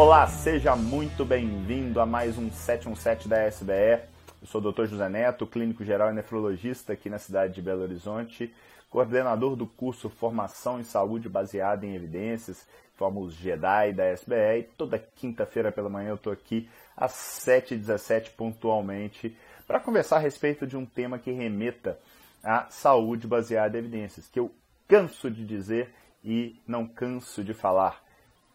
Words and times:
Olá, 0.00 0.26
seja 0.26 0.74
muito 0.74 1.26
bem-vindo 1.26 2.00
a 2.00 2.06
mais 2.06 2.38
um 2.38 2.50
717 2.50 3.28
da 3.28 3.46
SBE. 3.46 4.00
Eu 4.40 4.46
sou 4.46 4.58
o 4.58 4.72
Dr. 4.72 4.86
José 4.86 5.10
Neto, 5.10 5.46
clínico 5.46 5.84
geral 5.84 6.10
e 6.10 6.14
nefrologista 6.14 6.94
aqui 6.94 7.10
na 7.10 7.18
cidade 7.18 7.52
de 7.52 7.60
Belo 7.60 7.82
Horizonte, 7.82 8.50
coordenador 8.88 9.56
do 9.56 9.66
curso 9.66 10.08
Formação 10.08 10.80
em 10.80 10.84
Saúde 10.84 11.28
baseada 11.28 11.84
em 11.84 11.94
Evidências, 11.94 12.66
Fórmulas 12.96 13.34
Jedi 13.34 13.92
da 13.92 14.10
SBE, 14.10 14.60
e 14.60 14.62
toda 14.62 14.98
quinta-feira 14.98 15.70
pela 15.70 15.90
manhã 15.90 16.08
eu 16.08 16.14
estou 16.14 16.32
aqui 16.32 16.66
às 16.96 17.12
7h17 17.12 18.30
pontualmente 18.30 19.36
para 19.66 19.80
conversar 19.80 20.16
a 20.16 20.20
respeito 20.20 20.66
de 20.66 20.78
um 20.78 20.86
tema 20.86 21.18
que 21.18 21.30
remeta 21.30 21.98
à 22.42 22.68
saúde 22.70 23.26
baseada 23.26 23.76
em 23.76 23.80
evidências, 23.80 24.26
que 24.26 24.40
eu 24.40 24.50
canso 24.88 25.30
de 25.30 25.44
dizer 25.44 25.92
e 26.24 26.58
não 26.66 26.88
canso 26.88 27.44
de 27.44 27.52
falar 27.52 28.02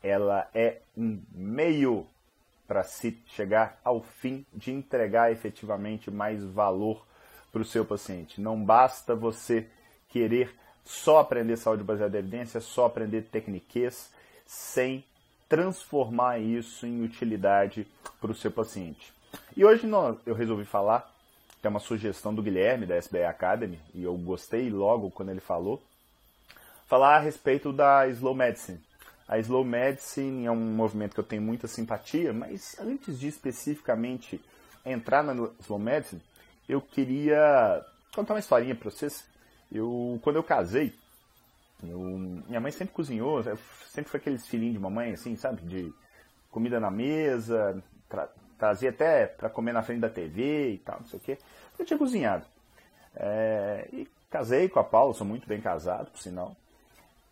ela 0.05 0.48
é 0.54 0.82
um 0.95 1.20
meio 1.32 2.05
para 2.68 2.84
se 2.84 3.18
chegar 3.27 3.80
ao 3.84 4.02
fim 4.02 4.46
de 4.54 4.72
entregar 4.72 5.32
efetivamente 5.32 6.12
mais 6.12 6.44
valor 6.44 7.04
para 7.52 7.62
o 7.62 7.66
seu 7.66 7.84
paciente. 7.84 8.40
Não 8.40 8.63
basta 8.63 9.16
você 9.16 9.68
querer 10.10 10.54
só 10.84 11.20
aprender 11.20 11.58
saúde 11.58 11.84
baseada 11.84 12.18
em 12.18 12.20
evidência, 12.20 12.62
só 12.62 12.86
aprender 12.86 13.23
técnicas, 13.23 14.12
sem 14.46 15.04
transformar 15.49 16.40
isso 16.40 16.85
em 16.85 17.04
utilidade 17.04 17.88
para 18.22 18.32
o 18.32 18.35
seu 18.35 18.52
paciente. 18.52 19.12
E 19.58 19.66
hoje 19.66 19.88
nós, 19.88 20.18
eu 20.26 20.35
resolvi 20.35 20.66
falar, 20.66 21.12
tem 21.62 21.70
uma 21.70 21.80
sugestão 21.80 22.34
do 22.34 22.44
Guilherme 22.44 22.85
da 22.85 22.96
SBA 22.96 23.27
Academy, 23.27 23.80
e 23.94 24.04
eu 24.04 24.16
gostei 24.16 24.70
logo 24.70 25.10
quando 25.10 25.30
ele 25.30 25.40
falou, 25.40 25.82
falar 26.85 27.16
a 27.16 27.20
respeito 27.20 27.74
da 27.74 28.08
Slow 28.08 28.35
Medicine. 28.35 28.80
A 29.28 29.40
Slow 29.40 29.64
Medicine 29.64 30.46
é 30.46 30.52
um 30.52 30.76
movimento 30.76 31.13
que 31.13 31.20
eu 31.20 31.24
tenho 31.24 31.41
muita 31.41 31.68
simpatia, 31.68 32.32
mas 32.32 32.77
antes 32.80 33.20
de 33.20 33.27
especificamente 33.27 34.40
entrar 34.86 35.24
na 35.24 35.34
Slow 35.62 35.80
Medicine, 35.80 36.22
eu 36.70 36.80
queria 36.80 37.84
contar 38.14 38.36
uma 38.36 38.40
historinha 38.40 38.76
para 38.76 38.90
vocês. 38.90 39.26
Eu, 39.72 40.20
quando 40.22 40.36
eu 40.36 40.44
casei, 40.44 40.94
eu, 41.84 41.99
minha 41.99 42.60
mãe 42.60 42.72
sempre 42.72 42.94
cozinhou, 42.94 43.44
sempre 43.88 44.12
foi 44.12 44.20
aqueles 44.20 44.48
filhinhos 44.48 44.74
de 44.74 44.80
mamãe, 44.80 45.14
assim, 45.14 45.36
sabe? 45.36 45.62
De 45.64 45.94
comida 46.52 46.80
na 46.80 46.92
mesa, 46.92 47.84
tra 48.08 48.30
trazia 48.58 48.90
até 48.90 49.27
para 49.27 49.49
comer 49.49 49.74
na 49.74 49.84
frente 49.84 49.99
da 49.99 50.10
TV 50.10 50.71
e 50.71 50.77
tal, 50.77 50.99
não 51.02 51.08
sei 51.08 51.20
o 51.20 51.21
quê. 51.21 51.38
Eu 51.77 51.86
tinha 51.86 51.99
cozinhado. 51.99 52.46
É, 53.14 53.90
e 53.92 54.08
casei 54.30 54.70
com 54.70 54.80
a 54.80 54.84
Paula, 54.84 55.14
sou 55.14 55.27
muito 55.27 55.46
bem 55.46 55.60
casado, 55.60 56.10
por 56.10 56.20
sinal. 56.20 56.55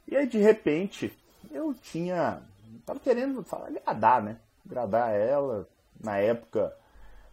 E 0.06 0.18
aí, 0.18 0.28
de 0.28 0.38
repente, 0.38 1.18
eu 1.52 1.74
tinha. 1.74 2.42
Tava 2.86 3.00
querendo 3.00 3.44
falar, 3.44 3.68
agradar, 3.68 4.22
né? 4.22 4.38
Agradar 4.66 5.14
ela. 5.14 5.68
Na 6.00 6.18
época, 6.18 6.76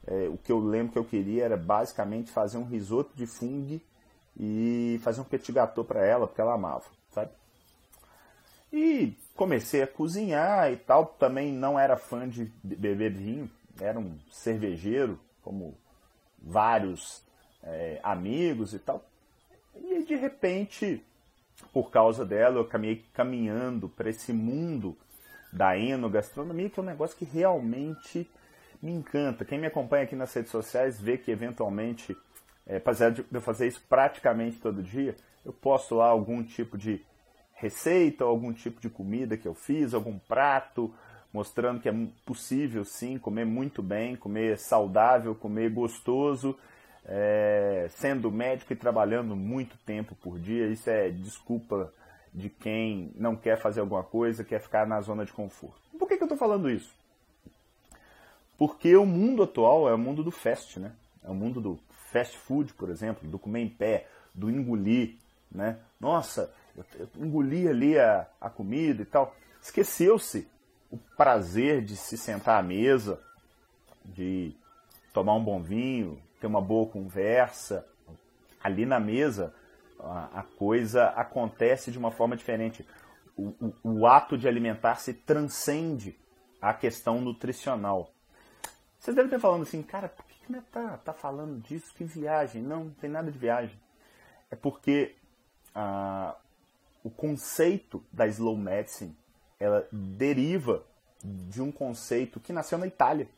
é, 0.06 0.28
o 0.28 0.36
que 0.36 0.52
eu 0.52 0.58
lembro 0.58 0.92
que 0.92 0.98
eu 0.98 1.04
queria 1.04 1.44
era 1.44 1.56
basicamente 1.56 2.30
fazer 2.30 2.58
um 2.58 2.64
risoto 2.64 3.10
de 3.16 3.26
fungo 3.26 3.80
e 4.38 5.00
fazer 5.02 5.20
um 5.20 5.24
petit 5.24 5.52
gâteau 5.52 5.84
para 5.84 6.04
ela, 6.04 6.26
porque 6.26 6.40
ela 6.40 6.54
amava, 6.54 6.84
sabe? 7.12 7.30
E 8.72 9.16
comecei 9.34 9.82
a 9.82 9.86
cozinhar 9.86 10.70
e 10.72 10.76
tal. 10.76 11.06
Também 11.06 11.52
não 11.52 11.78
era 11.78 11.96
fã 11.96 12.28
de 12.28 12.52
beber 12.62 13.12
vinho, 13.12 13.50
era 13.80 13.98
um 13.98 14.18
cervejeiro, 14.30 15.18
como 15.42 15.76
vários 16.38 17.22
é, 17.62 18.00
amigos 18.02 18.72
e 18.72 18.78
tal. 18.78 19.04
E 19.74 20.02
de 20.04 20.14
repente 20.14 21.04
por 21.72 21.90
causa 21.90 22.24
dela, 22.24 22.58
eu 22.58 22.64
caminhei 22.64 23.04
caminhando 23.12 23.88
para 23.88 24.10
esse 24.10 24.32
mundo 24.32 24.96
da 25.52 25.76
enogastronomia, 25.76 26.70
que 26.70 26.78
é 26.78 26.82
um 26.82 26.86
negócio 26.86 27.16
que 27.16 27.24
realmente 27.24 28.28
me 28.82 28.92
encanta. 28.92 29.44
Quem 29.44 29.58
me 29.58 29.66
acompanha 29.66 30.04
aqui 30.04 30.16
nas 30.16 30.32
redes 30.32 30.50
sociais 30.50 31.00
vê 31.00 31.18
que 31.18 31.30
eventualmente, 31.30 32.16
é, 32.66 32.76
apesar 32.76 33.10
de 33.10 33.24
eu 33.30 33.40
fazer 33.40 33.66
isso 33.66 33.82
praticamente 33.88 34.58
todo 34.58 34.82
dia, 34.82 35.14
eu 35.44 35.52
posto 35.52 35.96
lá 35.96 36.06
algum 36.06 36.42
tipo 36.42 36.76
de 36.76 37.00
receita, 37.54 38.24
algum 38.24 38.52
tipo 38.52 38.80
de 38.80 38.88
comida 38.88 39.36
que 39.36 39.46
eu 39.46 39.54
fiz, 39.54 39.92
algum 39.92 40.18
prato, 40.18 40.92
mostrando 41.32 41.80
que 41.80 41.88
é 41.88 41.94
possível 42.24 42.84
sim 42.84 43.18
comer 43.18 43.44
muito 43.44 43.82
bem, 43.82 44.16
comer 44.16 44.58
saudável, 44.58 45.34
comer 45.34 45.70
gostoso 45.70 46.58
é, 47.10 47.88
sendo 47.90 48.30
médico 48.30 48.72
e 48.72 48.76
trabalhando 48.76 49.34
muito 49.34 49.76
tempo 49.78 50.14
por 50.14 50.38
dia, 50.38 50.68
isso 50.68 50.88
é 50.88 51.10
desculpa 51.10 51.92
de 52.32 52.48
quem 52.48 53.10
não 53.16 53.34
quer 53.34 53.60
fazer 53.60 53.80
alguma 53.80 54.04
coisa, 54.04 54.44
quer 54.44 54.60
ficar 54.60 54.86
na 54.86 55.00
zona 55.00 55.24
de 55.24 55.32
conforto. 55.32 55.80
Por 55.98 56.06
que, 56.06 56.16
que 56.16 56.22
eu 56.22 56.26
estou 56.26 56.38
falando 56.38 56.70
isso? 56.70 56.94
Porque 58.56 58.94
o 58.94 59.04
mundo 59.04 59.42
atual 59.42 59.88
é 59.88 59.94
o 59.94 59.98
mundo 59.98 60.22
do 60.22 60.30
fast, 60.30 60.78
né? 60.78 60.92
É 61.24 61.28
o 61.28 61.34
mundo 61.34 61.60
do 61.60 61.80
fast 62.12 62.38
food, 62.38 62.74
por 62.74 62.88
exemplo, 62.88 63.28
do 63.28 63.38
comer 63.38 63.60
em 63.60 63.68
pé, 63.68 64.06
do 64.32 64.48
engolir, 64.48 65.16
né? 65.50 65.78
Nossa, 65.98 66.52
eu, 66.76 66.84
eu 66.96 67.08
engoli 67.26 67.66
ali 67.66 67.98
a, 67.98 68.28
a 68.40 68.48
comida 68.48 69.02
e 69.02 69.06
tal. 69.06 69.34
Esqueceu-se 69.60 70.46
o 70.90 70.96
prazer 71.16 71.82
de 71.82 71.96
se 71.96 72.16
sentar 72.16 72.60
à 72.60 72.62
mesa, 72.62 73.20
de 74.04 74.54
tomar 75.12 75.34
um 75.34 75.42
bom 75.42 75.60
vinho, 75.60 76.20
ter 76.40 76.46
uma 76.46 76.60
boa 76.60 76.86
conversa. 76.86 77.86
Ali 78.62 78.84
na 78.86 78.98
mesa, 78.98 79.54
a, 79.98 80.40
a 80.40 80.42
coisa 80.42 81.06
acontece 81.08 81.90
de 81.90 81.98
uma 81.98 82.10
forma 82.10 82.36
diferente. 82.36 82.86
O, 83.36 83.54
o, 83.60 83.74
o 83.84 84.06
ato 84.06 84.36
de 84.36 84.48
alimentar-se 84.48 85.14
transcende 85.14 86.18
a 86.60 86.74
questão 86.74 87.20
nutricional. 87.20 88.10
Vocês 88.98 89.14
devem 89.14 89.28
estar 89.28 89.40
falando 89.40 89.62
assim, 89.62 89.82
cara, 89.82 90.08
por 90.08 90.24
que, 90.26 90.34
que 90.46 90.60
tá, 90.70 90.98
tá 90.98 91.12
falando 91.12 91.60
disso? 91.62 91.94
Que 91.94 92.04
viagem? 92.04 92.62
Não, 92.62 92.84
não 92.84 92.90
tem 92.90 93.08
nada 93.08 93.30
de 93.30 93.38
viagem. 93.38 93.78
É 94.50 94.56
porque 94.56 95.14
ah, 95.74 96.34
o 97.02 97.10
conceito 97.10 98.04
da 98.12 98.26
slow 98.26 98.56
medicine 98.56 99.16
ela 99.58 99.86
deriva 99.92 100.82
de 101.22 101.60
um 101.60 101.70
conceito 101.70 102.40
que 102.40 102.52
nasceu 102.52 102.78
na 102.78 102.86
Itália, 102.86 103.28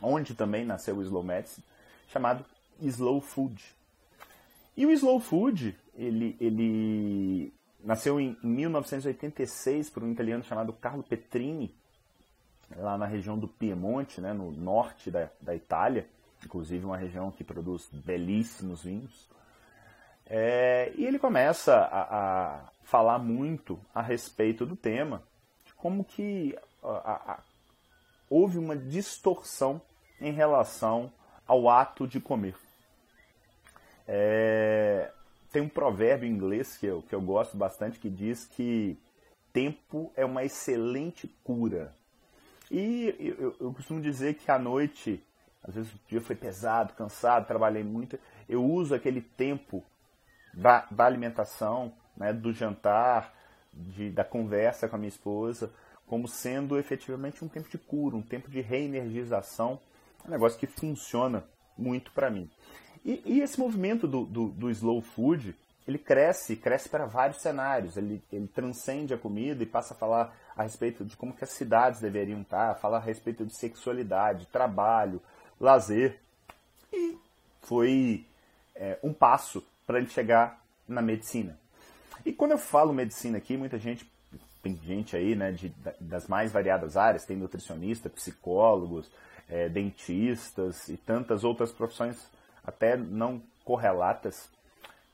onde 0.00 0.34
também 0.34 0.64
nasceu 0.64 0.96
o 0.96 1.02
slow 1.02 1.22
medicine, 1.22 1.64
chamado 2.08 2.44
Slow 2.80 3.20
Food. 3.20 3.62
E 4.76 4.84
o 4.84 4.90
Slow 4.90 5.20
Food, 5.20 5.76
ele, 5.94 6.36
ele 6.40 7.52
nasceu 7.82 8.20
em 8.20 8.36
1986 8.42 9.90
por 9.90 10.02
um 10.02 10.12
italiano 10.12 10.44
chamado 10.44 10.72
Carlo 10.72 11.02
Petrini, 11.02 11.74
lá 12.76 12.98
na 12.98 13.06
região 13.06 13.38
do 13.38 13.46
Piemonte, 13.46 14.20
né, 14.20 14.32
no 14.32 14.50
norte 14.50 15.10
da, 15.10 15.30
da 15.40 15.54
Itália, 15.54 16.06
inclusive 16.44 16.84
uma 16.84 16.96
região 16.96 17.30
que 17.30 17.44
produz 17.44 17.88
belíssimos 17.92 18.82
vinhos. 18.82 19.28
É, 20.26 20.92
e 20.96 21.04
ele 21.06 21.18
começa 21.18 21.74
a, 21.74 22.56
a, 22.56 22.60
falar 22.82 23.18
muito 23.18 23.78
a 23.94 24.02
respeito 24.02 24.66
do 24.66 24.74
tema, 24.74 25.22
de 25.64 25.72
como 25.74 26.04
que 26.04 26.58
a, 26.82 27.32
a, 27.34 27.40
houve 28.28 28.58
uma 28.58 28.76
distorção 28.76 29.80
em 30.20 30.32
relação 30.32 31.12
ao 31.46 31.68
ato 31.68 32.06
de 32.06 32.20
comer. 32.20 32.56
É, 34.06 35.10
tem 35.50 35.62
um 35.62 35.68
provérbio 35.68 36.28
em 36.28 36.32
inglês 36.32 36.76
que 36.76 36.86
eu, 36.86 37.02
que 37.02 37.14
eu 37.14 37.20
gosto 37.20 37.56
bastante 37.56 37.98
que 37.98 38.10
diz 38.10 38.44
que 38.44 38.98
tempo 39.52 40.12
é 40.14 40.24
uma 40.24 40.44
excelente 40.44 41.26
cura. 41.42 41.92
E 42.70 43.14
eu, 43.18 43.56
eu 43.60 43.72
costumo 43.72 44.00
dizer 44.00 44.34
que 44.34 44.50
à 44.50 44.58
noite, 44.58 45.22
às 45.62 45.74
vezes 45.74 45.92
o 45.92 46.00
dia 46.08 46.20
foi 46.20 46.36
pesado, 46.36 46.92
cansado, 46.94 47.46
trabalhei 47.46 47.82
muito, 47.82 48.18
eu 48.48 48.64
uso 48.64 48.94
aquele 48.94 49.20
tempo 49.20 49.82
da, 50.52 50.86
da 50.90 51.06
alimentação, 51.06 51.92
né, 52.16 52.32
do 52.32 52.52
jantar, 52.52 53.32
de, 53.72 54.10
da 54.10 54.24
conversa 54.24 54.88
com 54.88 54.96
a 54.96 54.98
minha 54.98 55.08
esposa, 55.08 55.72
como 56.06 56.28
sendo 56.28 56.78
efetivamente 56.78 57.44
um 57.44 57.48
tempo 57.48 57.68
de 57.68 57.78
cura, 57.78 58.16
um 58.16 58.22
tempo 58.22 58.50
de 58.50 58.60
reenergização 58.60 59.80
um 60.26 60.32
negócio 60.32 60.58
que 60.58 60.66
funciona 60.66 61.44
muito 61.76 62.10
para 62.12 62.30
mim. 62.30 62.50
E, 63.04 63.22
e, 63.24 63.40
esse 63.40 63.58
movimento 63.58 64.08
do, 64.08 64.24
do, 64.24 64.48
do, 64.48 64.70
slow 64.70 65.00
food, 65.00 65.54
ele 65.86 65.98
cresce, 65.98 66.56
cresce 66.56 66.88
para 66.88 67.06
vários 67.06 67.40
cenários. 67.40 67.96
Ele, 67.96 68.22
ele 68.32 68.48
transcende 68.48 69.14
a 69.14 69.18
comida 69.18 69.62
e 69.62 69.66
passa 69.66 69.94
a 69.94 69.96
falar 69.96 70.36
a 70.56 70.62
respeito 70.62 71.04
de 71.04 71.16
como 71.16 71.32
que 71.32 71.44
as 71.44 71.50
cidades 71.50 72.00
deveriam 72.00 72.40
estar, 72.40 72.74
fala 72.76 72.96
a 72.96 73.00
respeito 73.00 73.44
de 73.44 73.56
sexualidade, 73.56 74.46
trabalho, 74.46 75.22
lazer. 75.60 76.18
E 76.92 77.16
foi 77.62 78.26
é, 78.74 78.98
um 79.02 79.12
passo 79.12 79.62
para 79.86 79.98
ele 79.98 80.08
chegar 80.08 80.60
na 80.88 81.00
medicina. 81.00 81.58
E 82.24 82.32
quando 82.32 82.52
eu 82.52 82.58
falo 82.58 82.92
medicina 82.92 83.38
aqui, 83.38 83.56
muita 83.56 83.78
gente, 83.78 84.10
tem 84.62 84.76
gente 84.82 85.16
aí 85.16 85.36
né, 85.36 85.52
de, 85.52 85.72
das 86.00 86.26
mais 86.26 86.50
variadas 86.50 86.96
áreas, 86.96 87.24
tem 87.24 87.36
nutricionista, 87.36 88.10
psicólogos, 88.10 89.08
é, 89.48 89.68
dentistas 89.68 90.88
e 90.88 90.96
tantas 90.96 91.44
outras 91.44 91.72
profissões 91.72 92.18
até 92.64 92.96
não 92.96 93.40
correlatas. 93.64 94.48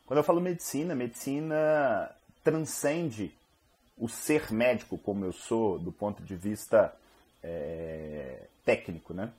Quando 0.07 0.19
eu 0.19 0.25
falo 0.25 0.41
medicina, 0.41 0.95
medicina 0.95 2.11
transcende 2.43 3.33
o 3.97 4.09
ser 4.09 4.53
médico 4.53 4.99
como 4.99 5.25
eu 5.25 5.33
sou 5.33 5.79
do 5.79 5.93
ponto 5.93 6.23
de 6.23 6.35
vista 6.35 6.95
é, 7.43 8.47
técnico, 8.65 9.15
né? 9.15 9.31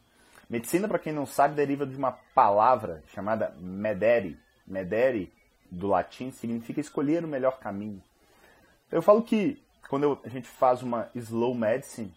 Medicina, 0.50 0.88
para 0.88 1.00
quem 1.00 1.12
não 1.12 1.26
sabe, 1.26 1.56
deriva 1.56 1.86
de 1.86 1.96
uma 1.96 2.12
palavra 2.12 3.04
chamada 3.14 3.56
medere. 3.60 4.38
Medere, 4.68 5.32
do 5.70 5.88
latim, 5.88 6.32
significa 6.32 6.80
escolher 6.80 7.26
o 7.26 7.28
melhor 7.28 7.60
caminho. 7.60 8.02
Eu 8.92 9.02
falo 9.02 9.24
que 9.24 9.62
quando 9.90 10.20
a 10.24 10.30
gente 10.30 10.48
faz 10.48 10.82
uma 10.82 11.10
slow 11.16 11.56
medicine, 11.56 12.14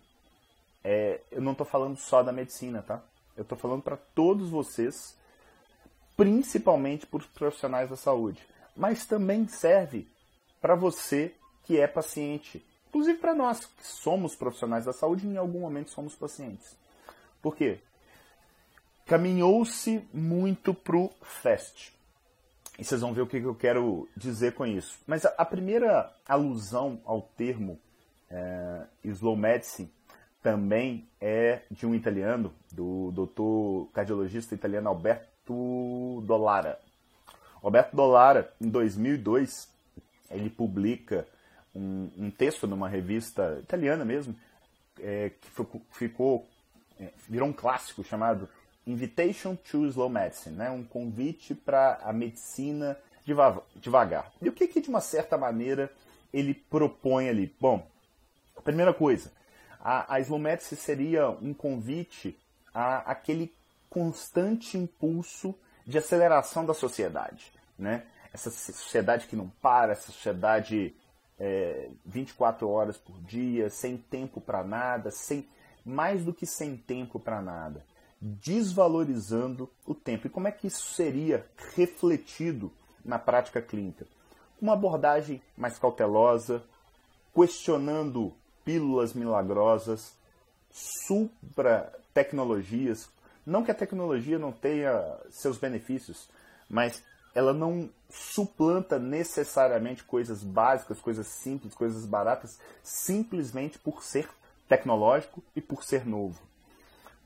é, 0.89 1.21
eu 1.33 1.43
não 1.43 1.51
estou 1.51 1.67
falando 1.67 1.97
só 1.97 2.23
da 2.23 2.31
medicina, 2.31 2.81
tá? 2.81 3.03
Eu 3.37 3.43
estou 3.43 3.59
falando 3.59 3.83
para 3.83 3.97
todos 3.97 4.49
vocês, 4.49 5.17
principalmente 6.17 7.05
para 7.05 7.19
os 7.19 7.27
profissionais 7.27 7.91
da 7.91 7.97
saúde. 7.97 8.41
Mas 8.77 9.05
também 9.05 9.49
serve 9.49 10.07
para 10.61 10.77
você 10.77 11.35
que 11.65 11.81
é 11.81 11.89
paciente. 11.89 12.65
Inclusive 12.89 13.19
para 13.19 13.35
nós 13.35 13.65
que 13.65 13.85
somos 13.85 14.37
profissionais 14.37 14.85
da 14.85 14.93
saúde 14.93 15.27
em 15.27 15.37
algum 15.37 15.59
momento 15.59 15.91
somos 15.91 16.15
pacientes. 16.15 16.77
Por 17.43 17.57
quê? 17.57 17.81
Caminhou-se 19.07 20.07
muito 20.15 20.73
para 20.73 20.97
o 20.97 21.13
FAST. 21.21 21.93
E 22.79 22.85
vocês 22.85 23.01
vão 23.01 23.13
ver 23.13 23.23
o 23.23 23.27
que 23.27 23.39
eu 23.39 23.57
quero 23.57 24.09
dizer 24.17 24.55
com 24.55 24.65
isso. 24.65 25.01
Mas 25.05 25.25
a, 25.25 25.45
primeira 25.45 26.15
alusão 26.29 27.01
ao 27.05 27.23
termo 27.23 27.77
é, 28.31 28.85
slow 29.03 29.35
medicine 29.35 29.91
também 30.47 31.09
é 31.21 31.63
de 31.69 31.85
um 31.85 31.93
italiano, 31.93 32.55
do 32.71 33.11
doutor 33.11 33.89
cardiologista 33.93 34.55
italiano 34.55 34.89
Alberto 34.89 36.23
Dollara. 36.25 36.79
Alberto 37.61 37.97
Dollara, 37.97 38.55
em 38.61 38.69
2002, 38.69 39.69
ele 40.31 40.49
publica 40.49 41.27
um, 41.75 42.09
um 42.17 42.31
texto 42.31 42.65
numa 42.69 42.89
revista 42.89 43.59
italiana 43.61 44.05
mesmo, 44.05 44.37
é, 45.01 45.31
que 45.31 45.51
ficou, 45.91 46.47
é, 47.01 47.09
virou 47.29 47.49
um 47.49 47.53
clássico 47.53 48.05
chamado 48.05 48.49
Invitation 48.87 49.57
to 49.57 49.85
Slow 49.87 50.09
Medicine, 50.09 50.55
né? 50.55 50.71
um 50.71 50.85
convite 50.85 51.57
para 51.57 51.99
a 52.05 52.13
medicina 52.13 52.97
devagar. 53.75 54.31
E 54.41 54.49
o 54.49 54.53
que, 54.53 54.69
que, 54.69 54.81
de 54.81 54.89
uma 54.89 55.01
certa 55.01 55.37
maneira, 55.37 55.91
ele 56.33 56.55
propõe 56.55 57.29
ali? 57.29 57.53
Bom, 57.61 57.85
a 58.57 58.63
primeira 58.63 58.95
coisa, 58.95 59.33
a, 59.87 60.17
a 60.17 60.21
seria 60.61 61.31
um 61.31 61.55
convite 61.55 62.37
a 62.75 62.99
aquele 63.13 63.55
constante 63.89 64.77
impulso 64.77 65.55
de 65.87 65.97
aceleração 65.97 66.67
da 66.67 66.75
sociedade. 66.75 67.53
Né? 67.79 68.05
Essa 68.33 68.51
sociedade 68.51 69.29
que 69.29 69.37
não 69.37 69.49
para, 69.63 69.93
essa 69.93 70.11
sociedade 70.11 70.93
é, 71.39 71.89
24 72.05 72.69
horas 72.69 72.99
por 72.99 73.17
dia, 73.21 73.71
sem 73.71 73.97
tempo 73.97 74.41
para 74.41 74.65
nada, 74.65 75.13
sem 75.13 75.49
mais 75.85 76.25
do 76.25 76.35
que 76.35 76.47
sem 76.47 76.77
tempo 76.77 77.21
para 77.21 77.41
nada 77.41 77.85
desvalorizando 78.21 79.71
o 79.87 79.95
tempo. 79.95 80.27
E 80.27 80.31
como 80.31 80.49
é 80.49 80.51
que 80.51 80.67
isso 80.67 80.95
seria 80.95 81.47
refletido 81.77 82.73
na 83.05 83.19
prática 83.19 83.61
clínica? 83.61 84.07
Uma 84.61 84.73
abordagem 84.73 85.41
mais 85.57 85.79
cautelosa, 85.79 86.65
questionando 87.33 88.35
pílulas 88.67 89.15
milagrosas, 89.15 90.13
supra 90.71 91.91
tecnologias. 92.13 93.09
Não 93.47 93.65
que 93.65 93.71
a 93.71 93.75
tecnologia 93.75 94.39
não 94.39 94.53
tenha 94.53 95.19
seus 95.31 95.57
benefícios, 95.57 96.29
mas 96.69 97.03
ela 97.35 97.55
não 97.55 97.89
suplanta 98.11 98.99
necessariamente 98.99 100.05
coisas 100.05 100.43
básicas, 100.43 101.01
coisas 101.01 101.27
simples, 101.29 101.75
coisas 101.75 102.05
baratas, 102.05 102.59
simplesmente 102.83 103.79
por 103.79 104.03
ser 104.03 104.29
tecnológico 104.69 105.43
e 105.55 105.63
por 105.63 105.83
ser 105.83 106.05
novo 106.05 106.39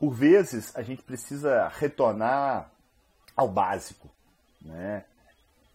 por 0.00 0.14
vezes 0.14 0.74
a 0.74 0.82
gente 0.82 1.02
precisa 1.02 1.68
retornar 1.68 2.72
ao 3.36 3.46
básico, 3.46 4.08
né? 4.62 5.04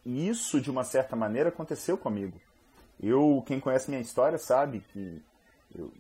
E 0.04 0.28
isso, 0.28 0.60
de 0.60 0.72
uma 0.72 0.84
certa 0.84 1.16
maneira, 1.16 1.50
aconteceu 1.50 1.96
comigo. 1.96 2.42
Eu, 3.00 3.44
quem 3.46 3.60
conhece 3.60 3.90
minha 3.90 4.02
história 4.02 4.40
sabe 4.40 4.84
que 4.92 5.24
eu 5.78 5.92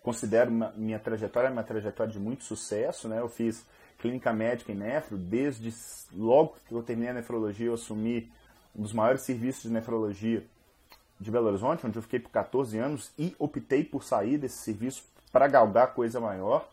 considero 0.00 0.50
minha 0.76 0.98
trajetória 0.98 1.50
uma 1.50 1.62
trajetória 1.62 2.12
de 2.12 2.18
muito 2.18 2.44
sucesso, 2.44 3.08
né? 3.08 3.20
Eu 3.20 3.28
fiz 3.28 3.64
clínica 3.98 4.32
médica 4.32 4.72
em 4.72 4.74
nefro, 4.74 5.16
desde 5.16 5.72
logo 6.12 6.56
que 6.68 6.74
eu 6.74 6.82
terminei 6.82 7.10
a 7.10 7.14
nefrologia, 7.14 7.66
eu 7.66 7.74
assumi 7.74 8.30
um 8.74 8.82
dos 8.82 8.92
maiores 8.92 9.22
serviços 9.22 9.62
de 9.62 9.70
nefrologia 9.70 10.44
de 11.18 11.30
Belo 11.30 11.48
Horizonte, 11.48 11.86
onde 11.86 11.96
eu 11.96 12.02
fiquei 12.02 12.20
por 12.20 12.30
14 12.30 12.78
anos 12.78 13.10
e 13.18 13.34
optei 13.38 13.82
por 13.82 14.04
sair 14.04 14.36
desse 14.36 14.58
serviço 14.58 15.02
para 15.32 15.48
galgar 15.48 15.94
coisa 15.94 16.20
maior. 16.20 16.68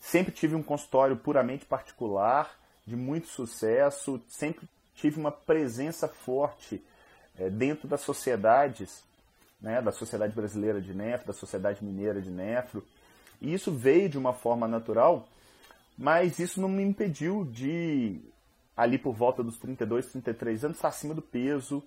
Sempre 0.00 0.32
tive 0.32 0.54
um 0.54 0.62
consultório 0.62 1.16
puramente 1.16 1.66
particular, 1.66 2.58
de 2.86 2.96
muito 2.96 3.28
sucesso, 3.28 4.20
sempre 4.26 4.66
tive 4.94 5.20
uma 5.20 5.30
presença 5.30 6.08
forte 6.08 6.82
é, 7.38 7.50
dentro 7.50 7.86
das 7.86 8.00
sociedades, 8.00 9.02
né, 9.60 9.82
da 9.82 9.92
Sociedade 9.92 10.34
Brasileira 10.34 10.80
de 10.80 10.94
Nefro, 10.94 11.26
da 11.26 11.32
Sociedade 11.32 11.84
Mineira 11.84 12.20
de 12.20 12.30
Nefro. 12.30 12.84
E 13.40 13.52
isso 13.52 13.72
veio 13.72 14.08
de 14.08 14.18
uma 14.18 14.32
forma 14.32 14.66
natural, 14.68 15.28
mas 15.96 16.38
isso 16.38 16.60
não 16.60 16.68
me 16.68 16.82
impediu 16.82 17.44
de, 17.44 18.20
ali 18.76 18.98
por 18.98 19.14
volta 19.14 19.42
dos 19.42 19.58
32, 19.58 20.06
33 20.06 20.64
anos, 20.64 20.76
estar 20.76 20.88
acima 20.88 21.14
do 21.14 21.22
peso, 21.22 21.82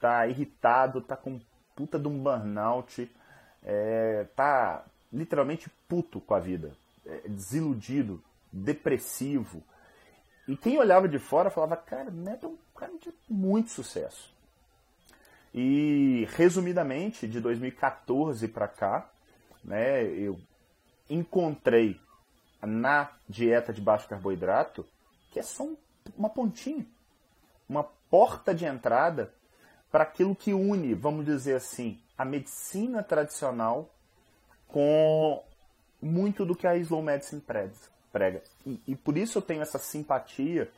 tá 0.00 0.26
irritado, 0.26 1.00
tá 1.00 1.16
com 1.16 1.40
puta 1.74 1.98
de 1.98 2.08
um 2.08 2.22
burnout, 2.22 3.10
é, 3.62 4.26
tá 4.36 4.84
literalmente 5.12 5.70
puto 5.88 6.20
com 6.20 6.34
a 6.34 6.40
vida. 6.40 6.72
É, 7.06 7.28
desiludido, 7.28 8.22
depressivo. 8.52 9.62
E 10.48 10.56
quem 10.56 10.78
olhava 10.78 11.08
de 11.08 11.18
fora 11.18 11.50
falava, 11.50 11.76
cara, 11.76 12.10
Neto 12.10 12.46
é 12.46 12.48
um 12.48 12.58
cara 12.78 12.92
de 12.98 13.12
muito 13.28 13.70
sucesso. 13.70 14.33
E, 15.54 16.26
resumidamente, 16.32 17.28
de 17.28 17.40
2014 17.40 18.48
para 18.48 18.66
cá, 18.66 19.08
né, 19.62 20.02
eu 20.02 20.36
encontrei 21.08 22.00
na 22.60 23.10
dieta 23.28 23.72
de 23.72 23.80
baixo 23.80 24.08
carboidrato 24.08 24.84
que 25.30 25.38
é 25.38 25.42
só 25.42 25.64
um, 25.64 25.76
uma 26.16 26.28
pontinha, 26.28 26.86
uma 27.68 27.84
porta 28.08 28.54
de 28.54 28.64
entrada 28.64 29.32
para 29.90 30.04
aquilo 30.04 30.34
que 30.34 30.52
une, 30.52 30.94
vamos 30.94 31.24
dizer 31.24 31.56
assim, 31.56 32.00
a 32.16 32.24
medicina 32.24 33.02
tradicional 33.02 33.92
com 34.68 35.42
muito 36.00 36.44
do 36.44 36.54
que 36.54 36.66
a 36.66 36.76
slow 36.76 37.02
medicine 37.02 37.42
prega. 38.12 38.42
E, 38.64 38.80
e 38.86 38.96
por 38.96 39.16
isso 39.16 39.38
eu 39.38 39.42
tenho 39.42 39.62
essa 39.62 39.78
simpatia 39.78 40.70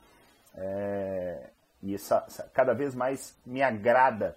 é, 0.54 1.50
e 1.82 1.94
essa, 1.94 2.20
cada 2.54 2.72
vez 2.72 2.94
mais 2.94 3.36
me 3.44 3.62
agrada 3.62 4.36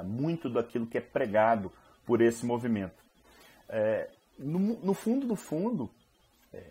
muito 0.00 0.48
daquilo 0.48 0.86
que 0.86 0.96
é 0.96 1.00
pregado 1.00 1.72
por 2.06 2.20
esse 2.20 2.46
movimento. 2.46 3.02
É, 3.68 4.08
no, 4.38 4.58
no, 4.58 4.94
fundo 4.94 5.26
do 5.26 5.34
fundo, 5.34 5.90
é, 6.52 6.62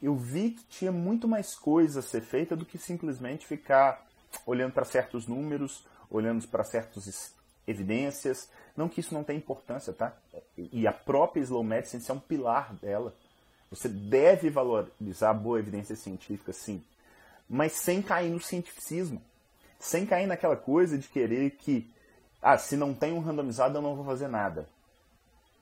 eu 0.00 0.14
vi 0.14 0.50
que 0.50 0.64
tinha 0.66 0.92
muito 0.92 1.26
mais 1.26 1.56
coisa 1.56 1.98
a 1.98 2.02
ser 2.02 2.20
feita 2.20 2.54
do 2.54 2.64
que 2.64 2.78
simplesmente 2.78 3.46
ficar 3.46 4.06
olhando 4.46 4.72
para 4.72 4.84
certos 4.84 5.26
números, 5.26 5.84
olhando 6.08 6.46
para 6.46 6.62
certas 6.62 7.34
evidências, 7.66 8.48
não 8.76 8.88
que 8.88 9.00
isso 9.00 9.14
não 9.14 9.24
tenha 9.24 9.38
importância, 9.38 9.92
tá? 9.92 10.16
E 10.56 10.86
a 10.86 10.92
própria 10.92 11.42
slow 11.42 11.62
medicine 11.62 12.02
é 12.06 12.12
um 12.12 12.20
pilar 12.20 12.74
dela. 12.74 13.14
Você 13.70 13.88
deve 13.88 14.50
valorizar 14.50 15.30
a 15.30 15.34
boa 15.34 15.58
evidência 15.58 15.96
científica, 15.96 16.52
sim, 16.52 16.82
mas 17.48 17.72
sem 17.72 18.02
cair 18.02 18.30
no 18.30 18.40
cientificismo, 18.40 19.22
sem 19.78 20.06
cair 20.06 20.26
naquela 20.26 20.56
coisa 20.56 20.98
de 20.98 21.08
querer 21.08 21.50
que, 21.52 21.90
ah, 22.42 22.58
se 22.58 22.76
não 22.76 22.92
tem 22.92 23.12
um 23.12 23.20
randomizado 23.20 23.78
eu 23.78 23.82
não 23.82 23.94
vou 23.94 24.04
fazer 24.04 24.26
nada. 24.26 24.66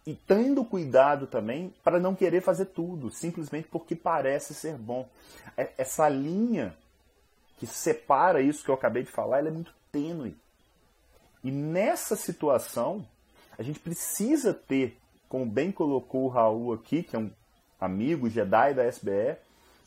E 0.07 0.15
tendo 0.15 0.65
cuidado 0.65 1.27
também 1.27 1.75
para 1.85 2.01
não 2.01 2.15
querer 2.15 2.41
fazer 2.41 2.67
tudo, 2.67 3.11
simplesmente 3.11 3.69
porque 3.69 3.95
parece 3.95 4.55
ser 4.55 4.77
bom. 4.77 5.07
É, 5.57 5.71
essa 5.77 6.09
linha 6.09 6.75
que 7.59 7.67
separa 7.67 8.41
isso 8.41 8.65
que 8.65 8.71
eu 8.71 8.75
acabei 8.75 9.03
de 9.03 9.11
falar, 9.11 9.47
é 9.47 9.51
muito 9.51 9.75
tênue. 9.93 10.35
E 11.45 11.51
nessa 11.51 12.17
situação, 12.17 13.07
a 13.59 13.63
gente 13.63 13.79
precisa 13.79 14.55
ter, 14.55 14.99
como 15.29 15.45
bem 15.45 15.71
colocou 15.71 16.25
o 16.25 16.29
Raul 16.29 16.73
aqui, 16.73 17.03
que 17.03 17.15
é 17.15 17.19
um 17.19 17.31
amigo 17.79 18.31
Jedi 18.31 18.73
da 18.73 18.87
SBE, 18.87 19.37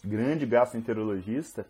grande 0.06 0.46
gastroenterologista, 0.46 1.66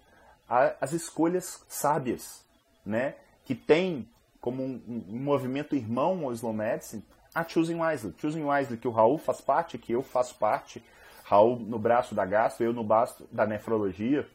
as 0.50 0.92
escolhas 0.92 1.64
sábias, 1.70 2.44
né? 2.86 3.16
que 3.46 3.56
tem 3.56 4.08
como 4.44 4.62
um, 4.62 5.06
um, 5.08 5.20
movimento 5.20 5.74
irmão 5.74 6.26
ao 6.26 6.34
Slow 6.34 6.52
Medicine, 6.52 7.02
a 7.34 7.46
Choosing 7.48 7.80
Wisely. 7.80 8.14
Choosing 8.18 8.44
Wisely, 8.44 8.78
que 8.78 8.90
o 8.90 8.92
Raul 8.92 9.18
faz 9.18 9.40
parte, 9.40 9.78
que 9.78 9.94
eu 9.94 10.04
faço 10.04 10.36
parte, 10.36 10.84
Raul 11.24 11.58
no 11.58 11.80
braço 11.80 12.14
da 12.14 12.26
gastro, 12.26 12.66
eu 12.66 12.74
no 12.74 12.84
braço 12.84 13.26
da 13.32 13.48
nefrologia, 13.48 14.28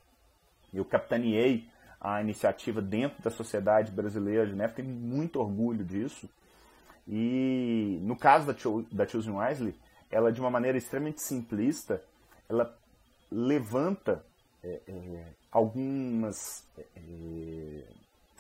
eu 0.73 0.83
capitaneei 0.83 1.69
a 2.01 2.23
iniciativa 2.23 2.81
dentro 2.81 3.23
da 3.23 3.29
Sociedade 3.29 3.93
Brasileira 3.93 4.47
de 4.47 4.55
Nefro, 4.55 4.77
tenho 4.77 4.89
muito 4.89 5.41
orgulho 5.41 5.85
disso. 5.85 6.27
E 7.07 7.99
no 8.01 8.17
caso 8.17 8.47
da, 8.47 8.55
da 8.91 9.07
Choosing 9.07 9.37
Wisely, 9.37 9.75
ela 10.11 10.33
de 10.33 10.41
uma 10.41 10.51
maneira 10.51 10.79
extremamente 10.79 11.21
simplista, 11.21 12.03
ela 12.49 12.75
levanta 13.31 14.25
é, 14.65 14.81
é, 14.89 15.25
algumas 15.53 16.65
é, 16.79 17.83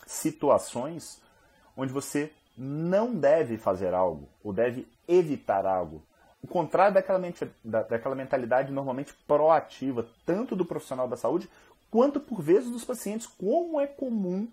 situações 0.06 1.20
onde 1.78 1.92
você 1.92 2.32
não 2.56 3.14
deve 3.14 3.56
fazer 3.56 3.94
algo 3.94 4.28
ou 4.42 4.52
deve 4.52 4.86
evitar 5.06 5.64
algo. 5.64 6.02
O 6.42 6.48
contrário 6.48 6.94
daquela, 6.94 7.20
daquela 7.64 8.14
mentalidade 8.16 8.72
normalmente 8.72 9.14
proativa, 9.26 10.06
tanto 10.26 10.56
do 10.56 10.64
profissional 10.64 11.06
da 11.06 11.16
saúde 11.16 11.48
quanto 11.88 12.18
por 12.18 12.42
vezes 12.42 12.70
dos 12.70 12.84
pacientes. 12.84 13.28
Como 13.28 13.80
é 13.80 13.86
comum 13.86 14.48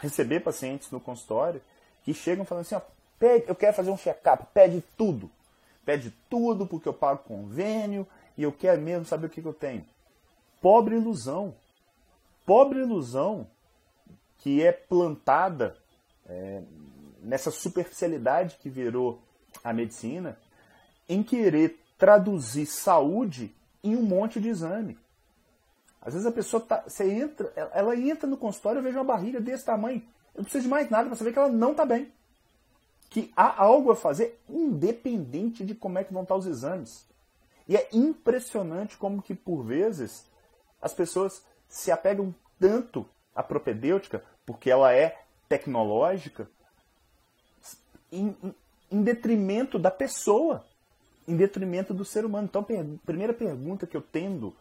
receber 0.00 0.40
pacientes 0.40 0.90
no 0.90 1.00
consultório 1.00 1.62
que 2.04 2.12
chegam 2.12 2.44
falando 2.44 2.62
assim: 2.62 2.74
ó, 2.74 2.80
pede, 3.18 3.48
eu 3.48 3.54
quero 3.54 3.74
fazer 3.74 3.90
um 3.90 3.96
check-up, 3.96 4.44
pede 4.52 4.82
tudo. 4.96 5.30
Pede 5.84 6.12
tudo 6.28 6.66
porque 6.66 6.88
eu 6.88 6.94
pago 6.94 7.24
convênio 7.24 8.06
e 8.36 8.42
eu 8.42 8.52
quero 8.52 8.80
mesmo 8.80 9.04
saber 9.04 9.26
o 9.26 9.30
que, 9.30 9.42
que 9.42 9.48
eu 9.48 9.54
tenho. 9.54 9.84
Pobre 10.60 10.96
ilusão. 10.96 11.54
Pobre 12.44 12.80
ilusão 12.80 13.46
que 14.38 14.62
é 14.62 14.72
plantada 14.72 15.76
é, 16.28 16.62
nessa 17.22 17.50
superficialidade 17.50 18.56
que 18.60 18.68
virou 18.68 19.22
a 19.62 19.72
medicina, 19.72 20.38
em 21.08 21.22
querer 21.22 21.78
traduzir 21.98 22.66
saúde 22.66 23.54
em 23.82 23.96
um 23.96 24.02
monte 24.02 24.40
de 24.40 24.48
exame. 24.48 24.98
Às 26.00 26.14
vezes 26.14 26.26
a 26.26 26.32
pessoa 26.32 26.60
tá, 26.60 26.82
você 26.86 27.08
entra, 27.08 27.52
ela 27.72 27.96
entra 27.96 28.28
no 28.28 28.36
consultório 28.36 28.80
e 28.80 28.82
vejo 28.82 28.98
uma 28.98 29.04
barriga 29.04 29.40
desse 29.40 29.64
tamanho. 29.64 30.02
Eu 30.34 30.38
não 30.38 30.44
preciso 30.44 30.64
de 30.64 30.68
mais 30.68 30.90
nada 30.90 31.06
para 31.06 31.16
saber 31.16 31.32
que 31.32 31.38
ela 31.38 31.48
não 31.48 31.70
está 31.70 31.84
bem. 31.84 32.12
Que 33.08 33.30
há 33.36 33.62
algo 33.62 33.92
a 33.92 33.96
fazer 33.96 34.40
independente 34.48 35.64
de 35.64 35.74
como 35.74 35.98
é 35.98 36.04
que 36.04 36.12
vão 36.12 36.22
estar 36.22 36.34
os 36.34 36.46
exames. 36.46 37.06
E 37.68 37.76
é 37.76 37.88
impressionante 37.92 38.96
como 38.96 39.22
que 39.22 39.34
por 39.34 39.62
vezes 39.62 40.26
as 40.80 40.92
pessoas 40.92 41.44
se 41.68 41.92
apegam 41.92 42.34
tanto 42.58 43.06
à 43.34 43.42
propedêutica 43.42 44.24
porque 44.44 44.70
ela 44.70 44.92
é 44.92 45.22
tecnológica 45.52 46.48
em, 48.10 48.34
em 48.90 49.02
detrimento 49.02 49.78
da 49.78 49.90
pessoa, 49.90 50.64
em 51.28 51.36
detrimento 51.36 51.92
do 51.92 52.06
ser 52.06 52.24
humano. 52.24 52.48
Então, 52.48 52.62
a 52.62 53.04
primeira 53.04 53.34
pergunta 53.34 53.86
que 53.86 53.94
eu 53.94 54.00
tendo 54.00 54.56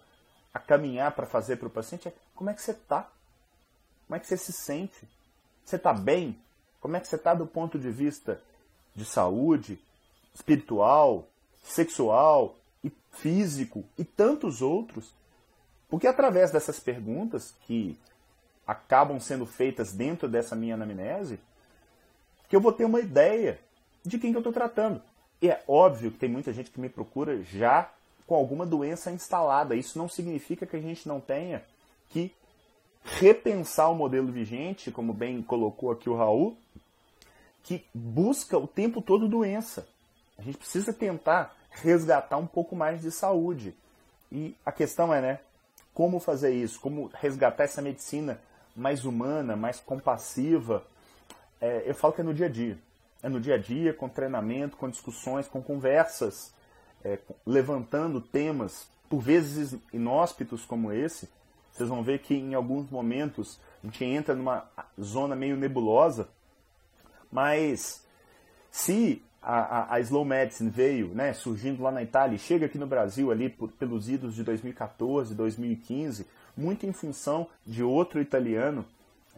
a 0.53 0.60
caminhar 0.60 1.13
para 1.13 1.25
fazer 1.25 1.55
para 1.55 1.69
o 1.69 1.71
paciente 1.71 2.10
é 2.10 2.13
como 2.36 2.50
é 2.50 2.53
que 2.53 2.62
você 2.62 2.71
está? 2.71 3.10
Como 4.05 4.17
é 4.17 4.19
que 4.19 4.27
você 4.27 4.36
se 4.36 4.51
sente? 4.51 5.07
Você 5.63 5.77
está 5.77 5.93
bem? 5.93 6.38
Como 6.81 6.98
é 6.98 7.00
que 7.00 7.07
você 7.07 7.15
está 7.15 7.33
do 7.33 7.48
ponto 7.48 7.79
de 7.79 7.89
vista 7.89 8.41
de 8.93 9.05
saúde, 9.05 9.79
espiritual, 10.36 11.25
sexual, 11.63 12.57
e 12.83 12.91
físico 13.12 13.86
e 13.98 14.03
tantos 14.03 14.62
outros? 14.62 15.13
Porque 15.88 16.05
através 16.07 16.51
dessas 16.51 16.81
perguntas 16.81 17.55
que 17.65 17.98
acabam 18.71 19.19
sendo 19.19 19.45
feitas 19.45 19.91
dentro 19.91 20.29
dessa 20.29 20.55
minha 20.55 20.75
anamnese, 20.75 21.39
que 22.47 22.55
eu 22.55 22.61
vou 22.61 22.71
ter 22.71 22.85
uma 22.85 23.01
ideia 23.01 23.59
de 24.01 24.17
quem 24.17 24.31
que 24.31 24.37
eu 24.37 24.39
estou 24.41 24.53
tratando. 24.53 25.01
E 25.41 25.49
é 25.49 25.61
óbvio 25.67 26.11
que 26.11 26.17
tem 26.17 26.29
muita 26.29 26.53
gente 26.53 26.71
que 26.71 26.79
me 26.79 26.87
procura 26.87 27.43
já 27.43 27.91
com 28.25 28.33
alguma 28.33 28.65
doença 28.65 29.11
instalada. 29.11 29.75
Isso 29.75 29.97
não 29.97 30.07
significa 30.07 30.65
que 30.65 30.77
a 30.77 30.81
gente 30.81 31.05
não 31.05 31.19
tenha 31.19 31.63
que 32.09 32.33
repensar 33.03 33.89
o 33.89 33.95
modelo 33.95 34.31
vigente, 34.31 34.91
como 34.91 35.13
bem 35.13 35.41
colocou 35.41 35.91
aqui 35.91 36.09
o 36.09 36.15
Raul, 36.15 36.55
que 37.63 37.85
busca 37.93 38.57
o 38.57 38.67
tempo 38.67 39.01
todo 39.01 39.27
doença. 39.27 39.85
A 40.37 40.41
gente 40.41 40.57
precisa 40.57 40.93
tentar 40.93 41.55
resgatar 41.69 42.37
um 42.37 42.47
pouco 42.47 42.73
mais 42.73 43.01
de 43.01 43.11
saúde. 43.11 43.75
E 44.31 44.55
a 44.65 44.71
questão 44.71 45.13
é, 45.13 45.21
né, 45.21 45.39
como 45.93 46.19
fazer 46.19 46.53
isso? 46.53 46.79
Como 46.79 47.11
resgatar 47.13 47.65
essa 47.65 47.81
medicina 47.81 48.39
mais 48.75 49.05
humana, 49.05 49.55
mais 49.55 49.79
compassiva? 49.79 50.83
É, 51.59 51.83
eu 51.85 51.93
falo 51.93 52.13
que 52.13 52.21
é 52.21 52.23
no 52.23 52.33
dia 52.33 52.47
a 52.47 52.49
dia. 52.49 52.77
É 53.23 53.29
no 53.29 53.39
dia 53.39 53.55
a 53.55 53.57
dia, 53.57 53.93
com 53.93 54.09
treinamento, 54.09 54.77
com 54.77 54.89
discussões, 54.89 55.47
com 55.47 55.61
conversas, 55.61 56.53
é, 57.03 57.19
levantando 57.45 58.19
temas, 58.19 58.87
por 59.09 59.19
vezes 59.21 59.75
inóspitos 59.93 60.65
como 60.65 60.91
esse. 60.91 61.29
Vocês 61.71 61.87
vão 61.87 62.03
ver 62.03 62.19
que 62.19 62.33
em 62.33 62.53
alguns 62.53 62.89
momentos 62.89 63.59
a 63.83 63.87
gente 63.87 64.03
entra 64.03 64.35
numa 64.35 64.65
zona 64.99 65.35
meio 65.35 65.55
nebulosa, 65.55 66.27
mas 67.31 68.05
se 68.69 69.23
a, 69.41 69.59
a, 69.59 69.95
a, 69.95 69.99
slow 70.01 70.23
medicine 70.23 70.69
veio, 70.69 71.09
né, 71.09 71.33
surgindo 71.33 71.81
lá 71.81 71.91
na 71.91 72.03
Itália 72.03 72.35
e 72.35 72.39
chega 72.39 72.65
aqui 72.67 72.77
no 72.77 72.85
Brasil 72.85 73.31
ali 73.31 73.49
por, 73.49 73.71
pelos 73.71 74.07
idos 74.07 74.35
de 74.35 74.43
2014, 74.43 75.33
2015, 75.33 76.27
muito 76.61 76.85
em 76.85 76.93
função 76.93 77.47
de 77.65 77.83
outro 77.83 78.21
italiano 78.21 78.85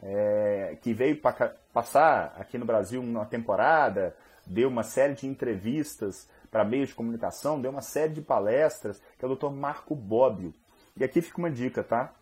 é, 0.01 0.77
que 0.81 0.93
veio 0.93 1.17
pa, 1.17 1.53
passar 1.71 2.35
aqui 2.37 2.57
no 2.57 2.65
Brasil 2.65 3.01
uma 3.01 3.25
temporada, 3.25 4.15
deu 4.45 4.67
uma 4.67 4.83
série 4.83 5.13
de 5.13 5.25
entrevistas 5.25 6.27
para 6.51 6.65
meios 6.65 6.89
de 6.89 6.95
comunicação, 6.95 7.59
deu 7.59 7.71
uma 7.71 7.81
série 7.81 8.13
de 8.13 8.21
palestras, 8.21 9.01
que 9.17 9.25
é 9.25 9.27
o 9.27 9.35
Dr. 9.35 9.49
Marco 9.49 9.95
Bobbio. 9.95 10.53
E 10.95 11.03
aqui 11.03 11.21
fica 11.21 11.39
uma 11.39 11.49
dica, 11.49 11.83
tá? 11.83 12.13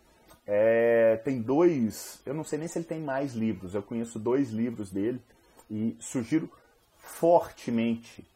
É, 0.46 1.16
tem 1.24 1.40
dois, 1.40 2.20
eu 2.24 2.34
não 2.34 2.42
sei 2.42 2.58
nem 2.58 2.68
se 2.68 2.78
ele 2.78 2.84
tem 2.84 3.00
mais 3.00 3.34
livros, 3.34 3.74
eu 3.74 3.82
conheço 3.82 4.18
dois 4.18 4.50
livros 4.50 4.90
dele 4.90 5.20
e 5.70 5.96
sugiro 6.00 6.50
fortemente. 6.98 8.26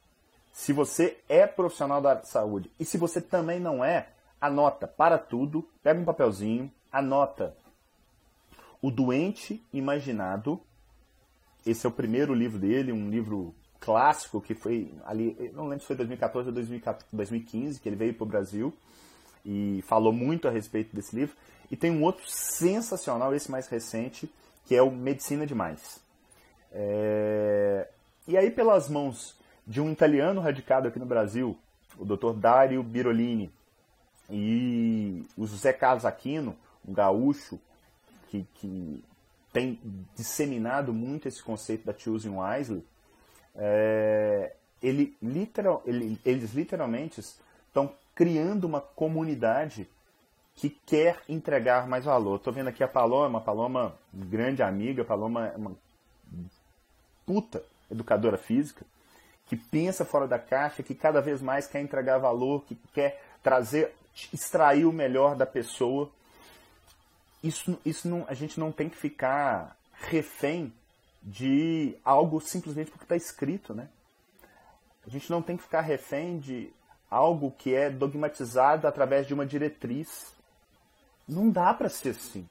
Se 0.52 0.72
você 0.72 1.18
é 1.28 1.46
profissional 1.46 2.00
da 2.00 2.22
saúde 2.22 2.70
e 2.78 2.84
se 2.84 2.96
você 2.96 3.20
também 3.20 3.58
não 3.58 3.84
é, 3.84 4.08
anota, 4.40 4.86
para 4.86 5.18
tudo, 5.18 5.68
pega 5.82 6.00
um 6.00 6.04
papelzinho, 6.04 6.70
anota. 6.92 7.56
O 8.80 8.90
Doente 8.90 9.62
Imaginado. 9.72 10.60
Esse 11.64 11.86
é 11.86 11.88
o 11.88 11.92
primeiro 11.92 12.32
livro 12.32 12.58
dele, 12.58 12.92
um 12.92 13.10
livro 13.10 13.54
clássico 13.80 14.40
que 14.40 14.54
foi 14.54 14.92
ali, 15.04 15.50
não 15.54 15.64
lembro 15.64 15.80
se 15.80 15.86
foi 15.86 15.96
2014 15.96 16.48
ou 16.48 16.54
2015 16.54 17.80
que 17.80 17.88
ele 17.88 17.96
veio 17.96 18.14
para 18.14 18.24
o 18.24 18.26
Brasil 18.26 18.72
e 19.44 19.82
falou 19.86 20.12
muito 20.12 20.48
a 20.48 20.50
respeito 20.50 20.94
desse 20.94 21.14
livro. 21.14 21.36
E 21.70 21.76
tem 21.76 21.90
um 21.90 22.02
outro 22.02 22.24
sensacional, 22.28 23.34
esse 23.34 23.50
mais 23.50 23.68
recente, 23.68 24.32
que 24.64 24.74
é 24.74 24.82
o 24.82 24.90
Medicina 24.90 25.46
Demais. 25.46 26.00
É... 26.72 27.88
E 28.26 28.36
aí, 28.36 28.50
pelas 28.50 28.88
mãos 28.88 29.36
de 29.66 29.80
um 29.80 29.90
italiano 29.90 30.40
radicado 30.40 30.88
aqui 30.88 30.98
no 30.98 31.06
Brasil, 31.06 31.56
o 31.96 32.04
Dr. 32.04 32.32
Dario 32.32 32.82
Birolini, 32.82 33.50
e 34.30 35.24
o 35.36 35.46
José 35.46 35.72
Carlos 35.72 36.04
Aquino, 36.04 36.56
um 36.86 36.92
gaúcho 36.92 37.58
que, 38.28 38.46
que 38.54 39.04
tem 39.52 39.80
disseminado 40.14 40.92
muito 40.92 41.28
esse 41.28 41.42
conceito 41.42 41.84
da 41.84 41.96
Choosing 41.96 42.36
Wisely, 42.36 42.84
é, 43.54 44.54
ele, 44.82 45.16
literal, 45.22 45.82
ele, 45.86 46.20
eles 46.24 46.52
literalmente 46.52 47.20
estão 47.20 47.92
criando 48.14 48.64
uma 48.64 48.80
comunidade 48.80 49.88
que 50.54 50.70
quer 50.70 51.20
entregar 51.28 51.86
mais 51.86 52.04
valor. 52.04 52.36
Estou 52.36 52.52
vendo 52.52 52.68
aqui 52.68 52.82
a 52.82 52.88
Paloma, 52.88 53.40
Paloma, 53.40 53.94
grande 54.12 54.62
amiga, 54.62 55.04
Paloma 55.04 55.48
é 55.48 55.56
uma 55.56 55.76
puta 57.26 57.62
educadora 57.90 58.38
física, 58.38 58.84
que 59.46 59.56
pensa 59.56 60.04
fora 60.04 60.26
da 60.26 60.38
caixa, 60.38 60.82
que 60.82 60.94
cada 60.94 61.20
vez 61.20 61.42
mais 61.42 61.66
quer 61.66 61.80
entregar 61.80 62.18
valor, 62.18 62.64
que 62.64 62.74
quer 62.92 63.22
trazer, 63.42 63.94
extrair 64.32 64.84
o 64.84 64.92
melhor 64.92 65.36
da 65.36 65.46
pessoa. 65.46 66.10
Isso, 67.42 67.78
isso 67.84 68.08
não, 68.08 68.24
a 68.28 68.34
gente 68.34 68.58
não 68.58 68.72
tem 68.72 68.88
que 68.88 68.96
ficar 68.96 69.76
refém 69.92 70.72
de 71.22 71.96
algo 72.04 72.40
simplesmente 72.40 72.90
porque 72.90 73.04
está 73.04 73.16
escrito, 73.16 73.74
né? 73.74 73.88
A 75.06 75.10
gente 75.10 75.30
não 75.30 75.40
tem 75.40 75.56
que 75.56 75.62
ficar 75.62 75.80
refém 75.80 76.38
de 76.38 76.72
algo 77.10 77.52
que 77.52 77.74
é 77.74 77.88
dogmatizado 77.88 78.86
através 78.86 79.26
de 79.26 79.34
uma 79.34 79.46
diretriz. 79.46 80.34
Não 81.28 81.50
dá 81.50 81.72
para 81.72 81.88
ser 81.88 82.10
assim. 82.10 82.48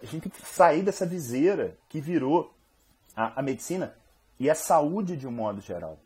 A 0.00 0.06
gente 0.06 0.28
tem 0.28 0.32
que 0.32 0.46
sair 0.46 0.82
dessa 0.82 1.06
viseira 1.06 1.76
que 1.88 2.00
virou 2.00 2.52
a, 3.14 3.40
a 3.40 3.42
medicina 3.42 3.94
e 4.38 4.50
a 4.50 4.54
saúde 4.54 5.16
de 5.16 5.26
um 5.26 5.30
modo 5.32 5.60
geral. 5.60 5.98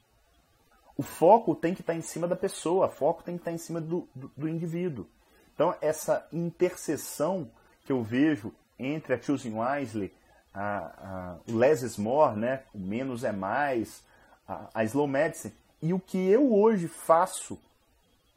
O 0.97 1.03
foco 1.03 1.55
tem 1.55 1.75
que 1.75 1.83
estar 1.83 1.95
em 1.95 2.01
cima 2.01 2.27
da 2.27 2.37
pessoa, 2.37 2.87
o 2.87 2.91
foco 2.91 3.23
tem 3.23 3.37
que 3.37 3.43
estar 3.43 3.53
em 3.53 3.59
cima 3.59 3.81
do, 3.81 4.09
do, 4.15 4.31
do 4.37 4.49
indivíduo. 4.49 5.07
Então, 5.55 5.75
essa 5.81 6.27
interseção 6.33 7.51
que 7.85 7.93
eu 7.93 8.03
vejo 8.03 8.53
entre 8.79 9.15
a 9.15 9.21
Choosing 9.21 9.55
Wisely, 9.59 10.13
a, 10.53 10.79
a, 10.79 11.37
o 11.49 11.57
less 11.57 11.85
is 11.85 11.97
more, 11.97 12.39
né? 12.39 12.63
o 12.75 12.79
menos 12.79 13.25
é 13.25 13.33
mais, 13.33 14.03
a, 14.49 14.69
a 14.75 14.85
slow 14.85 15.07
medicine, 15.07 15.55
e 15.83 15.93
o 15.93 16.01
que 16.01 16.19
eu 16.19 16.55
hoje 16.55 16.89
faço 16.89 17.59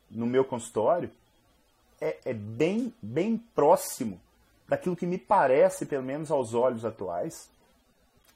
no 0.10 0.26
meu 0.26 0.44
consultório 0.44 1.10
é, 2.02 2.18
é 2.26 2.34
bem, 2.34 2.94
bem 3.02 3.38
próximo 3.38 4.20
daquilo 4.68 4.96
que 4.96 5.06
me 5.06 5.18
parece, 5.18 5.86
pelo 5.86 6.04
menos 6.04 6.32
aos 6.32 6.54
olhos 6.54 6.86
atuais, 6.86 7.50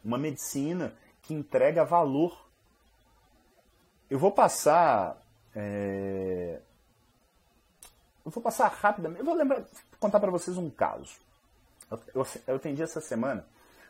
uma 0.04 0.18
medicina 0.18 0.94
que 1.22 1.34
entrega 1.34 1.86
valor. 1.86 2.43
Eu 4.14 4.20
vou 4.20 4.32
passar 4.32 5.18
É... 5.56 6.60
Eu 8.24 8.30
vou 8.30 8.44
passar 8.44 8.68
rapidamente. 8.68 9.22
Eu 9.22 9.26
vou 9.26 9.34
lembrar, 9.34 9.64
contar 10.00 10.20
para 10.20 10.30
vocês 10.30 10.56
um 10.56 10.70
caso. 10.70 11.18
Eu, 11.90 12.00
eu, 12.14 12.28
eu 12.46 12.56
atendi 12.56 12.84
essa 12.84 13.02
semana 13.02 13.44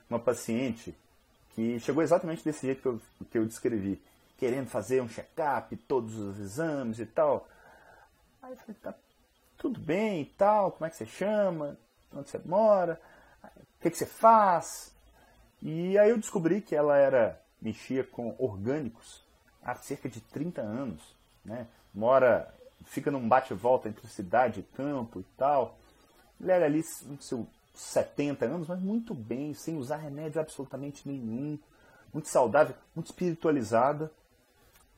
uma 0.09 0.17
paciente 0.17 0.95
que 1.53 1.77
chegou 1.81 2.01
exatamente 2.01 2.41
desse 2.41 2.65
jeito 2.65 2.81
que 2.81 2.87
eu, 2.87 3.01
que 3.29 3.37
eu 3.37 3.45
descrevi, 3.45 4.01
querendo 4.37 4.69
fazer 4.69 5.01
um 5.01 5.09
check-up, 5.09 5.75
todos 5.75 6.17
os 6.17 6.39
exames 6.39 6.99
e 6.99 7.05
tal. 7.05 7.45
Aí 8.41 8.53
eu 8.53 8.57
falei, 8.57 8.75
tá 8.81 8.95
tudo 9.57 9.77
bem 9.77 10.21
e 10.21 10.25
tal, 10.25 10.71
como 10.71 10.85
é 10.85 10.89
que 10.89 10.95
você 10.95 11.05
chama, 11.05 11.77
onde 12.15 12.29
você 12.29 12.39
mora, 12.45 12.99
o 13.43 13.81
que, 13.81 13.91
que 13.91 13.97
você 13.97 14.05
faz. 14.05 14.93
E 15.61 15.97
aí 15.97 16.09
eu 16.09 16.17
descobri 16.17 16.61
que 16.61 16.75
ela 16.75 16.97
era, 16.97 17.39
mexia 17.61 18.05
com 18.05 18.33
orgânicos 18.39 19.22
há 19.63 19.75
cerca 19.75 20.09
de 20.09 20.19
30 20.19 20.61
anos, 20.61 21.01
né? 21.43 21.67
Mora, 21.93 22.53
fica 22.85 23.11
num 23.11 23.27
bate-volta 23.27 23.87
entre 23.87 24.07
cidade 24.07 24.59
e 24.59 24.75
campo 24.75 25.19
e 25.19 25.25
tal. 25.37 25.77
Ele 26.39 26.51
era 26.51 26.65
ali, 26.65 26.83
no 27.03 27.21
seu 27.21 27.47
70 27.73 28.45
anos, 28.45 28.67
mas 28.67 28.79
muito 28.79 29.13
bem, 29.13 29.53
sem 29.53 29.77
usar 29.77 29.97
remédio 29.97 30.39
absolutamente 30.39 31.07
nenhum, 31.07 31.57
muito 32.13 32.27
saudável, 32.27 32.75
muito 32.95 33.07
espiritualizada, 33.07 34.11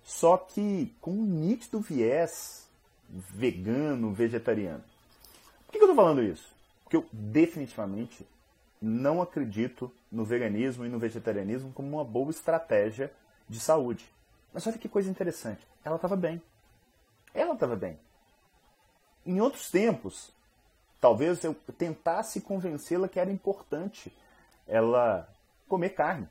só 0.03 0.37
que 0.37 0.93
com 0.99 1.11
um 1.11 1.25
nítido 1.25 1.79
viés 1.79 2.67
vegano, 3.09 4.13
vegetariano. 4.13 4.83
Por 5.65 5.71
que 5.71 5.77
eu 5.77 5.81
estou 5.83 5.95
falando 5.95 6.23
isso? 6.23 6.53
Porque 6.83 6.97
eu 6.97 7.05
definitivamente 7.11 8.27
não 8.81 9.21
acredito 9.21 9.91
no 10.11 10.25
veganismo 10.25 10.85
e 10.85 10.89
no 10.89 10.99
vegetarianismo 10.99 11.71
como 11.73 11.89
uma 11.89 12.03
boa 12.03 12.29
estratégia 12.29 13.11
de 13.47 13.59
saúde. 13.59 14.05
Mas 14.55 14.65
olha 14.65 14.79
que 14.79 14.89
coisa 14.89 15.11
interessante, 15.11 15.61
ela 15.83 15.97
estava 15.97 16.15
bem. 16.15 16.41
Ela 17.31 17.53
estava 17.53 17.75
bem. 17.75 17.99
Em 19.23 19.39
outros 19.39 19.69
tempos, 19.69 20.33
Talvez 21.05 21.43
eu 21.43 21.53
tentasse 21.77 22.41
convencê-la 22.41 23.07
que 23.07 23.19
era 23.19 23.31
importante 23.31 24.11
ela 24.67 25.29
comer 25.67 25.89
carne, 25.89 26.27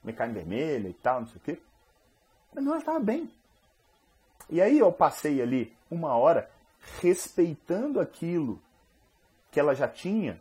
comer 0.00 0.14
carne 0.14 0.32
vermelha 0.32 0.88
e 0.88 0.94
tal, 0.94 1.20
não 1.20 1.28
sei 1.28 1.36
o 1.36 1.40
quê. 1.40 1.58
Mas 2.54 2.64
não, 2.64 2.72
ela 2.72 2.80
estava 2.80 2.98
bem. 2.98 3.30
E 4.48 4.62
aí 4.62 4.78
eu 4.78 4.90
passei 4.90 5.42
ali 5.42 5.76
uma 5.90 6.16
hora 6.16 6.50
respeitando 7.02 8.00
aquilo 8.00 8.58
que 9.52 9.60
ela 9.60 9.74
já 9.74 9.86
tinha 9.86 10.40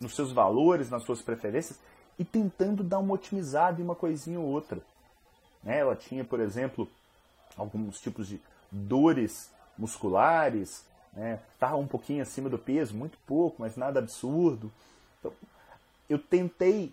nos 0.00 0.16
seus 0.16 0.32
valores, 0.32 0.88
nas 0.88 1.02
suas 1.02 1.20
preferências 1.20 1.78
e 2.18 2.24
tentando 2.24 2.82
dar 2.82 3.00
uma 3.00 3.12
otimizada 3.12 3.82
em 3.82 3.84
uma 3.84 3.94
coisinha 3.94 4.40
ou 4.40 4.46
outra. 4.46 4.80
Né? 5.64 5.78
Ela 5.78 5.96
tinha, 5.96 6.24
por 6.24 6.38
exemplo, 6.40 6.88
alguns 7.56 8.00
tipos 8.00 8.28
de 8.28 8.40
dores 8.70 9.50
musculares, 9.76 10.84
né? 11.14 11.40
Estava 11.54 11.76
um 11.76 11.86
pouquinho 11.86 12.22
acima 12.22 12.48
do 12.48 12.58
peso, 12.58 12.94
muito 12.94 13.16
pouco, 13.26 13.56
mas 13.60 13.76
nada 13.76 14.00
absurdo. 14.00 14.70
Então, 15.18 15.32
eu 16.08 16.18
tentei 16.18 16.92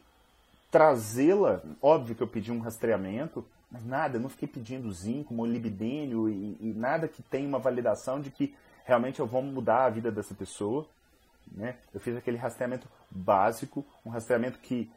trazê-la, 0.69 1.61
óbvio 1.81 2.15
que 2.15 2.23
eu 2.23 2.27
pedi 2.27 2.51
um 2.51 2.59
rastreamento, 2.59 3.43
mas 3.69 3.85
nada, 3.85 4.17
eu 4.17 4.21
não 4.21 4.29
fiquei 4.29 4.47
pedindo 4.47 4.91
zinco, 4.91 5.33
molibdênio 5.33 6.29
e, 6.29 6.57
e 6.59 6.73
nada 6.75 7.07
que 7.07 7.21
tenha 7.23 7.47
uma 7.47 7.59
validação 7.59 8.21
de 8.21 8.29
que 8.29 8.55
realmente 8.85 9.19
eu 9.19 9.25
vou 9.25 9.41
mudar 9.41 9.85
a 9.85 9.89
vida 9.89 10.11
dessa 10.11 10.33
pessoa. 10.33 10.85
Né? 11.51 11.75
Eu 11.93 11.99
fiz 11.99 12.15
aquele 12.15 12.37
rastreamento 12.37 12.87
básico, 13.09 13.85
um 14.05 14.09
rastreamento 14.09 14.59
que 14.59 14.89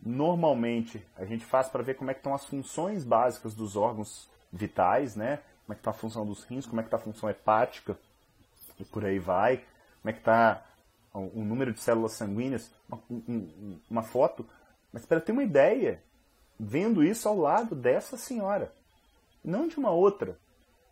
normalmente 0.00 1.04
a 1.16 1.24
gente 1.24 1.44
faz 1.44 1.68
para 1.68 1.82
ver 1.82 1.94
como 1.94 2.10
é 2.10 2.14
que 2.14 2.20
estão 2.20 2.34
as 2.34 2.44
funções 2.44 3.04
básicas 3.04 3.54
dos 3.54 3.76
órgãos 3.76 4.28
vitais, 4.52 5.16
né? 5.16 5.40
Como 5.64 5.72
é 5.72 5.74
que 5.74 5.80
está 5.80 5.90
a 5.90 5.94
função 5.94 6.26
dos 6.26 6.44
rins, 6.44 6.66
como 6.66 6.80
é 6.80 6.82
que 6.82 6.88
está 6.88 6.96
a 6.96 7.00
função 7.00 7.28
hepática, 7.28 7.98
e 8.78 8.84
por 8.84 9.04
aí 9.04 9.18
vai, 9.18 9.58
como 10.02 10.10
é 10.10 10.12
que 10.12 10.20
está 10.20 10.64
o 11.12 11.42
número 11.42 11.72
de 11.72 11.80
células 11.80 12.12
sanguíneas, 12.12 12.70
uma, 12.88 13.02
uma 13.90 14.02
foto. 14.02 14.46
Mas 14.92 15.06
para 15.06 15.20
ter 15.20 15.32
uma 15.32 15.42
ideia, 15.42 16.02
vendo 16.58 17.02
isso 17.02 17.28
ao 17.28 17.38
lado 17.38 17.74
dessa 17.74 18.16
senhora, 18.16 18.72
não 19.42 19.66
de 19.66 19.78
uma 19.78 19.90
outra, 19.90 20.38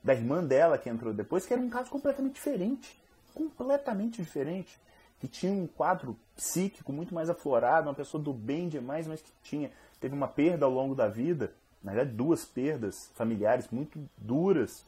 da 0.03 0.15
irmã 0.15 0.45
dela 0.45 0.77
que 0.77 0.91
entrou 0.91 1.15
depois, 1.15 1.47
que 1.47 1.53
era 1.53 1.63
um 1.63 1.71
caso 1.71 1.91
completamente 1.91 2.35
diferente, 2.35 2.99
completamente 3.33 4.23
diferente, 4.23 4.79
que 5.21 5.29
tinha 5.29 5.53
um 5.53 5.67
quadro 5.67 6.17
psíquico 6.37 6.93
muito 6.93 7.15
mais 7.15 7.31
aflorado, 7.31 7.89
uma 7.89 7.95
pessoa 7.95 8.23
do 8.23 8.33
bem 8.33 8.69
demais, 8.69 9.07
mas 9.07 9.21
que 9.21 9.31
tinha 9.43 9.71
teve 10.01 10.15
uma 10.15 10.29
perda 10.29 10.67
ao 10.67 10.73
longo 10.73 10.95
da 10.95 11.09
vida, 11.09 11.53
na 11.83 11.93
verdade 11.93 12.15
duas 12.15 12.45
perdas 12.45 13.11
familiares 13.15 13.69
muito 13.71 13.99
duras, 14.19 14.85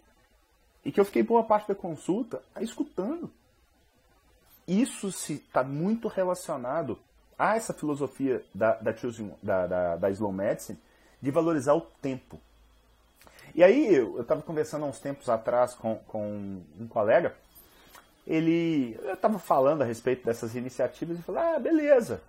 e 0.85 0.93
que 0.93 1.01
eu 1.01 1.05
fiquei 1.05 1.23
boa 1.23 1.43
parte 1.43 1.69
da 1.69 1.75
consulta 1.75 2.43
escutando. 2.61 3.31
Isso 4.69 5.09
está 5.09 5.62
muito 5.65 6.09
relacionado 6.09 6.99
a 7.39 7.57
essa 7.57 7.73
filosofia 7.73 8.45
da, 8.55 8.75
da, 8.75 8.95
da, 9.43 9.67
da, 9.67 9.97
da 9.97 10.11
Slow 10.11 10.33
Medicine 10.33 10.79
de 11.21 11.31
valorizar 11.31 11.75
o 11.75 11.81
tempo. 11.81 12.41
E 13.55 13.65
aí, 13.65 13.95
eu 13.95 14.21
estava 14.21 14.43
conversando 14.43 14.85
há 14.85 14.89
uns 14.89 15.01
tempos 15.01 15.29
atrás 15.29 15.75
com, 15.75 15.97
com 16.07 16.62
um 16.79 16.87
colega, 16.87 17.35
ele 18.27 18.99
estava 19.12 19.39
falando 19.39 19.83
a 19.83 19.85
respeito 19.85 20.25
dessas 20.25 20.55
iniciativas 20.55 21.19
e 21.19 21.23
falou, 21.23 21.41
ah, 21.41 21.59
beleza, 21.59 22.23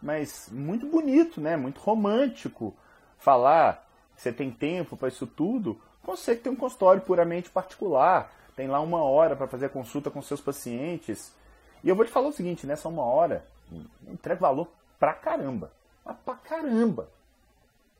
mas 0.00 0.48
muito 0.50 0.86
bonito, 0.86 1.40
né? 1.40 1.56
muito 1.56 1.80
romântico 1.80 2.74
falar 3.18 3.86
que 4.16 4.22
você 4.22 4.32
tem 4.32 4.50
tempo 4.50 4.96
para 4.96 5.08
isso 5.08 5.26
tudo, 5.26 5.80
você 6.02 6.34
que 6.34 6.42
tem 6.42 6.52
um 6.52 6.56
consultório 6.56 7.02
puramente 7.02 7.50
particular, 7.50 8.32
tem 8.56 8.66
lá 8.66 8.80
uma 8.80 9.02
hora 9.02 9.36
para 9.36 9.46
fazer 9.46 9.66
a 9.66 9.68
consulta 9.68 10.10
com 10.10 10.22
seus 10.22 10.40
pacientes. 10.40 11.32
E 11.84 11.88
eu 11.88 11.94
vou 11.94 12.04
te 12.04 12.10
falar 12.10 12.28
o 12.28 12.32
seguinte, 12.32 12.66
nessa 12.66 12.88
uma 12.88 13.04
hora, 13.04 13.44
entrega 14.08 14.40
valor 14.40 14.68
pra 14.98 15.12
caramba. 15.12 15.70
Mas 16.04 16.16
pra 16.24 16.34
caramba. 16.34 17.08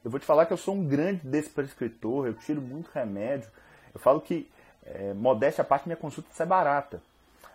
Eu 0.04 0.10
vou 0.10 0.18
te 0.18 0.26
falar 0.26 0.46
que 0.46 0.52
eu 0.52 0.56
sou 0.56 0.74
um 0.74 0.84
grande 0.84 1.20
desprescritor, 1.28 2.26
eu 2.26 2.34
tiro 2.34 2.60
muito 2.60 2.90
remédio. 2.92 3.50
Eu 3.92 4.00
falo 4.00 4.20
que, 4.20 4.50
é, 4.84 5.12
modéstia 5.12 5.62
à 5.62 5.64
parte, 5.64 5.86
minha 5.86 5.96
consulta 5.96 6.30
sai 6.32 6.46
barata. 6.46 7.02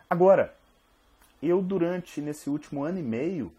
Agora, 0.09 0.53
eu 1.41 1.61
durante, 1.61 2.21
nesse 2.21 2.49
último 2.49 2.83
ano 2.83 2.99
e 2.99 3.03
meio, 3.03 3.51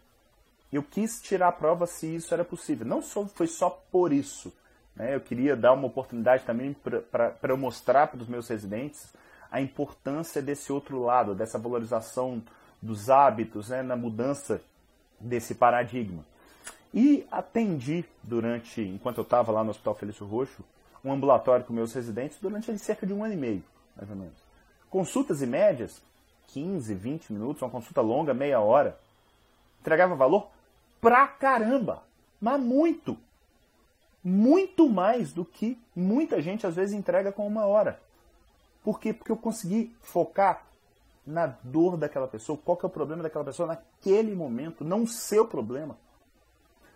eu 0.71 0.83
quis 0.83 1.21
tirar 1.21 1.49
a 1.49 1.51
prova 1.51 1.85
se 1.85 2.15
isso 2.15 2.33
era 2.33 2.43
possível. 2.43 2.85
Não 2.85 3.01
só, 3.01 3.25
foi 3.25 3.47
só 3.47 3.69
por 3.69 4.11
isso 4.11 4.51
né? 4.95 5.13
Eu 5.13 5.19
queria 5.19 5.55
dar 5.55 5.73
uma 5.73 5.87
oportunidade 5.87 6.43
também 6.45 6.73
para 6.73 7.35
eu 7.43 7.57
mostrar 7.57 8.07
para 8.07 8.21
os 8.21 8.27
meus 8.27 8.47
residentes 8.47 9.13
a 9.51 9.59
importância 9.59 10.41
desse 10.41 10.71
outro 10.71 11.01
lado, 11.03 11.35
dessa 11.35 11.59
valorização 11.59 12.41
dos 12.81 13.09
hábitos, 13.09 13.69
né? 13.69 13.83
na 13.83 13.95
mudança 13.95 14.61
desse 15.19 15.55
paradigma. 15.55 16.23
E 16.93 17.25
atendi 17.29 18.05
durante, 18.23 18.81
enquanto 18.81 19.17
eu 19.17 19.23
estava 19.23 19.51
lá 19.51 19.63
no 19.63 19.71
Hospital 19.71 19.95
Felício 19.95 20.25
Roxo, 20.25 20.63
um 21.03 21.11
ambulatório 21.11 21.65
com 21.65 21.73
meus 21.73 21.93
residentes 21.93 22.37
durante 22.39 22.77
cerca 22.79 23.05
de 23.05 23.13
um 23.13 23.23
ano 23.23 23.33
e 23.33 23.37
meio, 23.37 23.63
mais 23.95 24.09
ou 24.09 24.15
menos. 24.15 24.37
Consultas 24.89 25.41
e 25.41 25.45
médias, 25.45 26.01
15, 26.47 26.93
20 26.93 27.33
minutos, 27.33 27.61
uma 27.61 27.71
consulta 27.71 28.01
longa, 28.01 28.33
meia 28.33 28.59
hora. 28.59 28.97
Entregava 29.81 30.15
valor 30.15 30.49
pra 30.99 31.27
caramba, 31.27 32.03
mas 32.41 32.59
muito 32.59 33.17
muito 34.25 34.89
mais 34.89 35.31
do 35.31 35.45
que 35.45 35.77
muita 35.95 36.41
gente 36.41 36.65
às 36.65 36.73
vezes 36.73 36.95
entrega 36.95 37.31
com 37.31 37.45
uma 37.45 37.67
hora. 37.67 37.99
Por 38.83 38.99
quê? 38.99 39.13
Porque 39.13 39.31
eu 39.31 39.37
consegui 39.37 39.95
focar 40.01 40.65
na 41.25 41.45
dor 41.45 41.95
daquela 41.95 42.27
pessoa, 42.27 42.57
qual 42.57 42.75
que 42.75 42.83
é 42.83 42.87
o 42.87 42.91
problema 42.91 43.21
daquela 43.21 43.45
pessoa 43.45 43.67
naquele 43.67 44.33
momento, 44.33 44.83
não 44.83 45.03
o 45.03 45.07
seu 45.07 45.47
problema. 45.47 45.95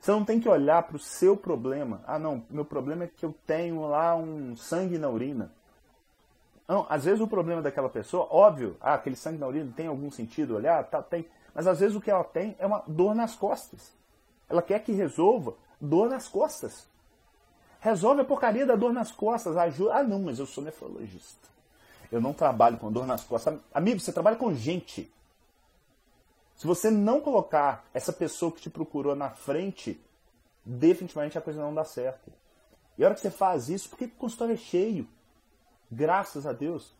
Você 0.01 0.09
não 0.09 0.25
tem 0.25 0.39
que 0.39 0.49
olhar 0.49 0.81
para 0.83 0.95
o 0.95 0.99
seu 0.99 1.37
problema. 1.37 2.01
Ah, 2.07 2.17
não, 2.17 2.43
meu 2.49 2.65
problema 2.65 3.03
é 3.03 3.07
que 3.07 3.23
eu 3.23 3.35
tenho 3.45 3.81
lá 3.87 4.15
um 4.15 4.55
sangue 4.55 4.97
na 4.97 5.09
urina. 5.09 5.51
Não, 6.69 6.85
às 6.87 7.05
vezes 7.05 7.19
o 7.19 7.27
problema 7.27 7.63
daquela 7.63 7.89
pessoa, 7.89 8.27
óbvio, 8.29 8.77
ah, 8.79 8.93
aquele 8.93 9.15
sangue 9.15 9.39
na 9.39 9.47
urina 9.47 9.73
tem 9.75 9.87
algum 9.87 10.11
sentido 10.11 10.55
olhar, 10.55 10.83
tá, 10.83 11.01
tem. 11.01 11.25
Mas 11.51 11.65
às 11.65 11.79
vezes 11.79 11.95
o 11.95 11.99
que 11.99 12.11
ela 12.11 12.23
tem 12.23 12.55
é 12.59 12.67
uma 12.67 12.83
dor 12.85 13.15
nas 13.15 13.33
costas. 13.33 13.91
Ela 14.47 14.61
quer 14.61 14.77
que 14.83 14.91
resolva 14.91 15.55
dor 15.81 16.07
nas 16.07 16.27
costas. 16.27 16.87
Resolve 17.79 18.21
a 18.21 18.23
porcaria 18.23 18.67
da 18.67 18.75
dor 18.75 18.93
nas 18.93 19.11
costas. 19.11 19.57
Ajuda. 19.57 19.95
Ah, 19.95 20.03
não, 20.03 20.19
mas 20.19 20.37
eu 20.37 20.45
sou 20.45 20.63
nefrologista. 20.63 21.49
Eu 22.11 22.21
não 22.21 22.33
trabalho 22.33 22.77
com 22.77 22.91
dor 22.91 23.07
nas 23.07 23.23
costas. 23.23 23.59
Amigo, 23.73 23.99
você 23.99 24.13
trabalha 24.13 24.35
com 24.35 24.53
gente. 24.53 25.11
Se 26.55 26.67
você 26.67 26.91
não 26.91 27.19
colocar 27.19 27.83
essa 27.95 28.13
pessoa 28.13 28.51
que 28.51 28.61
te 28.61 28.69
procurou 28.69 29.15
na 29.15 29.31
frente, 29.31 29.99
definitivamente 30.63 31.35
a 31.35 31.41
coisa 31.41 31.59
não 31.59 31.73
dá 31.73 31.83
certo. 31.83 32.31
E 32.95 33.03
a 33.03 33.07
hora 33.07 33.15
que 33.15 33.21
você 33.21 33.31
faz 33.31 33.69
isso, 33.69 33.89
por 33.89 33.97
que 33.97 34.05
o 34.05 34.09
consultório 34.09 34.53
é 34.53 34.57
cheio? 34.57 35.07
Graças 35.91 36.45
a 36.45 36.53
Deus. 36.53 36.93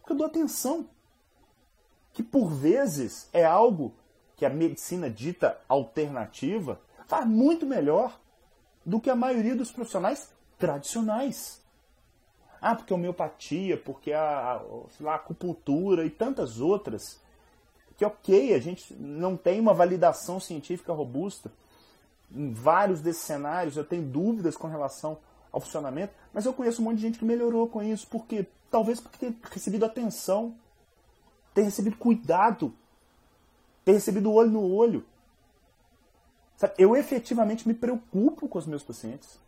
Porque 0.00 0.12
eu 0.12 0.16
dou 0.16 0.26
atenção. 0.26 0.88
Que 2.12 2.22
por 2.22 2.50
vezes 2.50 3.28
é 3.32 3.44
algo 3.44 3.94
que 4.36 4.44
a 4.44 4.50
medicina 4.50 5.08
dita 5.08 5.58
alternativa 5.68 6.80
faz 7.06 7.26
muito 7.26 7.66
melhor 7.66 8.18
do 8.84 9.00
que 9.00 9.10
a 9.10 9.16
maioria 9.16 9.54
dos 9.54 9.70
profissionais 9.70 10.32
tradicionais. 10.58 11.62
Ah, 12.60 12.74
porque 12.74 12.92
a 12.92 12.96
homeopatia, 12.96 13.76
porque 13.76 14.12
a, 14.12 14.20
a, 14.22 14.62
lá, 15.00 15.12
a 15.12 15.16
acupuntura 15.16 16.04
e 16.04 16.10
tantas 16.10 16.60
outras. 16.60 17.20
Que 17.96 18.04
ok, 18.04 18.54
a 18.54 18.58
gente 18.58 18.94
não 18.94 19.36
tem 19.36 19.60
uma 19.60 19.74
validação 19.74 20.40
científica 20.40 20.92
robusta. 20.92 21.52
Em 22.30 22.52
vários 22.52 23.00
desses 23.00 23.22
cenários 23.22 23.76
eu 23.76 23.84
tenho 23.84 24.02
dúvidas 24.02 24.56
com 24.56 24.68
relação 24.68 25.18
ao 25.52 25.60
funcionamento, 25.60 26.14
mas 26.32 26.46
eu 26.46 26.52
conheço 26.52 26.80
um 26.80 26.86
monte 26.86 26.96
de 26.96 27.02
gente 27.02 27.18
que 27.18 27.24
melhorou 27.24 27.68
com 27.68 27.82
isso. 27.82 28.06
Por 28.06 28.24
quê? 28.26 28.46
Talvez 28.70 28.98
porque 28.98 29.18
tem 29.18 29.36
recebido 29.50 29.84
atenção, 29.84 30.56
tem 31.52 31.64
recebido 31.64 31.96
cuidado, 31.96 32.74
tem 33.84 33.94
recebido 33.94 34.32
olho 34.32 34.50
no 34.50 34.72
olho. 34.72 35.04
Sabe? 36.56 36.74
Eu 36.78 36.96
efetivamente 36.96 37.68
me 37.68 37.74
preocupo 37.74 38.48
com 38.48 38.58
os 38.58 38.66
meus 38.66 38.82
pacientes. 38.82 39.38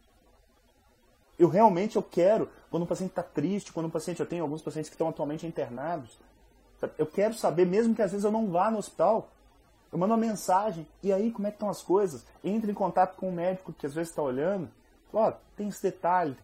Eu 1.38 1.48
realmente 1.48 1.96
eu 1.96 2.02
quero, 2.02 2.50
quando 2.70 2.82
um 2.82 2.86
paciente 2.86 3.10
está 3.10 3.22
triste, 3.22 3.72
quando 3.72 3.86
um 3.86 3.90
paciente, 3.90 4.20
eu 4.20 4.26
tenho 4.26 4.42
alguns 4.42 4.62
pacientes 4.62 4.88
que 4.88 4.94
estão 4.94 5.08
atualmente 5.08 5.46
internados, 5.46 6.16
sabe? 6.78 6.92
eu 6.98 7.06
quero 7.06 7.34
saber, 7.34 7.66
mesmo 7.66 7.94
que 7.94 8.02
às 8.02 8.12
vezes 8.12 8.24
eu 8.24 8.30
não 8.30 8.50
vá 8.50 8.70
no 8.70 8.78
hospital, 8.78 9.30
eu 9.90 9.98
mando 9.98 10.12
uma 10.12 10.18
mensagem, 10.18 10.86
e 11.02 11.12
aí 11.12 11.32
como 11.32 11.46
é 11.46 11.50
que 11.50 11.56
estão 11.56 11.68
as 11.68 11.82
coisas? 11.82 12.24
Entre 12.42 12.70
em 12.70 12.74
contato 12.74 13.16
com 13.16 13.28
o 13.28 13.32
médico 13.32 13.72
que 13.72 13.86
às 13.86 13.94
vezes 13.94 14.10
está 14.10 14.22
olhando, 14.22 14.68
ó, 15.14 15.33
tem 15.57 15.68
esse 15.68 15.83
detalhe, 15.83 16.37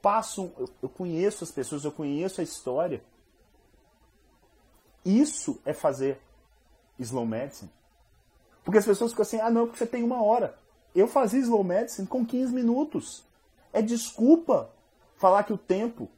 passo, 0.00 0.52
eu, 0.58 0.68
eu 0.82 0.88
conheço 0.88 1.44
as 1.44 1.50
pessoas, 1.50 1.84
eu 1.84 1.92
conheço 1.92 2.40
a 2.40 2.44
história. 2.44 3.02
Isso 5.04 5.60
é 5.64 5.72
fazer 5.72 6.20
slow 6.98 7.26
medicine. 7.26 7.70
Porque 8.64 8.78
as 8.78 8.84
pessoas 8.84 9.10
ficam 9.10 9.22
assim, 9.22 9.40
ah 9.40 9.50
não, 9.50 9.66
porque 9.66 9.78
você 9.78 9.86
tem 9.86 10.02
uma 10.02 10.22
hora. 10.22 10.58
Eu 10.94 11.08
fazia 11.08 11.40
slow 11.40 11.64
medicine 11.64 12.06
com 12.06 12.24
15 12.24 12.52
minutos. 12.52 13.24
É 13.72 13.82
desculpa 13.82 14.70
falar 15.16 15.44
que 15.44 15.52
o 15.52 15.58
tempo 15.58 16.08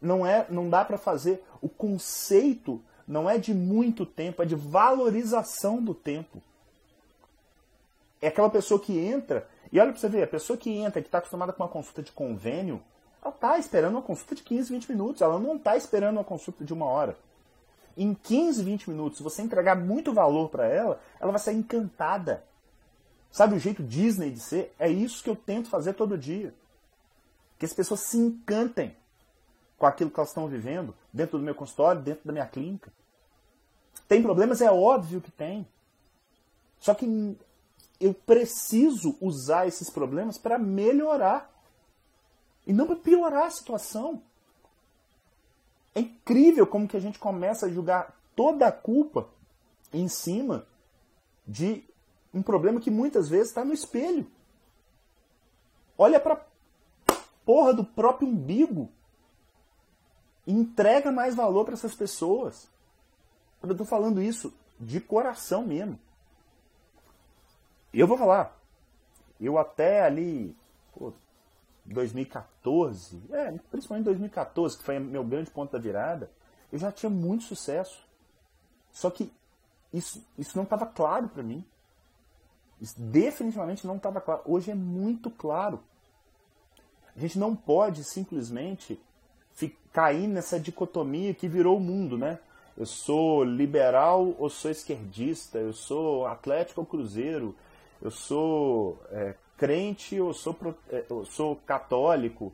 não 0.00 0.24
é, 0.26 0.46
não 0.48 0.70
dá 0.70 0.84
para 0.84 0.96
fazer. 0.96 1.44
O 1.60 1.68
conceito 1.68 2.82
não 3.06 3.28
é 3.28 3.36
de 3.36 3.52
muito 3.52 4.06
tempo, 4.06 4.42
é 4.42 4.46
de 4.46 4.54
valorização 4.54 5.82
do 5.82 5.94
tempo. 5.94 6.40
É 8.22 8.28
aquela 8.28 8.50
pessoa 8.50 8.78
que 8.78 8.98
entra, 8.98 9.48
e 9.72 9.78
olha 9.78 9.92
para 9.92 10.00
você 10.00 10.08
ver, 10.08 10.22
a 10.22 10.26
pessoa 10.26 10.56
que 10.56 10.70
entra, 10.70 11.00
que 11.00 11.08
está 11.08 11.18
acostumada 11.18 11.52
com 11.52 11.62
uma 11.62 11.68
consulta 11.68 12.02
de 12.02 12.12
convênio, 12.12 12.82
ela 13.22 13.34
está 13.34 13.58
esperando 13.58 13.94
uma 13.94 14.02
consulta 14.02 14.34
de 14.34 14.42
15, 14.42 14.72
20 14.72 14.90
minutos, 14.90 15.22
ela 15.22 15.38
não 15.38 15.56
está 15.56 15.76
esperando 15.76 16.16
uma 16.16 16.24
consulta 16.24 16.64
de 16.64 16.72
uma 16.72 16.86
hora 16.86 17.16
em 17.96 18.14
15, 18.14 18.62
20 18.62 18.90
minutos, 18.90 19.18
se 19.18 19.22
você 19.22 19.42
entregar 19.42 19.76
muito 19.76 20.12
valor 20.12 20.48
para 20.48 20.66
ela, 20.66 21.00
ela 21.20 21.32
vai 21.32 21.40
ser 21.40 21.52
encantada. 21.52 22.44
Sabe 23.30 23.54
o 23.54 23.58
jeito 23.58 23.82
Disney 23.82 24.30
de 24.30 24.40
ser? 24.40 24.74
É 24.78 24.88
isso 24.88 25.22
que 25.22 25.30
eu 25.30 25.36
tento 25.36 25.68
fazer 25.68 25.92
todo 25.92 26.18
dia. 26.18 26.54
Que 27.58 27.66
as 27.66 27.72
pessoas 27.72 28.00
se 28.00 28.16
encantem 28.16 28.96
com 29.76 29.86
aquilo 29.86 30.10
que 30.10 30.18
elas 30.18 30.30
estão 30.30 30.48
vivendo 30.48 30.94
dentro 31.12 31.38
do 31.38 31.44
meu 31.44 31.54
consultório, 31.54 32.00
dentro 32.00 32.22
da 32.24 32.32
minha 32.32 32.46
clínica. 32.46 32.90
Tem 34.08 34.22
problemas? 34.22 34.60
É 34.60 34.70
óbvio 34.70 35.20
que 35.20 35.30
tem. 35.30 35.66
Só 36.78 36.94
que 36.94 37.36
eu 38.00 38.14
preciso 38.14 39.16
usar 39.20 39.68
esses 39.68 39.90
problemas 39.90 40.38
para 40.38 40.58
melhorar 40.58 41.52
e 42.66 42.72
não 42.72 42.86
para 42.86 42.96
piorar 42.96 43.46
a 43.46 43.50
situação. 43.50 44.22
É 45.94 46.00
incrível 46.00 46.66
como 46.66 46.88
que 46.88 46.96
a 46.96 47.00
gente 47.00 47.18
começa 47.18 47.66
a 47.66 47.70
julgar 47.70 48.18
toda 48.34 48.66
a 48.66 48.72
culpa 48.72 49.28
em 49.92 50.08
cima 50.08 50.66
de 51.46 51.84
um 52.32 52.42
problema 52.42 52.80
que 52.80 52.90
muitas 52.90 53.28
vezes 53.28 53.48
está 53.48 53.64
no 53.64 53.74
espelho. 53.74 54.26
Olha 55.98 56.18
para 56.18 56.46
porra 57.44 57.74
do 57.74 57.84
próprio 57.84 58.28
umbigo 58.28 58.90
e 60.46 60.52
entrega 60.52 61.12
mais 61.12 61.34
valor 61.34 61.64
para 61.64 61.74
essas 61.74 61.94
pessoas. 61.94 62.68
Eu 63.62 63.72
estou 63.72 63.86
falando 63.86 64.22
isso 64.22 64.54
de 64.78 65.00
coração 65.00 65.66
mesmo. 65.66 65.98
Eu 67.92 68.06
vou 68.06 68.16
falar. 68.16 68.56
Eu 69.40 69.58
até 69.58 70.02
ali, 70.02 70.56
pô, 70.94 71.12
2014, 71.86 73.22
é, 73.30 73.52
principalmente 73.70 74.04
2014, 74.04 74.78
que 74.78 74.84
foi 74.84 74.98
meu 74.98 75.24
grande 75.24 75.50
ponto 75.50 75.72
da 75.72 75.78
virada, 75.78 76.30
eu 76.72 76.78
já 76.78 76.92
tinha 76.92 77.10
muito 77.10 77.44
sucesso. 77.44 78.06
Só 78.92 79.10
que 79.10 79.32
isso, 79.92 80.24
isso 80.38 80.56
não 80.56 80.64
estava 80.64 80.86
claro 80.86 81.28
para 81.28 81.42
mim. 81.42 81.64
Isso 82.80 83.00
definitivamente 83.00 83.86
não 83.86 83.96
estava 83.96 84.20
claro. 84.20 84.42
Hoje 84.44 84.70
é 84.70 84.74
muito 84.74 85.30
claro. 85.30 85.82
A 87.14 87.18
gente 87.18 87.38
não 87.38 87.54
pode 87.54 88.04
simplesmente 88.04 89.00
cair 89.92 90.28
nessa 90.28 90.58
dicotomia 90.58 91.34
que 91.34 91.48
virou 91.48 91.76
o 91.76 91.80
mundo, 91.80 92.16
né? 92.16 92.38
Eu 92.76 92.86
sou 92.86 93.44
liberal 93.44 94.34
ou 94.38 94.48
sou 94.48 94.70
esquerdista? 94.70 95.58
Eu 95.58 95.72
sou 95.72 96.26
Atlético 96.26 96.80
ou 96.80 96.86
Cruzeiro? 96.86 97.54
Eu 98.00 98.10
sou 98.10 99.02
é, 99.10 99.34
crente 99.56 100.20
ou 100.20 100.32
sou, 100.32 100.56
é, 100.88 101.04
ou 101.08 101.24
sou 101.24 101.56
católico. 101.56 102.52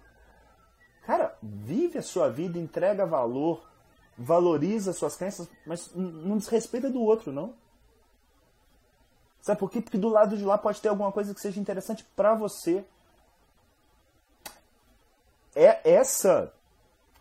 Cara, 1.04 1.36
vive 1.42 1.98
a 1.98 2.02
sua 2.02 2.28
vida, 2.28 2.58
entrega 2.58 3.06
valor, 3.06 3.68
valoriza 4.18 4.92
suas 4.92 5.16
crenças, 5.16 5.48
mas 5.64 5.94
não 5.94 6.36
desrespeita 6.36 6.90
do 6.90 7.00
outro, 7.00 7.32
não. 7.32 7.54
Sabe 9.40 9.60
por 9.60 9.70
quê? 9.70 9.80
Porque 9.80 9.98
do 9.98 10.08
lado 10.08 10.36
de 10.36 10.44
lá 10.44 10.58
pode 10.58 10.80
ter 10.80 10.88
alguma 10.88 11.12
coisa 11.12 11.32
que 11.32 11.40
seja 11.40 11.60
interessante 11.60 12.04
para 12.16 12.34
você. 12.34 12.84
É 15.54 15.88
essa 15.88 16.52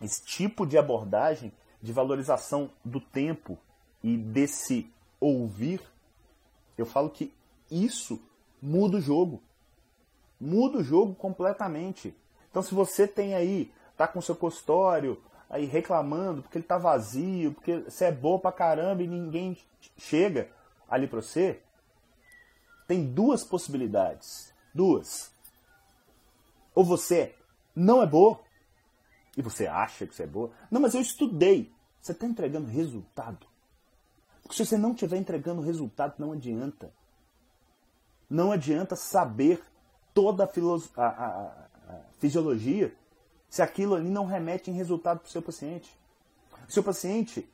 esse 0.00 0.24
tipo 0.24 0.66
de 0.66 0.76
abordagem 0.76 1.52
de 1.80 1.92
valorização 1.92 2.70
do 2.84 3.00
tempo 3.00 3.58
e 4.02 4.16
desse 4.16 4.92
ouvir, 5.20 5.80
eu 6.76 6.84
falo 6.84 7.08
que 7.10 7.32
isso 7.70 8.20
muda 8.60 8.98
o 8.98 9.00
jogo 9.00 9.42
muda 10.40 10.78
o 10.78 10.84
jogo 10.84 11.14
completamente. 11.14 12.16
Então, 12.50 12.62
se 12.62 12.74
você 12.74 13.06
tem 13.06 13.34
aí, 13.34 13.72
tá 13.96 14.06
com 14.06 14.20
seu 14.20 14.36
consultório 14.36 15.20
aí 15.48 15.64
reclamando 15.64 16.42
porque 16.42 16.58
ele 16.58 16.64
tá 16.64 16.76
vazio, 16.78 17.52
porque 17.52 17.80
você 17.80 18.06
é 18.06 18.12
boa 18.12 18.38
pra 18.38 18.52
caramba 18.52 19.02
e 19.02 19.06
ninguém 19.06 19.56
chega 19.96 20.50
ali 20.88 21.06
para 21.06 21.22
você, 21.22 21.62
tem 22.86 23.04
duas 23.04 23.44
possibilidades. 23.44 24.52
Duas. 24.74 25.32
Ou 26.74 26.84
você 26.84 27.34
não 27.74 28.02
é 28.02 28.06
boa 28.06 28.40
e 29.36 29.42
você 29.42 29.66
acha 29.66 30.06
que 30.06 30.14
você 30.14 30.24
é 30.24 30.26
boa. 30.26 30.50
Não, 30.70 30.80
mas 30.80 30.94
eu 30.94 31.00
estudei. 31.00 31.72
Você 32.00 32.12
está 32.12 32.26
entregando 32.26 32.68
resultado. 32.68 33.46
Porque 34.42 34.54
se 34.56 34.64
você 34.64 34.76
não 34.76 34.92
estiver 34.92 35.16
entregando 35.16 35.60
resultado, 35.62 36.14
não 36.18 36.32
adianta. 36.32 36.92
Não 38.28 38.52
adianta 38.52 38.96
saber 38.96 39.62
toda 40.12 40.44
a, 40.44 40.48
a, 40.96 41.06
a, 41.06 41.44
a 41.88 42.00
fisiologia 42.18 42.94
se 43.48 43.62
aquilo 43.62 43.94
ali 43.94 44.10
não 44.10 44.26
remete 44.26 44.70
em 44.70 44.74
resultado 44.74 45.20
para 45.20 45.28
o 45.28 45.30
seu 45.30 45.42
paciente. 45.42 45.96
O 46.68 46.72
seu 46.72 46.82
paciente 46.82 47.48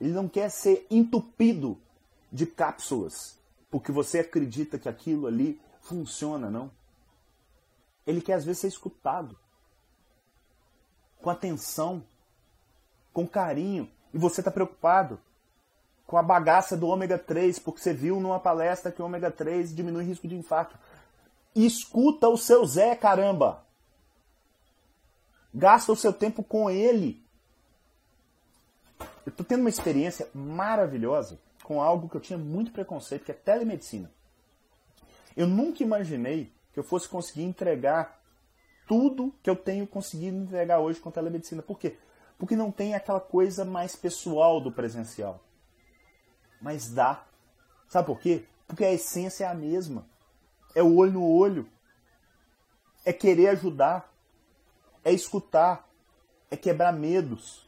ele 0.00 0.12
não 0.12 0.28
quer 0.28 0.50
ser 0.50 0.86
entupido 0.90 1.78
de 2.30 2.46
cápsulas 2.46 3.38
porque 3.70 3.90
você 3.90 4.20
acredita 4.20 4.78
que 4.78 4.88
aquilo 4.88 5.26
ali 5.26 5.60
funciona, 5.80 6.48
não. 6.48 6.70
Ele 8.06 8.20
quer 8.20 8.34
às 8.34 8.44
vezes 8.44 8.60
ser 8.60 8.68
escutado 8.68 9.36
com 11.20 11.28
atenção, 11.28 12.04
com 13.12 13.26
carinho, 13.26 13.90
e 14.12 14.18
você 14.18 14.40
está 14.42 14.50
preocupado 14.50 15.18
com 16.14 16.18
a 16.18 16.22
bagaça 16.22 16.76
do 16.76 16.86
ômega 16.86 17.18
3, 17.18 17.58
porque 17.58 17.80
você 17.80 17.92
viu 17.92 18.20
numa 18.20 18.38
palestra 18.38 18.92
que 18.92 19.02
o 19.02 19.04
ômega 19.04 19.32
3 19.32 19.74
diminui 19.74 20.04
o 20.04 20.06
risco 20.06 20.28
de 20.28 20.36
infarto. 20.36 20.78
Escuta 21.56 22.28
o 22.28 22.38
seu 22.38 22.64
Zé, 22.64 22.94
caramba. 22.94 23.64
Gasta 25.52 25.90
o 25.90 25.96
seu 25.96 26.12
tempo 26.12 26.44
com 26.44 26.70
ele. 26.70 27.20
Eu 29.26 29.30
estou 29.30 29.44
tendo 29.44 29.62
uma 29.62 29.68
experiência 29.68 30.28
maravilhosa 30.32 31.40
com 31.64 31.82
algo 31.82 32.08
que 32.08 32.16
eu 32.16 32.20
tinha 32.20 32.38
muito 32.38 32.70
preconceito, 32.70 33.24
que 33.24 33.32
é 33.32 33.34
telemedicina. 33.34 34.08
Eu 35.36 35.48
nunca 35.48 35.82
imaginei 35.82 36.52
que 36.72 36.78
eu 36.78 36.84
fosse 36.84 37.08
conseguir 37.08 37.42
entregar 37.42 38.22
tudo 38.86 39.34
que 39.42 39.50
eu 39.50 39.56
tenho 39.56 39.84
conseguido 39.84 40.36
entregar 40.36 40.78
hoje 40.78 41.00
com 41.00 41.10
telemedicina. 41.10 41.60
Por 41.60 41.76
quê? 41.76 41.96
Porque 42.38 42.54
não 42.54 42.70
tem 42.70 42.94
aquela 42.94 43.20
coisa 43.20 43.64
mais 43.64 43.96
pessoal 43.96 44.60
do 44.60 44.70
presencial. 44.70 45.40
Mas 46.60 46.88
dá. 46.90 47.24
Sabe 47.88 48.06
por 48.06 48.20
quê? 48.20 48.44
Porque 48.66 48.84
a 48.84 48.92
essência 48.92 49.44
é 49.44 49.48
a 49.48 49.54
mesma 49.54 50.06
é 50.74 50.82
o 50.82 50.96
olho 50.96 51.12
no 51.12 51.24
olho, 51.24 51.68
é 53.04 53.12
querer 53.12 53.48
ajudar, 53.48 54.12
é 55.04 55.12
escutar, 55.12 55.88
é 56.50 56.56
quebrar 56.56 56.92
medos. 56.92 57.64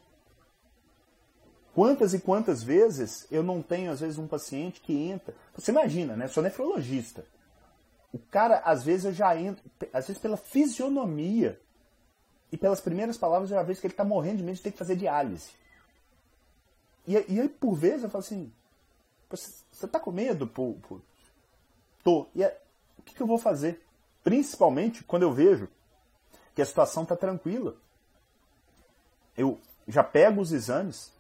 Quantas 1.75 2.15
e 2.15 2.19
quantas 2.19 2.63
vezes 2.63 3.27
eu 3.31 3.43
não 3.43 3.63
tenho, 3.63 3.93
às 3.93 4.01
vezes, 4.01 4.19
um 4.19 4.27
paciente 4.27 4.81
que 4.81 4.95
entra. 4.95 5.35
Você 5.55 5.71
imagina, 5.71 6.17
né? 6.17 6.27
Sou 6.27 6.43
nefrologista. 6.43 7.25
O 8.13 8.19
cara, 8.19 8.61
às 8.61 8.83
vezes, 8.83 9.05
eu 9.05 9.13
já 9.13 9.37
entro, 9.39 9.63
às 9.93 10.07
vezes 10.07 10.21
pela 10.21 10.37
fisionomia, 10.37 11.61
E 12.51 12.57
pelas 12.57 12.81
primeiras 12.81 13.19
palavras 13.19 13.51
eu 13.51 13.57
já 13.57 13.63
vejo 13.63 13.81
que 13.81 13.87
ele 13.89 13.93
está 13.93 14.05
morrendo 14.05 14.39
de 14.39 14.45
medo 14.45 14.55
de 14.55 14.63
ter 14.63 14.71
que 14.71 14.79
fazer 14.79 14.97
diálise. 14.97 15.51
E, 17.07 17.13
e 17.13 17.41
aí, 17.41 17.49
por 17.49 17.75
vezes, 17.75 18.05
eu 18.05 18.11
falo 18.11 18.25
assim: 18.25 18.53
você 19.37 19.87
está 19.87 20.01
com 20.01 20.11
medo? 20.11 20.47
Por... 20.47 20.77
Tô. 22.03 22.27
E 22.35 22.43
é, 22.43 22.61
o 22.99 23.03
que, 23.03 23.15
que 23.15 23.21
eu 23.21 23.27
vou 23.27 23.39
fazer? 23.39 23.83
Principalmente 24.23 25.05
quando 25.05 25.23
eu 25.23 25.33
vejo 25.33 25.69
que 26.55 26.63
a 26.63 26.67
situação 26.67 27.03
está 27.03 27.17
tranquila. 27.17 27.77
Eu 29.37 29.61
já 29.87 30.03
pego 30.03 30.41
os 30.41 30.53
exames, 30.53 31.13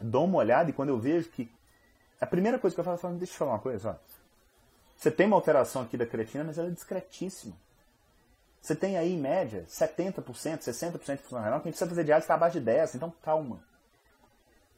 dou 0.00 0.24
uma 0.24 0.38
olhada 0.38 0.70
e 0.70 0.72
quando 0.72 0.90
eu 0.90 0.98
vejo 0.98 1.28
que. 1.30 1.50
A 2.20 2.26
primeira 2.26 2.58
coisa 2.58 2.74
que 2.74 2.80
eu 2.80 2.84
falo 2.84 2.96
é: 2.96 3.00
falo, 3.00 3.16
deixa 3.16 3.34
eu 3.34 3.38
falar 3.38 3.52
uma 3.52 3.58
coisa. 3.58 3.90
Ó. 3.90 4.14
Você 4.96 5.10
tem 5.10 5.26
uma 5.26 5.36
alteração 5.36 5.82
aqui 5.82 5.96
da 5.96 6.06
creatina, 6.06 6.44
mas 6.44 6.56
ela 6.56 6.68
é 6.68 6.70
discretíssima. 6.70 7.54
Você 8.60 8.74
tem 8.74 8.96
aí, 8.96 9.12
em 9.12 9.18
média, 9.18 9.66
70%, 9.68 10.22
60% 10.22 11.16
de 11.16 11.22
função 11.22 11.42
renal, 11.42 11.60
que 11.60 11.68
a 11.68 11.70
gente 11.70 11.78
precisa 11.78 11.86
fazer 11.86 12.04
diálise 12.04 12.24
está 12.24 12.34
abaixo 12.34 12.58
de 12.58 12.64
10%, 12.64 12.94
então 12.94 13.12
calma. 13.22 13.62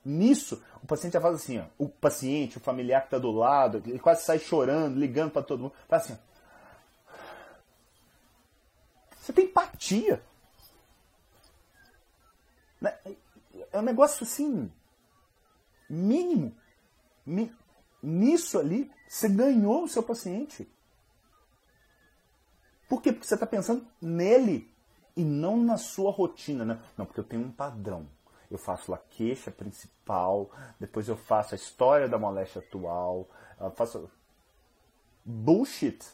Nisso, 0.08 0.62
o 0.80 0.86
paciente 0.86 1.14
já 1.14 1.20
faz 1.20 1.34
assim, 1.34 1.58
ó, 1.58 1.64
o 1.76 1.88
paciente, 1.88 2.58
o 2.58 2.60
familiar 2.60 3.00
que 3.00 3.08
está 3.08 3.18
do 3.18 3.32
lado, 3.32 3.82
ele 3.84 3.98
quase 3.98 4.22
sai 4.22 4.38
chorando, 4.38 5.00
ligando 5.00 5.32
para 5.32 5.42
todo 5.42 5.62
mundo, 5.64 5.74
faz 5.88 6.04
assim, 6.04 6.12
ó. 6.12 6.16
Você 9.18 9.32
tem 9.32 9.46
empatia. 9.46 10.22
Né? 12.80 12.96
É 13.72 13.78
um 13.80 13.82
negócio 13.82 14.22
assim, 14.22 14.70
mínimo. 15.90 16.56
Nisso 18.00 18.60
ali, 18.60 18.88
você 19.08 19.28
ganhou 19.28 19.82
o 19.82 19.88
seu 19.88 20.04
paciente. 20.04 20.70
Por 22.88 23.02
quê? 23.02 23.12
Porque 23.12 23.26
você 23.26 23.34
está 23.34 23.44
pensando 23.44 23.84
nele 24.00 24.72
e 25.16 25.24
não 25.24 25.56
na 25.56 25.76
sua 25.76 26.12
rotina. 26.12 26.64
Né? 26.64 26.80
Não, 26.96 27.04
porque 27.04 27.18
eu 27.18 27.24
tenho 27.24 27.42
um 27.42 27.50
padrão 27.50 28.08
eu 28.56 28.58
faço 28.58 28.92
a 28.92 28.98
queixa 28.98 29.50
principal, 29.50 30.50
depois 30.80 31.08
eu 31.08 31.16
faço 31.16 31.54
a 31.54 31.56
história 31.56 32.08
da 32.08 32.18
moléstia 32.18 32.60
atual, 32.60 33.28
faço 33.74 34.10
bullshit. 35.24 36.04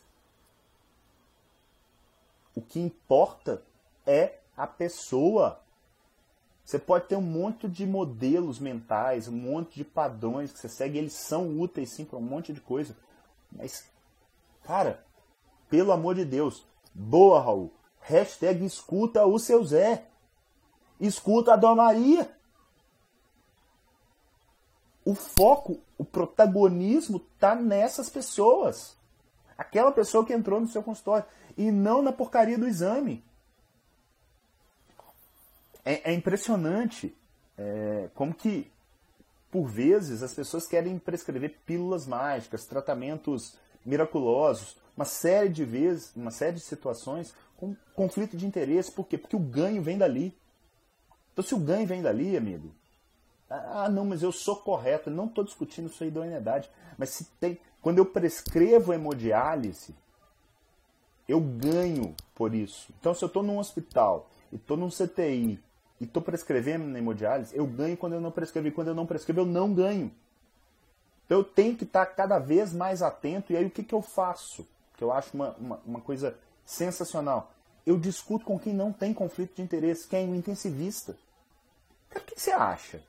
O 2.54 2.60
que 2.60 2.80
importa 2.80 3.62
é 4.06 4.38
a 4.56 4.66
pessoa. 4.66 5.60
Você 6.64 6.78
pode 6.78 7.06
ter 7.06 7.16
um 7.16 7.22
monte 7.22 7.68
de 7.68 7.86
modelos 7.86 8.58
mentais, 8.58 9.26
um 9.26 9.32
monte 9.32 9.76
de 9.76 9.84
padrões 9.84 10.52
que 10.52 10.58
você 10.58 10.68
segue, 10.68 10.98
eles 10.98 11.14
são 11.14 11.58
úteis 11.58 11.94
sim 11.94 12.04
para 12.04 12.18
um 12.18 12.22
monte 12.22 12.52
de 12.52 12.60
coisa. 12.60 12.96
Mas, 13.50 13.90
cara, 14.62 15.04
pelo 15.68 15.92
amor 15.92 16.14
de 16.14 16.24
Deus, 16.24 16.64
boa, 16.94 17.40
Raul. 17.40 17.72
Hashtag 18.00 18.64
escuta 18.64 19.24
o 19.26 19.38
seu 19.38 19.64
Zé. 19.64 20.06
Escuta 21.02 21.52
a 21.52 21.56
Dona 21.56 21.82
Maria. 21.82 22.30
O 25.04 25.16
foco, 25.16 25.80
o 25.98 26.04
protagonismo 26.04 27.16
está 27.34 27.56
nessas 27.56 28.08
pessoas. 28.08 28.96
Aquela 29.58 29.90
pessoa 29.90 30.24
que 30.24 30.32
entrou 30.32 30.60
no 30.60 30.68
seu 30.68 30.80
consultório. 30.80 31.26
E 31.58 31.72
não 31.72 32.02
na 32.02 32.12
porcaria 32.12 32.56
do 32.56 32.68
exame. 32.68 33.24
É, 35.84 36.12
é 36.12 36.14
impressionante 36.14 37.16
é, 37.58 38.08
como 38.14 38.32
que, 38.32 38.70
por 39.50 39.66
vezes, 39.66 40.22
as 40.22 40.32
pessoas 40.32 40.68
querem 40.68 41.00
prescrever 41.00 41.58
pílulas 41.66 42.06
mágicas, 42.06 42.64
tratamentos 42.64 43.56
miraculosos, 43.84 44.76
uma 44.96 45.04
série 45.04 45.48
de 45.48 45.64
vezes, 45.64 46.14
uma 46.14 46.30
série 46.30 46.54
de 46.54 46.60
situações 46.60 47.34
com 47.56 47.74
conflito 47.96 48.36
de 48.36 48.46
interesse. 48.46 48.92
Por 48.92 49.04
quê? 49.08 49.18
Porque 49.18 49.34
o 49.34 49.40
ganho 49.40 49.82
vem 49.82 49.98
dali. 49.98 50.40
Então, 51.32 51.44
se 51.44 51.54
o 51.54 51.58
ganho 51.58 51.86
vem 51.86 52.02
dali, 52.02 52.36
amigo, 52.36 52.72
ah, 53.48 53.88
não, 53.88 54.04
mas 54.04 54.22
eu 54.22 54.32
sou 54.32 54.56
correto, 54.56 55.10
não 55.10 55.26
estou 55.26 55.44
discutindo 55.44 55.88
sua 55.88 56.06
idoneidade, 56.06 56.70
mas 56.96 57.10
se 57.10 57.24
tem, 57.40 57.58
quando 57.80 57.98
eu 57.98 58.06
prescrevo 58.06 58.92
hemodiálise, 58.92 59.94
eu 61.28 61.40
ganho 61.40 62.14
por 62.34 62.54
isso. 62.54 62.92
Então, 62.98 63.14
se 63.14 63.22
eu 63.22 63.26
estou 63.26 63.42
num 63.42 63.58
hospital 63.58 64.30
e 64.50 64.56
estou 64.56 64.76
num 64.76 64.88
CTI 64.88 65.62
e 66.00 66.04
estou 66.04 66.22
prescrevendo 66.22 66.96
hemodiálise, 66.96 67.56
eu 67.56 67.66
ganho 67.66 67.96
quando 67.96 68.14
eu 68.14 68.20
não 68.20 68.30
prescrevo. 68.30 68.68
E 68.68 68.72
quando 68.72 68.88
eu 68.88 68.94
não 68.94 69.06
prescrevo, 69.06 69.40
eu 69.40 69.46
não 69.46 69.72
ganho. 69.72 70.10
Então, 71.24 71.38
eu 71.38 71.44
tenho 71.44 71.76
que 71.76 71.84
estar 71.84 72.04
cada 72.06 72.38
vez 72.38 72.72
mais 72.72 73.02
atento. 73.02 73.52
E 73.52 73.56
aí, 73.56 73.64
o 73.64 73.70
que, 73.70 73.82
que 73.82 73.94
eu 73.94 74.02
faço? 74.02 74.66
Que 74.96 75.04
eu 75.04 75.12
acho 75.12 75.34
uma, 75.34 75.50
uma, 75.58 75.80
uma 75.86 76.00
coisa 76.00 76.36
sensacional 76.64 77.52
eu 77.86 77.98
discuto 77.98 78.44
com 78.44 78.58
quem 78.58 78.72
não 78.72 78.92
tem 78.92 79.12
conflito 79.12 79.56
de 79.56 79.62
interesse, 79.62 80.06
quem 80.06 80.24
é 80.24 80.28
um 80.28 80.34
intensivista. 80.34 81.16
O 82.14 82.20
que 82.20 82.40
você 82.40 82.52
acha? 82.52 83.02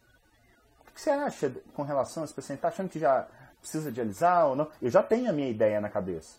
O 0.82 0.92
que 0.92 1.02
você 1.02 1.10
acha 1.10 1.54
com 1.74 1.84
relação 1.84 2.24
a 2.24 2.26
esse 2.26 2.34
paciente? 2.34 2.60
Está 2.60 2.70
achando 2.70 2.90
que 2.90 3.00
já 3.00 3.28
precisa 3.60 3.92
dialisar 3.92 4.48
ou 4.48 4.56
não? 4.56 4.70
Eu 4.82 4.90
já 4.90 5.04
tenho 5.04 5.30
a 5.30 5.34
minha 5.34 5.50
ideia 5.50 5.80
na 5.80 5.90
cabeça. 5.90 6.38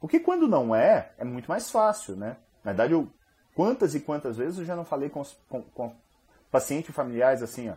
Porque 0.00 0.18
quando 0.18 0.48
não 0.48 0.74
é, 0.74 1.12
é 1.18 1.24
muito 1.24 1.48
mais 1.48 1.70
fácil, 1.70 2.16
né? 2.16 2.36
Na 2.64 2.72
verdade, 2.72 2.94
eu, 2.94 3.08
quantas 3.54 3.94
e 3.94 4.00
quantas 4.00 4.36
vezes 4.36 4.58
eu 4.58 4.64
já 4.64 4.74
não 4.74 4.84
falei 4.84 5.10
com, 5.10 5.22
com, 5.48 5.62
com 5.62 5.94
pacientes 6.50 6.94
familiares 6.94 7.42
assim, 7.42 7.68
ó. 7.68 7.74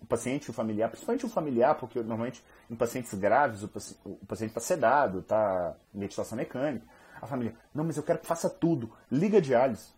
O 0.00 0.06
paciente 0.06 0.46
e 0.46 0.50
o 0.50 0.52
familiar, 0.52 0.90
principalmente 0.90 1.24
o 1.24 1.30
familiar, 1.30 1.74
porque 1.76 1.98
normalmente 1.98 2.44
em 2.70 2.76
pacientes 2.76 3.14
graves 3.14 3.62
o, 3.62 3.70
o 4.04 4.26
paciente 4.26 4.50
está 4.50 4.60
sedado, 4.60 5.20
está 5.20 5.74
em 5.94 6.00
ventilação 6.00 6.36
mecânica. 6.36 6.86
A 7.24 7.26
família, 7.26 7.56
não, 7.74 7.84
mas 7.84 7.96
eu 7.96 8.02
quero 8.02 8.18
que 8.18 8.26
faça 8.26 8.50
tudo. 8.50 8.92
Liga 9.10 9.40
de 9.40 9.54
Alice. 9.54 9.88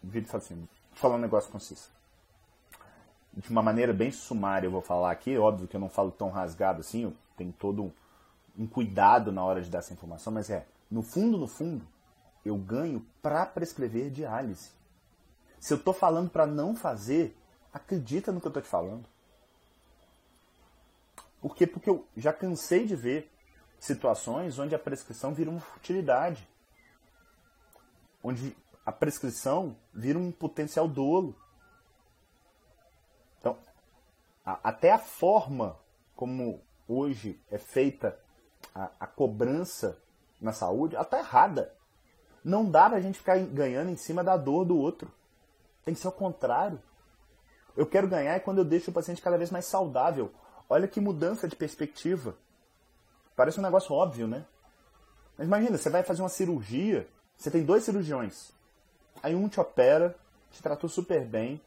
O 0.00 0.06
vídeo 0.06 0.28
fala 0.28 0.44
assim, 0.44 0.68
falar 0.92 1.16
um 1.16 1.18
negócio 1.18 1.50
com 1.50 1.58
vocês. 1.58 1.90
De 3.32 3.50
uma 3.50 3.64
maneira 3.64 3.92
bem 3.92 4.12
sumária 4.12 4.68
eu 4.68 4.70
vou 4.70 4.80
falar 4.80 5.10
aqui. 5.10 5.36
Óbvio 5.36 5.66
que 5.66 5.74
eu 5.74 5.80
não 5.80 5.88
falo 5.88 6.12
tão 6.12 6.30
rasgado 6.30 6.82
assim, 6.82 7.02
eu 7.02 7.12
tenho 7.36 7.52
todo 7.52 7.92
um 8.56 8.64
cuidado 8.64 9.32
na 9.32 9.44
hora 9.44 9.60
de 9.60 9.68
dar 9.68 9.80
essa 9.80 9.92
informação, 9.92 10.32
mas 10.32 10.50
é, 10.50 10.64
no 10.88 11.02
fundo, 11.02 11.36
no 11.36 11.48
fundo, 11.48 11.84
eu 12.44 12.56
ganho 12.56 13.04
para 13.20 13.44
prescrever 13.44 14.08
diálise. 14.08 14.70
Se 15.58 15.74
eu 15.74 15.78
estou 15.78 15.92
falando 15.92 16.30
para 16.30 16.46
não 16.46 16.76
fazer, 16.76 17.36
acredita 17.74 18.30
no 18.30 18.40
que 18.40 18.46
eu 18.46 18.50
estou 18.50 18.62
te 18.62 18.68
falando. 18.68 19.08
Por 21.40 21.56
quê? 21.56 21.66
Porque 21.66 21.90
eu 21.90 22.06
já 22.16 22.32
cansei 22.32 22.86
de 22.86 22.94
ver 22.94 23.32
situações 23.86 24.58
onde 24.58 24.74
a 24.74 24.78
prescrição 24.78 25.32
vira 25.32 25.50
uma 25.50 25.60
futilidade, 25.60 26.46
onde 28.22 28.56
a 28.84 28.92
prescrição 28.92 29.76
vira 29.94 30.18
um 30.18 30.30
potencial 30.30 30.86
dolo. 30.88 31.34
Então, 33.40 33.56
a, 34.44 34.58
até 34.62 34.92
a 34.92 34.98
forma 34.98 35.78
como 36.14 36.60
hoje 36.88 37.40
é 37.50 37.58
feita 37.58 38.18
a, 38.74 38.90
a 39.00 39.06
cobrança 39.06 39.98
na 40.40 40.52
saúde, 40.52 40.94
ela 40.94 41.04
está 41.04 41.18
errada. 41.18 41.72
Não 42.44 42.68
dá 42.68 42.88
para 42.88 42.98
a 42.98 43.00
gente 43.00 43.18
ficar 43.18 43.38
ganhando 43.38 43.90
em 43.90 43.96
cima 43.96 44.22
da 44.22 44.36
dor 44.36 44.64
do 44.64 44.78
outro. 44.78 45.10
Tem 45.84 45.94
que 45.94 46.00
ser 46.00 46.08
o 46.08 46.12
contrário. 46.12 46.80
Eu 47.76 47.86
quero 47.86 48.08
ganhar 48.08 48.38
quando 48.40 48.58
eu 48.58 48.64
deixo 48.64 48.90
o 48.90 48.94
paciente 48.94 49.22
cada 49.22 49.36
vez 49.36 49.50
mais 49.50 49.66
saudável. 49.66 50.32
Olha 50.68 50.88
que 50.88 51.00
mudança 51.00 51.46
de 51.46 51.56
perspectiva. 51.56 52.36
Parece 53.36 53.60
um 53.60 53.62
negócio 53.62 53.94
óbvio, 53.94 54.26
né? 54.26 54.44
Mas 55.36 55.46
imagina, 55.46 55.76
você 55.76 55.90
vai 55.90 56.02
fazer 56.02 56.22
uma 56.22 56.28
cirurgia, 56.28 57.06
você 57.36 57.50
tem 57.50 57.62
dois 57.62 57.84
cirurgiões. 57.84 58.50
Aí 59.22 59.34
um 59.34 59.48
te 59.48 59.60
opera, 59.60 60.16
te 60.50 60.62
tratou 60.62 60.88
super 60.88 61.24
bem, 61.24 61.60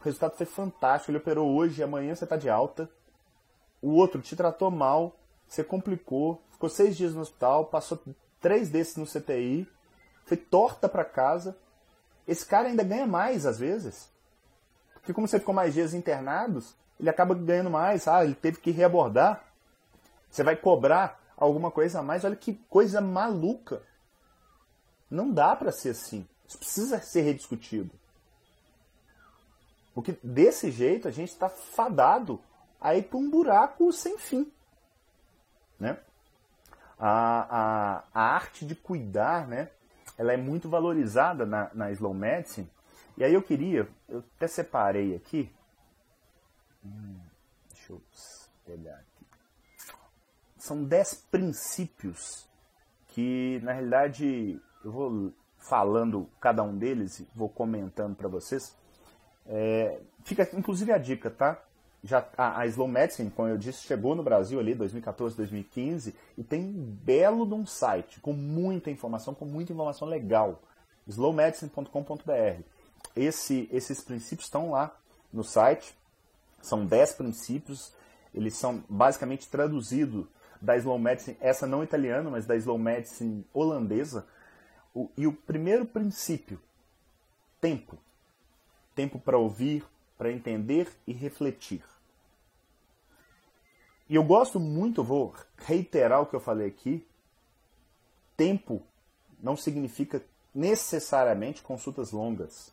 o 0.00 0.04
resultado 0.04 0.36
foi 0.36 0.44
fantástico, 0.44 1.10
ele 1.10 1.18
operou 1.18 1.50
hoje, 1.56 1.82
amanhã 1.82 2.14
você 2.14 2.24
está 2.24 2.36
de 2.36 2.50
alta. 2.50 2.90
O 3.80 3.92
outro 3.92 4.20
te 4.20 4.36
tratou 4.36 4.70
mal, 4.70 5.16
você 5.48 5.64
complicou, 5.64 6.42
ficou 6.50 6.68
seis 6.68 6.94
dias 6.96 7.14
no 7.14 7.22
hospital, 7.22 7.66
passou 7.66 7.98
três 8.38 8.68
desses 8.68 8.96
no 8.96 9.06
CTI, 9.06 9.66
foi 10.26 10.36
torta 10.36 10.88
para 10.88 11.04
casa. 11.04 11.56
Esse 12.28 12.44
cara 12.44 12.68
ainda 12.68 12.82
ganha 12.82 13.06
mais 13.06 13.46
às 13.46 13.58
vezes. 13.58 14.10
Porque 14.92 15.14
como 15.14 15.26
você 15.26 15.38
ficou 15.38 15.54
mais 15.54 15.72
dias 15.72 15.94
internados, 15.94 16.74
ele 17.00 17.08
acaba 17.08 17.34
ganhando 17.34 17.70
mais. 17.70 18.06
Ah, 18.08 18.24
ele 18.24 18.34
teve 18.34 18.58
que 18.58 18.70
reabordar. 18.70 19.53
Você 20.34 20.42
vai 20.42 20.56
cobrar 20.56 21.22
alguma 21.36 21.70
coisa 21.70 22.00
a 22.00 22.02
mais. 22.02 22.24
Olha 22.24 22.34
que 22.34 22.54
coisa 22.68 23.00
maluca. 23.00 23.80
Não 25.08 25.30
dá 25.30 25.54
para 25.54 25.70
ser 25.70 25.90
assim. 25.90 26.26
Isso 26.44 26.58
precisa 26.58 27.00
ser 27.00 27.20
rediscutido. 27.20 27.92
Porque 29.94 30.18
desse 30.24 30.72
jeito 30.72 31.06
a 31.06 31.12
gente 31.12 31.28
está 31.28 31.48
fadado 31.48 32.42
a 32.80 32.96
ir 32.96 33.04
para 33.04 33.16
um 33.16 33.30
buraco 33.30 33.92
sem 33.92 34.18
fim. 34.18 34.52
Né? 35.78 35.96
A, 36.98 38.00
a, 38.02 38.04
a 38.12 38.34
arte 38.34 38.66
de 38.66 38.74
cuidar, 38.74 39.46
né? 39.46 39.70
ela 40.18 40.32
é 40.32 40.36
muito 40.36 40.68
valorizada 40.68 41.46
na, 41.46 41.70
na 41.72 41.92
slow 41.92 42.12
medicine. 42.12 42.68
E 43.16 43.22
aí 43.22 43.32
eu 43.32 43.40
queria, 43.40 43.88
eu 44.08 44.24
até 44.34 44.48
separei 44.48 45.14
aqui. 45.14 45.54
Hum, 46.84 47.20
deixa 47.72 47.92
eu 47.92 48.02
pegar 48.66 48.96
aqui 48.96 49.13
são 50.64 50.82
dez 50.82 51.12
princípios 51.30 52.48
que, 53.08 53.60
na 53.62 53.74
realidade, 53.74 54.58
eu 54.82 54.90
vou 54.90 55.32
falando 55.58 56.26
cada 56.40 56.62
um 56.62 56.74
deles 56.74 57.20
e 57.20 57.28
vou 57.34 57.50
comentando 57.50 58.16
para 58.16 58.28
vocês. 58.28 58.74
É, 59.46 60.00
fica 60.24 60.48
inclusive 60.54 60.90
a 60.90 60.96
dica, 60.96 61.30
tá? 61.30 61.62
Já, 62.02 62.26
a, 62.34 62.60
a, 62.60 62.66
Slow 62.66 62.88
Medicine, 62.88 63.30
como 63.30 63.48
eu 63.48 63.58
disse, 63.58 63.82
chegou 63.82 64.14
no 64.14 64.22
Brasil 64.22 64.58
ali 64.58 64.74
2014, 64.74 65.36
2015 65.36 66.14
e 66.38 66.42
tem 66.42 66.62
um 66.62 66.96
belo 67.04 67.46
de 67.46 67.52
um 67.52 67.66
site 67.66 68.18
com 68.20 68.32
muita 68.32 68.90
informação, 68.90 69.34
com 69.34 69.44
muita 69.44 69.70
informação 69.70 70.08
legal. 70.08 70.62
slowmedicine.com.br. 71.06 72.62
Esse, 73.14 73.68
esses 73.70 74.00
princípios 74.00 74.46
estão 74.46 74.70
lá 74.70 74.96
no 75.30 75.44
site. 75.44 75.94
São 76.62 76.86
10 76.86 77.12
princípios. 77.12 77.92
Eles 78.34 78.56
são 78.56 78.82
basicamente 78.88 79.46
traduzidos 79.50 80.26
da 80.64 80.76
Slow 80.76 80.98
Medicine, 80.98 81.36
essa 81.40 81.66
não 81.66 81.82
italiana, 81.82 82.30
mas 82.30 82.46
da 82.46 82.56
Slow 82.56 82.78
Medicine 82.78 83.46
holandesa. 83.52 84.26
O, 84.94 85.10
e 85.16 85.26
o 85.26 85.32
primeiro 85.32 85.84
princípio, 85.84 86.60
tempo. 87.60 87.98
Tempo 88.94 89.18
para 89.18 89.36
ouvir, 89.36 89.84
para 90.16 90.32
entender 90.32 90.88
e 91.06 91.12
refletir. 91.12 91.82
E 94.08 94.14
eu 94.14 94.24
gosto 94.24 94.60
muito, 94.60 95.02
vou 95.02 95.34
reiterar 95.56 96.20
o 96.20 96.26
que 96.26 96.36
eu 96.36 96.40
falei 96.40 96.68
aqui. 96.68 97.06
Tempo 98.36 98.82
não 99.42 99.56
significa 99.56 100.24
necessariamente 100.54 101.62
consultas 101.62 102.12
longas. 102.12 102.72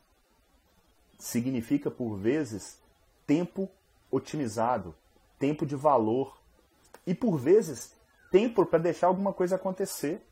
Significa, 1.18 1.90
por 1.90 2.16
vezes, 2.16 2.80
tempo 3.26 3.70
otimizado, 4.10 4.96
tempo 5.40 5.66
de 5.66 5.76
valor. 5.76 6.41
E, 7.06 7.14
por 7.14 7.38
vezes, 7.38 7.94
tempo 8.32 8.66
para 8.66 8.80
deixar 8.80 9.08
alguma 9.08 9.34
coisa 9.34 9.56
acontecer. 9.56 10.26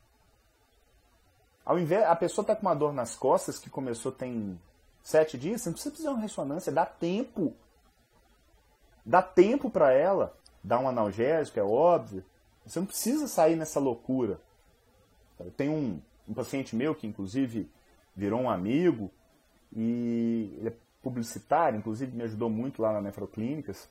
Ao 1.64 1.78
invés, 1.78 2.04
a 2.04 2.16
pessoa 2.16 2.42
está 2.42 2.56
com 2.56 2.62
uma 2.62 2.74
dor 2.74 2.92
nas 2.92 3.14
costas 3.14 3.58
que 3.58 3.68
começou 3.68 4.10
tem 4.10 4.58
sete 5.02 5.38
dias, 5.38 5.62
você 5.62 5.68
não 5.68 5.74
precisa 5.74 5.94
fazer 5.94 6.08
uma 6.08 6.20
ressonância, 6.20 6.72
dá 6.72 6.86
tempo. 6.86 7.54
Dá 9.04 9.22
tempo 9.22 9.70
para 9.70 9.92
ela, 9.92 10.36
dá 10.62 10.78
um 10.78 10.88
analgésico, 10.88 11.58
é 11.58 11.62
óbvio. 11.62 12.24
Você 12.66 12.78
não 12.78 12.86
precisa 12.86 13.26
sair 13.26 13.56
nessa 13.56 13.80
loucura. 13.80 14.40
Tenho 15.56 15.72
um, 15.72 16.00
um 16.28 16.34
paciente 16.34 16.76
meu 16.76 16.94
que, 16.94 17.06
inclusive, 17.06 17.70
virou 18.14 18.40
um 18.40 18.50
amigo 18.50 19.10
e 19.74 20.54
ele 20.58 20.68
é 20.68 20.72
publicitário, 21.02 21.78
inclusive 21.78 22.14
me 22.14 22.24
ajudou 22.24 22.50
muito 22.50 22.82
lá 22.82 22.92
na 22.92 23.00
Nefroclínicas. 23.00 23.88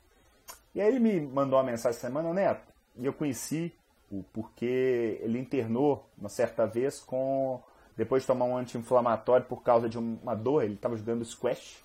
E 0.74 0.80
aí 0.80 0.88
ele 0.88 1.00
me 1.00 1.20
mandou 1.20 1.58
uma 1.58 1.64
mensagem 1.64 2.00
semana, 2.00 2.32
Neto, 2.32 2.69
e 2.96 3.06
eu 3.06 3.12
conheci 3.12 3.72
o 4.10 4.24
porque 4.32 5.18
ele 5.22 5.38
internou 5.38 6.08
uma 6.18 6.28
certa 6.28 6.66
vez 6.66 7.00
com 7.00 7.62
depois 7.96 8.22
de 8.22 8.26
tomar 8.26 8.46
um 8.46 8.56
anti-inflamatório 8.56 9.44
por 9.46 9.62
causa 9.62 9.88
de 9.88 9.98
uma 9.98 10.34
dor, 10.34 10.64
ele 10.64 10.74
estava 10.74 10.96
jogando 10.96 11.24
squash. 11.24 11.84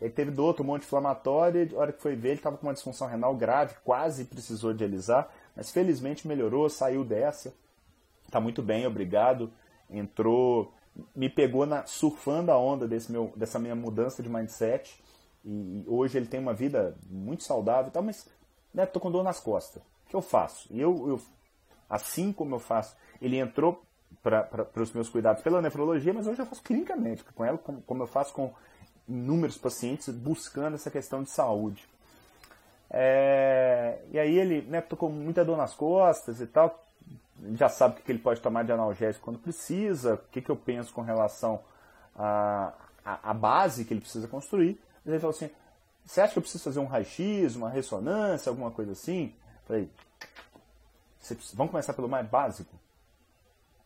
Ele 0.00 0.10
teve 0.10 0.30
dor, 0.30 0.54
tomou 0.54 0.72
um 0.72 0.76
anti-inflamatório, 0.76 1.68
e 1.70 1.74
a 1.74 1.78
hora 1.78 1.92
que 1.92 2.00
foi 2.00 2.16
ver, 2.16 2.30
ele 2.30 2.36
estava 2.38 2.56
com 2.56 2.66
uma 2.66 2.72
disfunção 2.72 3.06
renal 3.06 3.36
grave, 3.36 3.74
quase 3.84 4.24
precisou 4.24 4.72
dialisar, 4.72 5.30
mas 5.54 5.70
felizmente 5.70 6.26
melhorou, 6.26 6.70
saiu 6.70 7.04
dessa. 7.04 7.52
Está 8.24 8.40
muito 8.40 8.62
bem, 8.62 8.86
obrigado. 8.86 9.52
Entrou, 9.90 10.72
me 11.14 11.28
pegou 11.28 11.66
na, 11.66 11.84
surfando 11.84 12.50
a 12.50 12.58
onda 12.58 12.88
desse 12.88 13.12
meu, 13.12 13.30
dessa 13.36 13.58
minha 13.58 13.74
mudança 13.74 14.22
de 14.22 14.30
mindset. 14.30 14.98
E, 15.44 15.50
e 15.50 15.84
hoje 15.86 16.16
ele 16.16 16.26
tem 16.26 16.40
uma 16.40 16.54
vida 16.54 16.96
muito 17.10 17.44
saudável 17.44 17.88
e 17.88 17.90
tal, 17.90 18.02
mas 18.02 18.26
né, 18.72 18.86
com 18.86 19.10
dor 19.10 19.22
nas 19.22 19.40
costas. 19.40 19.82
Que 20.10 20.16
eu 20.16 20.20
faço? 20.20 20.66
E 20.70 20.80
eu, 20.80 21.08
eu 21.08 21.22
assim 21.88 22.32
como 22.32 22.56
eu 22.56 22.58
faço, 22.58 22.96
ele 23.22 23.38
entrou 23.38 23.82
para 24.22 24.68
os 24.76 24.92
meus 24.92 25.08
cuidados 25.08 25.42
pela 25.42 25.62
nefrologia, 25.62 26.12
mas 26.12 26.26
hoje 26.26 26.40
eu 26.40 26.46
faço 26.46 26.62
clinicamente 26.62 27.24
com 27.24 27.44
ela, 27.44 27.56
como, 27.56 27.80
como 27.82 28.02
eu 28.02 28.06
faço 28.08 28.34
com 28.34 28.52
inúmeros 29.08 29.56
pacientes 29.56 30.08
buscando 30.08 30.74
essa 30.74 30.90
questão 30.90 31.22
de 31.22 31.30
saúde. 31.30 31.88
É, 32.90 34.00
e 34.10 34.18
aí 34.18 34.36
ele 34.36 34.62
né, 34.62 34.80
tô 34.80 34.96
com 34.96 35.08
muita 35.08 35.44
dor 35.44 35.56
nas 35.56 35.74
costas 35.74 36.40
e 36.40 36.46
tal, 36.46 36.84
já 37.54 37.68
sabe 37.68 38.00
o 38.00 38.02
que 38.02 38.10
ele 38.10 38.18
pode 38.18 38.40
tomar 38.40 38.64
de 38.64 38.72
analgésico 38.72 39.24
quando 39.24 39.38
precisa, 39.38 40.14
o 40.14 40.18
que, 40.30 40.42
que 40.42 40.50
eu 40.50 40.56
penso 40.56 40.92
com 40.92 41.02
relação 41.02 41.60
à 42.16 42.74
a, 43.04 43.12
a, 43.12 43.30
a, 43.30 43.34
base 43.34 43.84
que 43.84 43.94
ele 43.94 44.00
precisa 44.00 44.26
construir. 44.26 44.78
Ele 45.06 45.20
falou 45.20 45.34
assim, 45.34 45.50
você 46.04 46.20
acha 46.20 46.32
que 46.32 46.38
eu 46.38 46.42
preciso 46.42 46.64
fazer 46.64 46.80
um 46.80 46.86
raio-x, 46.86 47.54
uma 47.54 47.70
ressonância, 47.70 48.50
alguma 48.50 48.72
coisa 48.72 48.92
assim? 48.92 49.32
Falei, 49.70 49.88
vamos 51.54 51.70
começar 51.70 51.92
pelo 51.92 52.08
mais 52.08 52.28
básico. 52.28 52.74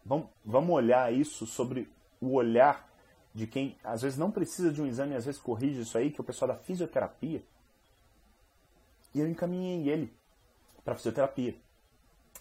Vamos, 0.02 0.28
vamos 0.42 0.74
olhar 0.74 1.12
isso 1.12 1.46
sobre 1.46 1.86
o 2.22 2.32
olhar 2.32 2.88
de 3.34 3.46
quem 3.46 3.76
às 3.84 4.00
vezes 4.00 4.16
não 4.18 4.30
precisa 4.30 4.72
de 4.72 4.80
um 4.80 4.86
exame, 4.86 5.14
às 5.14 5.26
vezes 5.26 5.38
corrige 5.38 5.82
isso 5.82 5.98
aí, 5.98 6.10
que 6.10 6.18
é 6.18 6.22
o 6.22 6.24
pessoal 6.24 6.48
da 6.48 6.56
fisioterapia. 6.56 7.42
E 9.14 9.20
eu 9.20 9.28
encaminhei 9.28 9.86
ele 9.90 10.10
para 10.82 10.94
fisioterapia. 10.94 11.54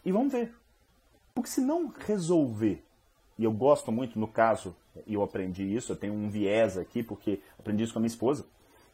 E 0.06 0.12
vamos 0.14 0.32
ver. 0.32 0.56
Porque 1.36 1.50
se 1.50 1.60
não 1.60 1.88
resolver, 1.88 2.82
e 3.38 3.44
eu 3.44 3.52
gosto 3.52 3.92
muito 3.92 4.18
no 4.18 4.28
caso, 4.28 4.74
e 5.06 5.16
eu 5.16 5.22
aprendi 5.22 5.64
isso, 5.64 5.92
eu 5.92 5.98
tenho 5.98 6.14
um 6.14 6.30
viés 6.30 6.78
aqui, 6.78 7.04
porque 7.04 7.42
aprendi 7.60 7.84
isso 7.84 7.92
com 7.92 8.00
a 8.00 8.04
minha 8.04 8.08
esposa. 8.08 8.46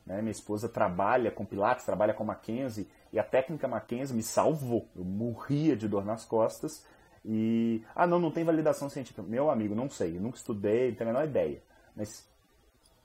Né? 0.08 0.24
Minha 0.24 0.32
esposa 0.32 0.68
trabalha 0.68 1.30
com 1.30 1.46
Pilates, 1.46 1.86
trabalha 1.86 2.16
com 2.16 2.24
Mackenzie, 2.24 2.88
e 3.12 3.20
a 3.20 3.24
técnica 3.24 3.68
Mackenzie 3.68 4.16
me 4.16 4.24
salvou. 4.24 4.88
Eu 4.96 5.04
morria 5.04 5.76
de 5.76 5.88
dor 5.88 6.06
nas 6.06 6.26
costas, 6.26 6.86
e. 7.26 7.84
Ah, 7.96 8.08
não, 8.08 8.20
não 8.20 8.32
tem 8.32 8.44
validação 8.44 8.90
científica. 8.90 9.22
Meu 9.22 9.50
amigo, 9.50 9.76
não 9.76 9.90
sei, 9.90 10.18
eu 10.18 10.22
nunca 10.22 10.38
estudei, 10.38 10.90
não 10.90 10.96
tenho 10.96 11.10
a 11.10 11.14
menor 11.14 11.28
ideia. 11.28 11.62
Mas 11.96 12.28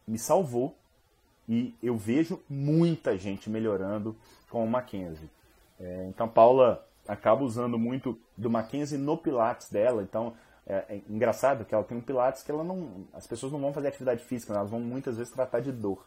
me 0.07 0.19
salvou 0.19 0.77
e 1.49 1.75
eu 1.83 1.97
vejo 1.97 2.41
muita 2.49 3.19
gente 3.19 3.51
melhorando 3.51 4.17
com 4.49 4.65
o 4.65 4.71
Mackenzie. 4.71 5.31
É, 5.81 6.07
então, 6.09 6.29
Paula 6.29 6.87
acaba 7.07 7.45
usando 7.45 7.79
muito 7.79 8.19
do 8.37 8.49
Mackenzie 8.49 8.99
no 8.99 9.19
Pilates 9.19 9.69
dela. 9.69 10.03
Então, 10.03 10.35
é, 10.67 10.85
é, 10.89 11.01
engraçado 11.09 11.65
que 11.65 11.75
ela 11.75 11.85
tem 11.85 11.99
um 11.99 12.01
Pilates 12.01 12.43
que 12.43 12.51
ela 12.51 12.65
não, 12.65 13.05
as 13.13 13.27
pessoas 13.27 13.53
não 13.53 13.61
vão 13.61 13.73
fazer 13.73 13.89
atividade 13.89 14.25
física, 14.25 14.55
elas 14.55 14.71
vão 14.71 14.81
muitas 14.81 15.17
vezes 15.17 15.33
tratar 15.33 15.61
de 15.61 15.73
dor. 15.73 16.07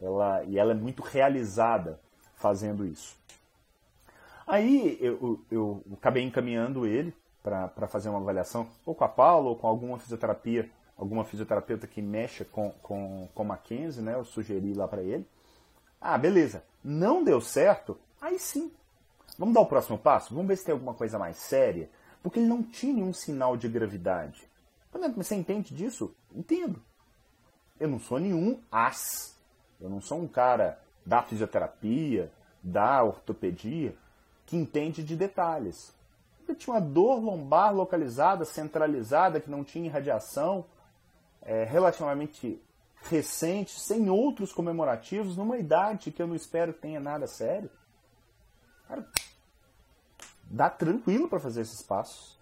Ela, 0.00 0.44
e 0.44 0.58
ela 0.58 0.72
é 0.72 0.74
muito 0.74 1.02
realizada 1.02 1.98
fazendo 2.34 2.84
isso. 2.84 3.16
Aí 4.46 4.96
eu, 5.00 5.44
eu, 5.50 5.82
acabei 5.94 6.22
encaminhando 6.22 6.86
ele 6.86 7.12
para 7.42 7.88
fazer 7.88 8.08
uma 8.08 8.20
avaliação, 8.20 8.68
ou 8.84 8.94
com 8.94 9.04
a 9.04 9.08
Paula, 9.08 9.50
ou 9.50 9.56
com 9.56 9.66
alguma 9.66 9.98
fisioterapia, 9.98 10.70
alguma 10.96 11.24
fisioterapeuta 11.24 11.86
que 11.86 12.00
mexa 12.00 12.44
com, 12.44 12.70
com, 12.82 13.28
com 13.34 13.44
Mackenzie, 13.44 14.02
né? 14.02 14.14
Eu 14.14 14.24
sugeri 14.24 14.72
lá 14.72 14.86
para 14.86 15.02
ele. 15.02 15.26
Ah, 16.00 16.16
beleza. 16.16 16.62
Não 16.82 17.24
deu 17.24 17.40
certo? 17.40 17.98
Aí 18.20 18.38
sim. 18.38 18.72
Vamos 19.38 19.54
dar 19.54 19.60
o 19.60 19.66
próximo 19.66 19.98
passo? 19.98 20.34
Vamos 20.34 20.48
ver 20.48 20.56
se 20.56 20.64
tem 20.64 20.72
alguma 20.72 20.94
coisa 20.94 21.18
mais 21.18 21.36
séria? 21.36 21.90
Porque 22.22 22.38
ele 22.38 22.48
não 22.48 22.62
tinha 22.62 22.94
nenhum 22.94 23.12
sinal 23.12 23.56
de 23.56 23.68
gravidade. 23.68 24.48
Mas 24.92 25.14
você 25.14 25.34
entende 25.34 25.74
disso? 25.74 26.14
Entendo. 26.34 26.82
Eu 27.78 27.88
não 27.88 27.98
sou 27.98 28.18
nenhum 28.18 28.60
as. 28.70 29.36
Eu 29.80 29.90
não 29.90 30.00
sou 30.00 30.18
um 30.18 30.26
cara 30.26 30.80
da 31.04 31.22
fisioterapia, 31.22 32.32
da 32.62 33.02
ortopedia, 33.04 33.94
que 34.46 34.56
entende 34.56 35.02
de 35.02 35.16
detalhes. 35.16 35.92
Ele 36.48 36.56
tinha 36.56 36.74
uma 36.74 36.80
dor 36.80 37.20
lombar 37.20 37.74
localizada, 37.74 38.44
centralizada, 38.44 39.40
que 39.40 39.50
não 39.50 39.64
tinha 39.64 39.86
irradiação, 39.86 40.64
é, 41.42 41.64
relativamente 41.64 42.62
recente, 43.02 43.78
sem 43.78 44.08
outros 44.08 44.52
comemorativos, 44.52 45.36
numa 45.36 45.58
idade 45.58 46.12
que 46.12 46.22
eu 46.22 46.26
não 46.26 46.36
espero 46.36 46.72
que 46.72 46.80
tenha 46.80 47.00
nada 47.00 47.26
sério. 47.26 47.68
Cara, 48.86 49.08
dá 50.44 50.70
tranquilo 50.70 51.28
para 51.28 51.40
fazer 51.40 51.62
esses 51.62 51.82
passos. 51.82 52.38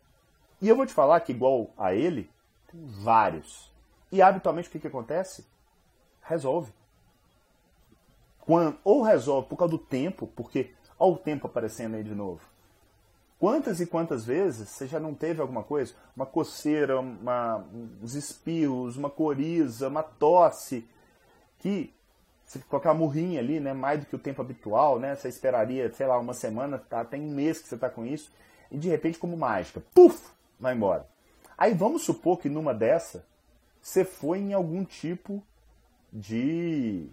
E 0.61 0.68
eu 0.68 0.76
vou 0.76 0.86
te 0.86 0.92
falar 0.92 1.20
que, 1.20 1.32
igual 1.32 1.70
a 1.76 1.94
ele, 1.94 2.30
tem 2.70 2.84
vários. 2.86 3.72
E 4.12 4.20
habitualmente 4.22 4.68
o 4.68 4.72
que, 4.72 4.78
que 4.78 4.86
acontece? 4.86 5.46
Resolve. 6.22 6.72
Quando, 8.40 8.78
ou 8.84 9.02
resolve 9.02 9.48
por 9.48 9.57
causa 9.57 9.72
do 9.72 9.78
tempo, 9.78 10.26
porque 10.26 10.74
olha 11.05 11.14
o 11.14 11.18
tempo 11.18 11.46
aparecendo 11.46 11.94
aí 11.96 12.02
de 12.02 12.14
novo. 12.14 12.40
Quantas 13.38 13.80
e 13.80 13.86
quantas 13.86 14.24
vezes 14.24 14.68
você 14.68 14.86
já 14.86 14.98
não 14.98 15.14
teve 15.14 15.40
alguma 15.40 15.62
coisa? 15.62 15.94
Uma 16.16 16.24
coceira, 16.24 16.98
uma, 16.98 17.64
uns 18.02 18.14
espirros, 18.14 18.96
uma 18.96 19.11
coriza, 19.11 19.88
uma 19.88 20.02
tosse, 20.02 20.88
que 21.59 21.92
você 22.44 22.59
com 22.59 22.76
aquela 22.76 22.94
murrinha 22.94 23.40
ali, 23.40 23.59
né, 23.59 23.72
mais 23.72 24.00
do 24.00 24.07
que 24.07 24.16
o 24.16 24.18
tempo 24.18 24.40
habitual, 24.40 24.98
né, 24.98 25.14
você 25.14 25.28
esperaria, 25.28 25.92
sei 25.92 26.07
lá, 26.07 26.18
uma 26.18 26.34
semana, 26.34 26.78
tá, 26.78 27.05
tem 27.05 27.20
um 27.20 27.34
mês 27.34 27.61
que 27.61 27.68
você 27.68 27.74
está 27.74 27.88
com 27.88 28.05
isso, 28.05 28.30
e 28.70 28.78
de 28.78 28.88
repente, 28.88 29.18
como 29.18 29.36
mágica, 29.36 29.82
puf, 29.94 30.30
vai 30.59 30.74
embora. 30.74 31.07
Aí 31.57 31.74
vamos 31.74 32.02
supor 32.02 32.38
que 32.38 32.48
numa 32.48 32.74
dessa, 32.74 33.24
você 33.80 34.05
foi 34.05 34.38
em 34.38 34.52
algum 34.52 34.84
tipo 34.84 35.42
de 36.12 37.09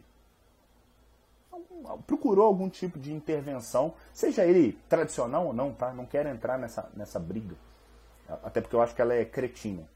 procurou 2.06 2.46
algum 2.46 2.70
tipo 2.70 3.00
de 3.00 3.14
intervenção, 3.14 3.94
seja 4.14 4.46
ele 4.46 4.74
tradicional 4.88 5.48
ou 5.48 5.54
não, 5.54 5.74
tá? 5.74 5.94
Não 5.94 6.06
quero 6.06 6.30
entrar 6.30 6.58
nessa, 6.58 6.90
nessa 6.96 7.20
briga. 7.20 7.56
Até 8.44 8.62
porque 8.62 8.76
eu 8.76 8.82
acho 8.82 8.96
que 8.96 9.02
ela 9.02 9.14
é 9.14 9.26
cretina. 9.26 9.88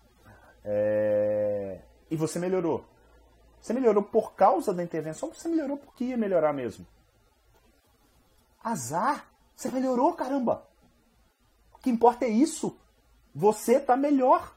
É... 0.64 1.80
e 2.10 2.16
você 2.16 2.40
melhorou. 2.40 2.84
Você 3.62 3.74
melhorou 3.74 4.04
por 4.04 4.34
causa 4.34 4.74
da 4.74 4.84
intervenção, 4.84 5.34
você 5.34 5.48
melhorou 5.48 5.78
porque 5.78 6.06
ia 6.06 6.18
melhorar 6.18 6.54
mesmo. 6.54 6.86
Azar, 8.64 9.28
você 9.56 9.70
melhorou, 9.70 10.14
caramba. 10.14 10.68
O 11.74 11.78
que 11.78 11.90
importa 11.90 12.26
é 12.26 12.30
isso. 12.30 12.78
Você 13.34 13.78
está 13.78 13.96
melhor. 13.96 14.56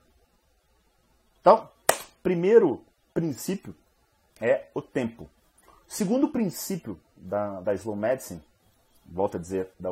Então, 1.40 1.68
primeiro 2.22 2.84
princípio 3.12 3.74
é 4.40 4.68
o 4.74 4.82
tempo. 4.82 5.28
Segundo 5.86 6.28
princípio 6.28 7.00
da, 7.20 7.60
da 7.60 7.74
slow 7.74 7.96
medicine, 7.96 8.42
volto 9.06 9.36
a 9.36 9.40
dizer, 9.40 9.70
da, 9.78 9.90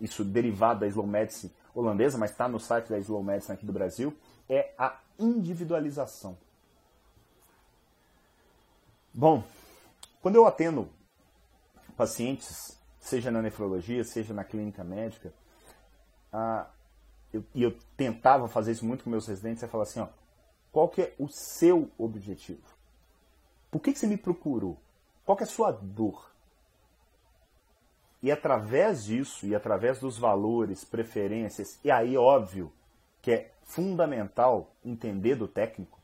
isso 0.00 0.24
derivado 0.24 0.80
da 0.80 0.86
slow 0.86 1.06
medicine 1.06 1.52
holandesa, 1.74 2.16
mas 2.16 2.30
está 2.30 2.48
no 2.48 2.58
site 2.58 2.88
da 2.88 2.98
slow 2.98 3.22
medicine 3.22 3.54
aqui 3.54 3.66
do 3.66 3.72
Brasil, 3.72 4.16
é 4.48 4.72
a 4.78 4.98
individualização. 5.18 6.36
Bom, 9.12 9.42
quando 10.20 10.36
eu 10.36 10.46
atendo 10.46 10.88
pacientes, 11.96 12.78
seja 12.98 13.30
na 13.30 13.40
nefrologia, 13.40 14.04
seja 14.04 14.34
na 14.34 14.44
clínica 14.44 14.84
médica, 14.84 15.32
ah, 16.32 16.66
eu, 17.32 17.44
e 17.54 17.62
eu 17.62 17.76
tentava 17.96 18.48
fazer 18.48 18.72
isso 18.72 18.84
muito 18.84 19.04
com 19.04 19.10
meus 19.10 19.26
residentes, 19.26 19.62
é 19.62 19.68
falar 19.68 19.84
assim, 19.84 20.00
ó, 20.00 20.08
qual 20.70 20.88
que 20.88 21.02
é 21.02 21.14
o 21.18 21.28
seu 21.28 21.90
objetivo? 21.96 22.62
Por 23.70 23.80
que, 23.80 23.92
que 23.92 23.98
você 23.98 24.06
me 24.06 24.16
procurou? 24.16 24.78
Qual 25.24 25.36
que 25.36 25.42
é 25.42 25.46
a 25.46 25.50
sua 25.50 25.72
dor? 25.72 26.30
E 28.22 28.32
através 28.32 29.04
disso, 29.04 29.46
e 29.46 29.54
através 29.54 30.00
dos 30.00 30.18
valores, 30.18 30.84
preferências, 30.84 31.78
e 31.84 31.90
aí 31.90 32.16
óbvio 32.16 32.72
que 33.20 33.30
é 33.30 33.52
fundamental 33.64 34.70
entender 34.84 35.34
do 35.34 35.48
técnico, 35.48 35.98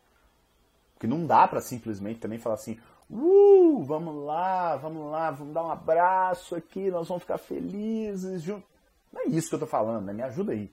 que 0.98 1.06
não 1.06 1.26
dá 1.26 1.46
para 1.48 1.60
simplesmente 1.60 2.20
também 2.20 2.38
falar 2.38 2.56
assim, 2.56 2.78
uh, 3.10 3.82
vamos 3.84 4.24
lá, 4.24 4.76
vamos 4.76 5.10
lá, 5.10 5.30
vamos 5.30 5.54
dar 5.54 5.64
um 5.64 5.70
abraço 5.70 6.54
aqui, 6.54 6.90
nós 6.90 7.08
vamos 7.08 7.22
ficar 7.22 7.38
felizes 7.38 8.42
juntos. 8.42 8.68
Não 9.12 9.22
é 9.22 9.26
isso 9.26 9.48
que 9.48 9.54
eu 9.54 9.58
estou 9.58 9.68
falando, 9.68 10.06
né? 10.06 10.12
me 10.12 10.22
ajuda 10.22 10.52
aí. 10.52 10.72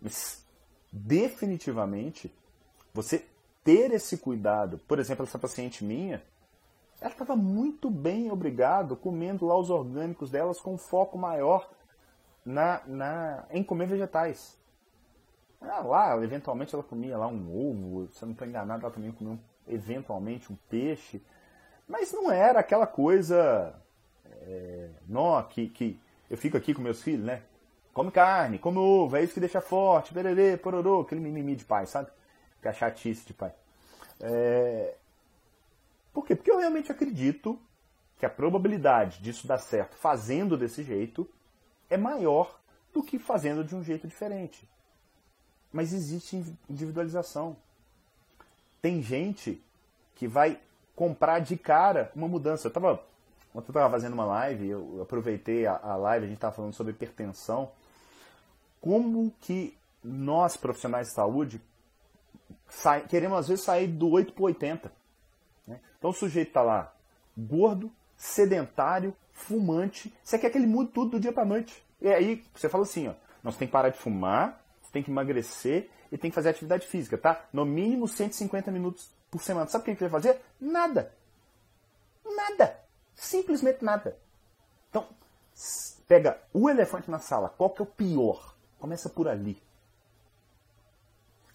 Mas 0.00 0.44
definitivamente, 0.92 2.32
você 2.92 3.24
ter 3.62 3.92
esse 3.92 4.18
cuidado, 4.18 4.78
por 4.88 4.98
exemplo, 4.98 5.24
essa 5.24 5.38
paciente 5.38 5.84
minha, 5.84 6.22
ela 7.00 7.12
estava 7.12 7.34
muito 7.34 7.90
bem, 7.90 8.30
obrigado, 8.30 8.96
comendo 8.96 9.46
lá 9.46 9.56
os 9.56 9.70
orgânicos 9.70 10.30
delas 10.30 10.60
com 10.60 10.76
foco 10.76 11.16
maior 11.16 11.70
na, 12.44 12.82
na, 12.86 13.44
em 13.50 13.62
comer 13.62 13.86
vegetais. 13.86 14.58
Ah, 15.60 15.80
lá, 15.80 16.22
eventualmente 16.22 16.74
ela 16.74 16.84
comia 16.84 17.18
lá 17.18 17.26
um 17.26 17.48
ovo, 17.54 18.08
se 18.12 18.22
eu 18.22 18.26
não 18.26 18.32
estou 18.32 18.46
enganado, 18.46 18.84
ela 18.84 18.94
também 18.94 19.12
comia 19.12 19.34
um, 19.34 19.38
eventualmente 19.68 20.52
um 20.52 20.56
peixe. 20.68 21.22
Mas 21.86 22.12
não 22.12 22.30
era 22.30 22.60
aquela 22.60 22.86
coisa. 22.86 23.74
É, 24.42 24.88
nó, 25.06 25.42
que, 25.42 25.68
que 25.68 26.00
eu 26.30 26.36
fico 26.36 26.56
aqui 26.56 26.72
com 26.72 26.80
meus 26.80 27.02
filhos, 27.02 27.24
né? 27.24 27.42
Come 27.92 28.10
carne, 28.10 28.58
come 28.58 28.78
ovo, 28.78 29.16
é 29.16 29.22
isso 29.22 29.34
que 29.34 29.40
deixa 29.40 29.60
forte, 29.60 30.14
bererê, 30.14 30.56
pororô, 30.56 31.00
aquele 31.00 31.20
mimimi 31.20 31.56
de 31.56 31.64
pai, 31.64 31.86
sabe? 31.86 32.08
Que 32.62 32.68
é 32.68 32.72
chatice 32.72 33.26
de 33.26 33.34
pai. 33.34 33.52
É... 34.20 34.94
Por 36.12 36.26
quê? 36.26 36.34
Porque 36.34 36.50
eu 36.50 36.58
realmente 36.58 36.90
acredito 36.90 37.58
que 38.18 38.26
a 38.26 38.30
probabilidade 38.30 39.22
disso 39.22 39.46
dar 39.46 39.58
certo 39.58 39.96
fazendo 39.96 40.56
desse 40.56 40.82
jeito 40.82 41.28
é 41.88 41.96
maior 41.96 42.58
do 42.92 43.02
que 43.02 43.18
fazendo 43.18 43.64
de 43.64 43.74
um 43.74 43.82
jeito 43.82 44.06
diferente. 44.06 44.68
Mas 45.72 45.92
existe 45.92 46.42
individualização. 46.68 47.56
Tem 48.82 49.02
gente 49.02 49.62
que 50.14 50.26
vai 50.26 50.60
comprar 50.96 51.38
de 51.38 51.56
cara 51.56 52.10
uma 52.14 52.28
mudança. 52.28 52.66
Eu 52.66 52.70
estava 52.70 53.02
Ontem 53.54 53.68
eu 53.68 53.72
estava 53.72 53.90
fazendo 53.90 54.12
uma 54.12 54.24
live, 54.24 54.68
eu 54.68 55.02
aproveitei 55.02 55.66
a, 55.66 55.76
a 55.76 55.96
live, 55.96 56.24
a 56.24 56.28
gente 56.28 56.36
estava 56.36 56.54
falando 56.54 56.72
sobre 56.72 56.92
hipertensão. 56.92 57.72
Como 58.80 59.32
que 59.40 59.76
nós, 60.04 60.56
profissionais 60.56 61.08
de 61.08 61.14
saúde, 61.14 61.60
queremos 63.08 63.38
às 63.38 63.48
vezes 63.48 63.64
sair 63.64 63.88
do 63.88 64.08
8 64.08 64.32
para 64.32 64.44
80. 64.44 64.92
Né? 65.66 65.80
Então 65.98 66.10
o 66.10 66.14
sujeito 66.14 66.48
está 66.48 66.62
lá, 66.62 66.94
gordo, 67.36 67.90
sedentário, 68.16 69.14
fumante. 69.32 70.14
Você 70.22 70.38
quer 70.38 70.50
que 70.50 70.58
ele 70.58 70.66
mude 70.66 70.90
tudo 70.92 71.12
do 71.12 71.20
dia 71.20 71.32
para 71.32 71.44
noite. 71.44 71.82
E 72.00 72.08
aí 72.08 72.44
você 72.54 72.68
fala 72.68 72.84
assim, 72.84 73.08
ó, 73.08 73.14
nós 73.42 73.56
tem 73.56 73.66
que 73.66 73.72
parar 73.72 73.90
de 73.90 73.98
fumar, 73.98 74.62
você 74.82 74.92
tem 74.92 75.02
que 75.02 75.10
emagrecer 75.10 75.88
e 76.10 76.18
tem 76.18 76.30
que 76.30 76.34
fazer 76.34 76.50
atividade 76.50 76.86
física, 76.86 77.16
tá? 77.16 77.44
No 77.52 77.64
mínimo 77.64 78.08
150 78.08 78.70
minutos 78.70 79.10
por 79.30 79.42
semana. 79.42 79.66
Sabe 79.68 79.82
o 79.82 79.84
que 79.84 79.90
ele 79.90 80.10
vai 80.10 80.20
fazer? 80.20 80.40
Nada. 80.60 81.14
Nada. 82.24 82.78
Simplesmente 83.14 83.84
nada. 83.84 84.16
Então, 84.88 85.06
pega 86.08 86.40
o 86.52 86.68
elefante 86.68 87.10
na 87.10 87.18
sala. 87.18 87.48
Qual 87.50 87.70
que 87.70 87.80
é 87.80 87.84
o 87.84 87.86
pior? 87.86 88.54
Começa 88.78 89.08
por 89.08 89.28
ali. 89.28 89.60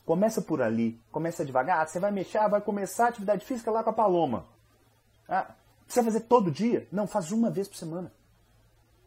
Começa 0.06 0.42
por 0.42 0.62
ali. 0.62 1.02
Começa 1.12 1.44
devagar. 1.44 1.82
Ah, 1.82 1.88
você 1.88 2.00
vai 2.00 2.12
mexer, 2.12 2.48
vai 2.48 2.62
começar 2.62 3.06
a 3.06 3.10
atividade 3.10 3.44
física 3.44 3.72
lá 3.72 3.84
com 3.84 3.90
a 3.90 3.94
paloma. 3.94 4.46
Ah, 5.28 5.52
precisa 5.86 6.06
fazer 6.06 6.22
todo 6.22 6.52
dia? 6.52 6.88
Não, 6.92 7.08
faz 7.08 7.32
uma 7.32 7.50
vez 7.50 7.68
por 7.68 7.76
semana. 7.76 8.12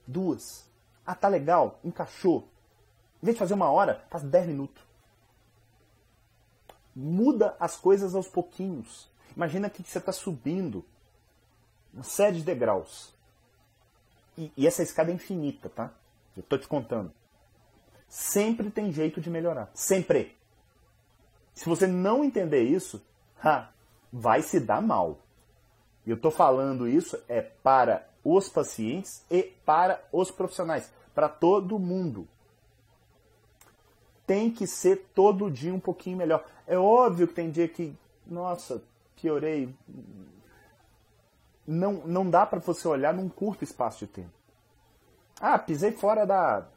Duas. 0.07 0.69
Ah, 1.07 1.15
tá 1.15 1.29
legal. 1.29 1.79
Encaixou. 1.85 2.49
Em 3.23 3.27
vez 3.27 3.37
de 3.37 3.39
fazer 3.39 3.55
uma 3.55 3.71
hora, 3.71 4.05
faz 4.11 4.25
dez 4.25 4.47
minutos. 4.47 4.83
Muda 6.95 7.57
as 7.61 7.77
coisas 7.77 8.15
aos 8.15 8.27
pouquinhos. 8.27 9.09
Imagina 9.37 9.71
que 9.71 9.83
você 9.83 9.99
está 9.99 10.11
subindo 10.11 10.85
uma 11.95 12.03
série 12.03 12.39
de 12.39 12.43
degraus. 12.43 13.15
E, 14.37 14.53
e 14.57 14.67
essa 14.67 14.83
escada 14.83 15.13
é 15.13 15.15
infinita, 15.15 15.69
tá? 15.69 15.93
Eu 16.37 16.41
estou 16.41 16.59
te 16.59 16.67
contando. 16.67 17.13
Sempre 18.09 18.71
tem 18.71 18.93
jeito 18.93 19.21
de 19.21 19.31
melhorar. 19.31 19.71
Sempre. 19.75 20.38
Se 21.59 21.69
você 21.69 21.89
não 21.89 22.23
entender 22.23 22.63
isso, 22.63 23.05
ha, 23.45 23.71
vai 24.13 24.43
se 24.43 24.61
dar 24.61 24.81
mal. 24.81 25.19
E 26.07 26.11
eu 26.11 26.15
estou 26.15 26.31
falando 26.31 26.87
isso 26.87 27.21
é 27.29 27.41
para 27.43 28.09
os 28.23 28.49
pacientes 28.49 29.25
e 29.29 29.43
para 29.67 30.01
os 30.13 30.31
profissionais, 30.31 30.89
para 31.13 31.29
todo 31.29 31.77
mundo. 31.77 32.29
Tem 34.25 34.53
que 34.53 34.69
ser 34.69 35.09
todo 35.13 35.51
dia 35.51 35.75
um 35.75 35.81
pouquinho 35.81 36.17
melhor. 36.17 36.47
É 36.65 36.79
óbvio 36.79 37.27
que 37.27 37.35
tem 37.35 37.51
dia 37.51 37.67
que, 37.67 37.93
nossa, 38.25 38.81
piorei, 39.21 39.75
não, 41.67 41.95
não 42.07 42.31
dá 42.31 42.47
para 42.47 42.61
você 42.61 42.87
olhar 42.87 43.13
num 43.13 43.29
curto 43.29 43.65
espaço 43.65 44.07
de 44.07 44.13
tempo. 44.13 44.31
Ah, 45.41 45.59
pisei 45.59 45.91
fora 45.91 46.25
da 46.25 46.69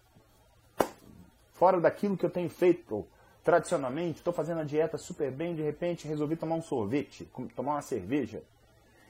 fora 1.53 1.79
daquilo 1.79 2.17
que 2.17 2.25
eu 2.25 2.31
tenho 2.31 2.49
feito 2.49 3.05
tradicionalmente, 3.43 4.19
estou 4.19 4.33
fazendo 4.33 4.61
a 4.61 4.63
dieta 4.63 4.97
super 4.97 5.31
bem, 5.31 5.55
de 5.55 5.61
repente 5.61 6.07
resolvi 6.07 6.35
tomar 6.35 6.55
um 6.55 6.61
sorvete, 6.61 7.29
tomar 7.55 7.73
uma 7.73 7.81
cerveja. 7.81 8.43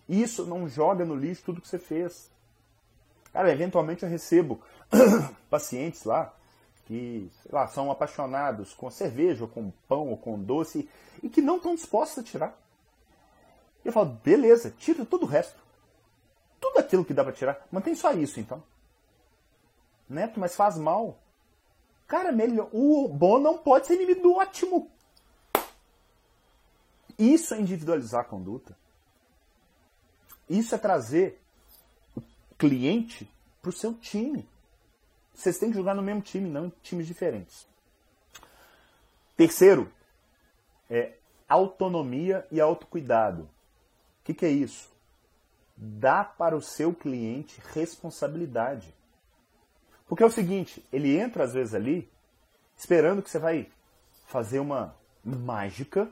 Isso 0.07 0.45
não 0.45 0.67
joga 0.67 1.05
no 1.05 1.15
lixo 1.15 1.43
tudo 1.45 1.61
que 1.61 1.67
você 1.67 1.79
fez. 1.79 2.29
Cara, 3.31 3.51
eventualmente 3.51 4.03
eu 4.03 4.09
recebo 4.09 4.61
pacientes 5.49 6.03
lá 6.03 6.33
que, 6.85 7.29
sei 7.41 7.51
lá, 7.51 7.67
são 7.67 7.89
apaixonados 7.91 8.73
com 8.73 8.89
cerveja, 8.89 9.43
ou 9.43 9.49
com 9.49 9.71
pão, 9.87 10.09
ou 10.09 10.17
com 10.17 10.37
doce, 10.37 10.89
e 11.23 11.29
que 11.29 11.41
não 11.41 11.57
estão 11.57 11.75
dispostos 11.75 12.19
a 12.19 12.23
tirar. 12.23 12.61
Eu 13.85 13.93
falo, 13.93 14.09
beleza, 14.23 14.73
tira 14.77 15.05
todo 15.05 15.23
o 15.23 15.27
resto 15.27 15.61
tudo 16.61 16.77
aquilo 16.77 17.03
que 17.03 17.13
dá 17.13 17.23
para 17.23 17.33
tirar. 17.33 17.67
Mantém 17.71 17.95
só 17.95 18.13
isso, 18.13 18.39
então. 18.39 18.63
Neto, 20.07 20.39
mas 20.39 20.55
faz 20.55 20.77
mal. 20.77 21.17
Cara, 22.11 22.29
melhor. 22.33 22.67
O 22.73 23.07
bom 23.07 23.39
não 23.39 23.57
pode 23.57 23.87
ser 23.87 23.95
inimigo 23.95 24.21
do 24.21 24.33
ótimo. 24.33 24.91
Isso 27.17 27.53
é 27.53 27.61
individualizar 27.61 28.19
a 28.19 28.25
conduta. 28.25 28.77
Isso 30.49 30.75
é 30.75 30.77
trazer 30.77 31.39
o 32.13 32.21
cliente 32.57 33.31
para 33.61 33.69
o 33.69 33.73
seu 33.73 33.93
time. 33.93 34.45
Vocês 35.33 35.57
têm 35.57 35.69
que 35.69 35.77
jogar 35.77 35.95
no 35.95 36.01
mesmo 36.01 36.21
time, 36.21 36.49
não 36.49 36.65
em 36.65 36.73
times 36.83 37.07
diferentes. 37.07 37.65
Terceiro, 39.37 39.89
é 40.89 41.13
autonomia 41.47 42.45
e 42.51 42.59
autocuidado. 42.59 43.43
O 43.43 44.23
que, 44.25 44.33
que 44.33 44.45
é 44.45 44.49
isso? 44.49 44.91
dá 45.81 46.23
para 46.23 46.55
o 46.55 46.61
seu 46.61 46.93
cliente 46.93 47.59
responsabilidade. 47.73 48.93
Porque 50.11 50.23
é 50.23 50.25
o 50.25 50.29
seguinte, 50.29 50.85
ele 50.91 51.17
entra 51.17 51.45
às 51.45 51.53
vezes 51.53 51.73
ali 51.73 52.11
esperando 52.75 53.21
que 53.21 53.29
você 53.29 53.39
vai 53.39 53.71
fazer 54.27 54.59
uma 54.59 54.93
mágica 55.23 56.11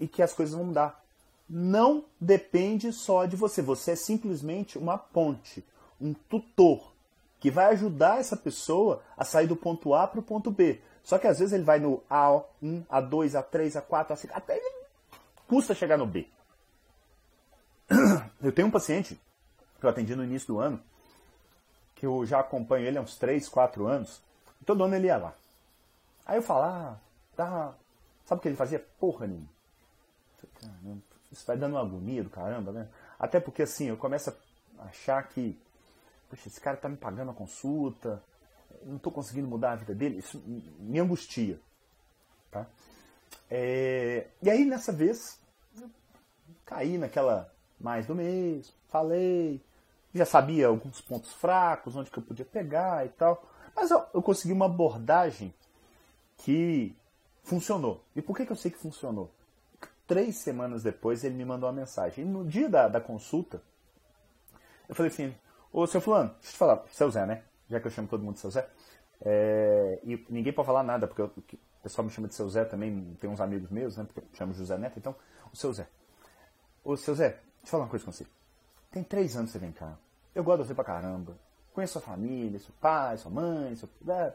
e 0.00 0.08
que 0.08 0.20
as 0.20 0.32
coisas 0.32 0.52
vão 0.52 0.64
mudar. 0.64 1.00
Não 1.48 2.04
depende 2.20 2.92
só 2.92 3.24
de 3.24 3.36
você, 3.36 3.62
você 3.62 3.92
é 3.92 3.94
simplesmente 3.94 4.78
uma 4.78 4.98
ponte, 4.98 5.64
um 6.00 6.12
tutor 6.12 6.92
que 7.38 7.52
vai 7.52 7.66
ajudar 7.66 8.18
essa 8.18 8.36
pessoa 8.36 9.00
a 9.16 9.24
sair 9.24 9.46
do 9.46 9.54
ponto 9.54 9.94
A 9.94 10.08
para 10.08 10.18
o 10.18 10.24
ponto 10.24 10.50
B. 10.50 10.80
Só 11.04 11.18
que 11.18 11.28
às 11.28 11.38
vezes 11.38 11.52
ele 11.52 11.62
vai 11.62 11.78
no 11.78 12.02
A1, 12.10 12.84
A2, 12.86 13.40
A3, 13.40 13.80
A4, 13.80 14.08
A5, 14.08 14.30
até 14.32 14.56
ele 14.56 14.86
custa 15.46 15.72
chegar 15.72 15.96
no 15.96 16.04
B. 16.04 16.26
Eu 18.42 18.50
tenho 18.50 18.66
um 18.66 18.72
paciente 18.72 19.16
que 19.78 19.86
eu 19.86 19.90
atendi 19.90 20.16
no 20.16 20.24
início 20.24 20.48
do 20.48 20.58
ano, 20.58 20.82
que 21.96 22.06
eu 22.06 22.24
já 22.24 22.40
acompanho 22.40 22.86
ele 22.86 22.98
há 22.98 23.00
uns 23.00 23.16
3, 23.16 23.48
4 23.48 23.86
anos, 23.86 24.22
todo 24.64 24.84
ano 24.84 24.94
ele 24.94 25.08
ia 25.08 25.16
lá. 25.16 25.34
Aí 26.24 26.36
eu 26.38 26.42
falo, 26.42 26.62
ah, 26.62 27.00
tá. 27.34 27.74
Sabe 28.24 28.38
o 28.38 28.42
que 28.42 28.48
ele 28.48 28.56
fazia? 28.56 28.78
Porra 29.00 29.26
nenhuma. 29.26 29.48
Caramba, 30.60 31.02
isso 31.32 31.44
vai 31.46 31.56
dando 31.56 31.72
uma 31.72 31.80
agonia 31.80 32.22
do 32.22 32.30
caramba, 32.30 32.70
né? 32.70 32.88
Até 33.18 33.40
porque 33.40 33.62
assim, 33.62 33.86
eu 33.86 33.96
começo 33.96 34.30
a 34.78 34.84
achar 34.84 35.22
que, 35.28 35.58
poxa, 36.28 36.48
esse 36.48 36.60
cara 36.60 36.76
tá 36.76 36.88
me 36.88 36.96
pagando 36.96 37.30
a 37.30 37.34
consulta, 37.34 38.22
não 38.84 38.96
estou 38.96 39.12
conseguindo 39.12 39.48
mudar 39.48 39.72
a 39.72 39.76
vida 39.76 39.94
dele, 39.94 40.18
isso 40.18 40.42
me 40.46 40.98
angustia. 40.98 41.58
Tá? 42.50 42.66
É, 43.50 44.26
e 44.42 44.50
aí, 44.50 44.64
nessa 44.64 44.92
vez, 44.92 45.40
caí 46.64 46.98
naquela 46.98 47.52
mais 47.78 48.06
do 48.06 48.14
mês, 48.14 48.72
falei, 48.88 49.60
já 50.14 50.24
sabia 50.24 50.68
alguns 50.68 51.00
pontos 51.00 51.32
fracos, 51.32 51.96
onde 51.96 52.10
que 52.10 52.18
eu 52.18 52.22
podia 52.22 52.44
pegar 52.44 53.04
e 53.04 53.08
tal, 53.10 53.44
mas 53.74 53.90
eu, 53.90 54.04
eu 54.14 54.22
consegui 54.22 54.52
uma 54.52 54.66
abordagem 54.66 55.52
que 56.38 56.96
funcionou. 57.42 58.02
E 58.14 58.22
por 58.22 58.36
que, 58.36 58.46
que 58.46 58.52
eu 58.52 58.56
sei 58.56 58.70
que 58.70 58.78
funcionou? 58.78 59.30
Três 60.06 60.36
semanas 60.36 60.82
depois 60.82 61.24
ele 61.24 61.34
me 61.34 61.44
mandou 61.44 61.68
uma 61.68 61.74
mensagem. 61.74 62.24
E 62.24 62.28
no 62.28 62.44
dia 62.44 62.68
da, 62.68 62.88
da 62.88 63.00
consulta, 63.00 63.60
eu 64.88 64.94
falei 64.94 65.10
assim, 65.10 65.34
ô 65.72 65.86
seu 65.86 66.00
fulano, 66.00 66.30
deixa 66.30 66.48
eu 66.48 66.52
te 66.52 66.58
falar, 66.58 66.84
seu 66.90 67.10
Zé, 67.10 67.26
né? 67.26 67.42
Já 67.68 67.80
que 67.80 67.86
eu 67.86 67.90
chamo 67.90 68.08
todo 68.08 68.22
mundo 68.22 68.34
de 68.34 68.40
seu 68.40 68.50
Zé. 68.50 68.68
É, 69.20 70.00
e 70.04 70.24
ninguém 70.28 70.52
pode 70.52 70.66
falar 70.66 70.82
nada, 70.82 71.06
porque 71.06 71.22
eu, 71.22 71.26
o 71.26 71.82
pessoal 71.82 72.04
me 72.04 72.10
chama 72.10 72.28
de 72.28 72.34
seu 72.34 72.48
Zé 72.48 72.64
também, 72.64 73.16
tem 73.20 73.28
uns 73.28 73.40
amigos 73.40 73.70
meus, 73.70 73.96
né? 73.96 74.04
Porque 74.04 74.20
eu 74.20 74.24
chamo 74.32 74.52
José 74.52 74.78
Neto, 74.78 74.98
então, 74.98 75.14
o 75.52 75.56
seu 75.56 75.72
Zé. 75.72 75.88
Ô 76.84 76.96
seu 76.96 77.14
Zé, 77.14 77.28
deixa 77.30 77.42
eu 77.64 77.70
falar 77.70 77.84
uma 77.84 77.90
coisa 77.90 78.04
com 78.04 78.12
você. 78.12 78.26
Tem 78.96 79.04
três 79.04 79.36
anos 79.36 79.50
que 79.50 79.58
você 79.58 79.58
vem 79.58 79.72
cá. 79.72 79.94
Eu 80.34 80.42
gosto 80.42 80.62
de 80.62 80.68
você 80.68 80.74
pra 80.74 80.82
caramba. 80.82 81.36
Conheço 81.74 81.92
sua 81.92 82.00
família, 82.00 82.58
seu 82.58 82.72
pai, 82.80 83.18
sua 83.18 83.30
mãe, 83.30 83.76
seu. 83.76 83.90
É. 84.08 84.32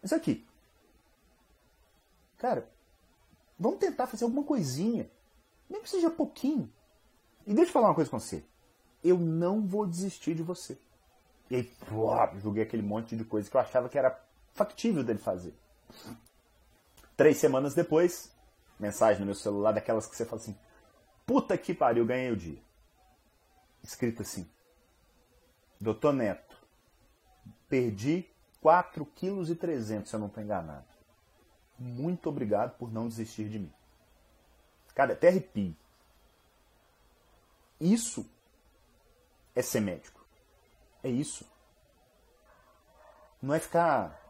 Isso 0.00 0.14
aqui. 0.14 0.46
Cara, 2.38 2.70
vamos 3.58 3.80
tentar 3.80 4.06
fazer 4.06 4.22
alguma 4.22 4.44
coisinha. 4.44 5.10
Nem 5.68 5.82
que 5.82 5.90
seja 5.90 6.08
pouquinho. 6.08 6.72
E 7.44 7.52
deixa 7.52 7.70
eu 7.70 7.72
falar 7.72 7.88
uma 7.88 7.96
coisa 7.96 8.08
com 8.08 8.20
você. 8.20 8.44
Eu 9.02 9.18
não 9.18 9.66
vou 9.66 9.88
desistir 9.88 10.36
de 10.36 10.42
você. 10.44 10.78
E 11.50 11.56
aí, 11.56 11.64
pô, 11.64 12.14
joguei 12.38 12.62
aquele 12.62 12.84
monte 12.84 13.16
de 13.16 13.24
coisa 13.24 13.50
que 13.50 13.56
eu 13.56 13.60
achava 13.60 13.88
que 13.88 13.98
era 13.98 14.24
factível 14.52 15.02
dele 15.02 15.18
fazer. 15.18 15.52
Três 17.16 17.38
semanas 17.38 17.74
depois, 17.74 18.32
mensagem 18.78 19.18
no 19.18 19.26
meu 19.26 19.34
celular 19.34 19.72
daquelas 19.72 20.06
que 20.06 20.14
você 20.14 20.24
fala 20.24 20.40
assim: 20.40 20.56
Puta 21.26 21.58
que 21.58 21.74
pariu, 21.74 22.06
ganhei 22.06 22.30
o 22.30 22.36
dia. 22.36 22.62
Escrito 23.82 24.22
assim: 24.22 24.48
Doutor 25.80 26.12
Neto, 26.12 26.56
perdi 27.68 28.28
4,3 28.62 29.06
kg, 29.14 30.06
se 30.06 30.14
eu 30.14 30.20
não 30.20 30.28
estou 30.28 30.42
enganado. 30.42 30.86
Muito 31.78 32.28
obrigado 32.28 32.76
por 32.76 32.92
não 32.92 33.08
desistir 33.08 33.48
de 33.48 33.58
mim. 33.58 33.72
Cara, 34.94 35.14
até 35.14 35.28
arrepio. 35.28 35.76
Isso 37.80 38.24
é 39.54 39.62
ser 39.62 39.80
médico. 39.80 40.24
É 41.02 41.08
isso. 41.08 41.44
Não 43.40 43.52
é 43.52 43.58
ficar 43.58 44.20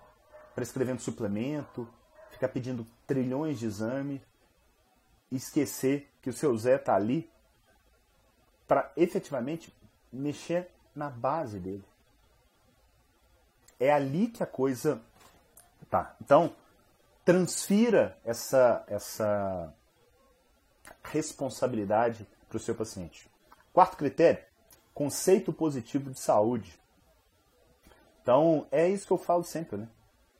prescrevendo 0.54 1.02
suplemento, 1.02 1.86
ficar 2.30 2.48
pedindo 2.48 2.86
trilhões 3.06 3.58
de 3.58 3.66
exame 3.66 4.22
esquecer 5.36 6.10
que 6.20 6.30
o 6.30 6.32
seu 6.32 6.56
Zé 6.56 6.76
está 6.76 6.94
ali 6.94 7.30
para 8.72 8.90
efetivamente 8.96 9.70
mexer 10.10 10.70
na 10.96 11.10
base 11.10 11.58
dele. 11.58 11.84
É 13.78 13.92
ali 13.92 14.28
que 14.28 14.42
a 14.42 14.46
coisa 14.46 14.98
tá. 15.90 16.16
Então, 16.22 16.56
transfira 17.22 18.18
essa 18.24 18.82
essa 18.88 19.74
responsabilidade 21.04 22.26
para 22.48 22.56
o 22.56 22.60
seu 22.60 22.74
paciente. 22.74 23.28
Quarto 23.74 23.98
critério, 23.98 24.42
conceito 24.94 25.52
positivo 25.52 26.10
de 26.10 26.18
saúde. 26.18 26.80
Então, 28.22 28.66
é 28.70 28.88
isso 28.88 29.06
que 29.06 29.12
eu 29.12 29.18
falo 29.18 29.44
sempre, 29.44 29.76
né? 29.76 29.88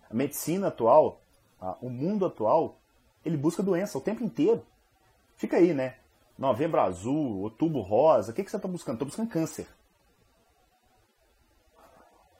A 0.08 0.14
medicina 0.14 0.68
atual, 0.68 1.20
o 1.82 1.90
mundo 1.90 2.24
atual, 2.24 2.80
ele 3.26 3.36
busca 3.36 3.62
doença 3.62 3.98
o 3.98 4.00
tempo 4.00 4.24
inteiro. 4.24 4.64
Fica 5.36 5.58
aí, 5.58 5.74
né? 5.74 5.98
Novembro 6.42 6.80
azul, 6.80 7.42
outubro 7.42 7.80
rosa, 7.82 8.32
o 8.32 8.34
que, 8.34 8.42
que 8.42 8.50
você 8.50 8.56
está 8.56 8.66
buscando? 8.66 8.96
Estou 8.96 9.06
buscando 9.06 9.30
câncer. 9.30 9.64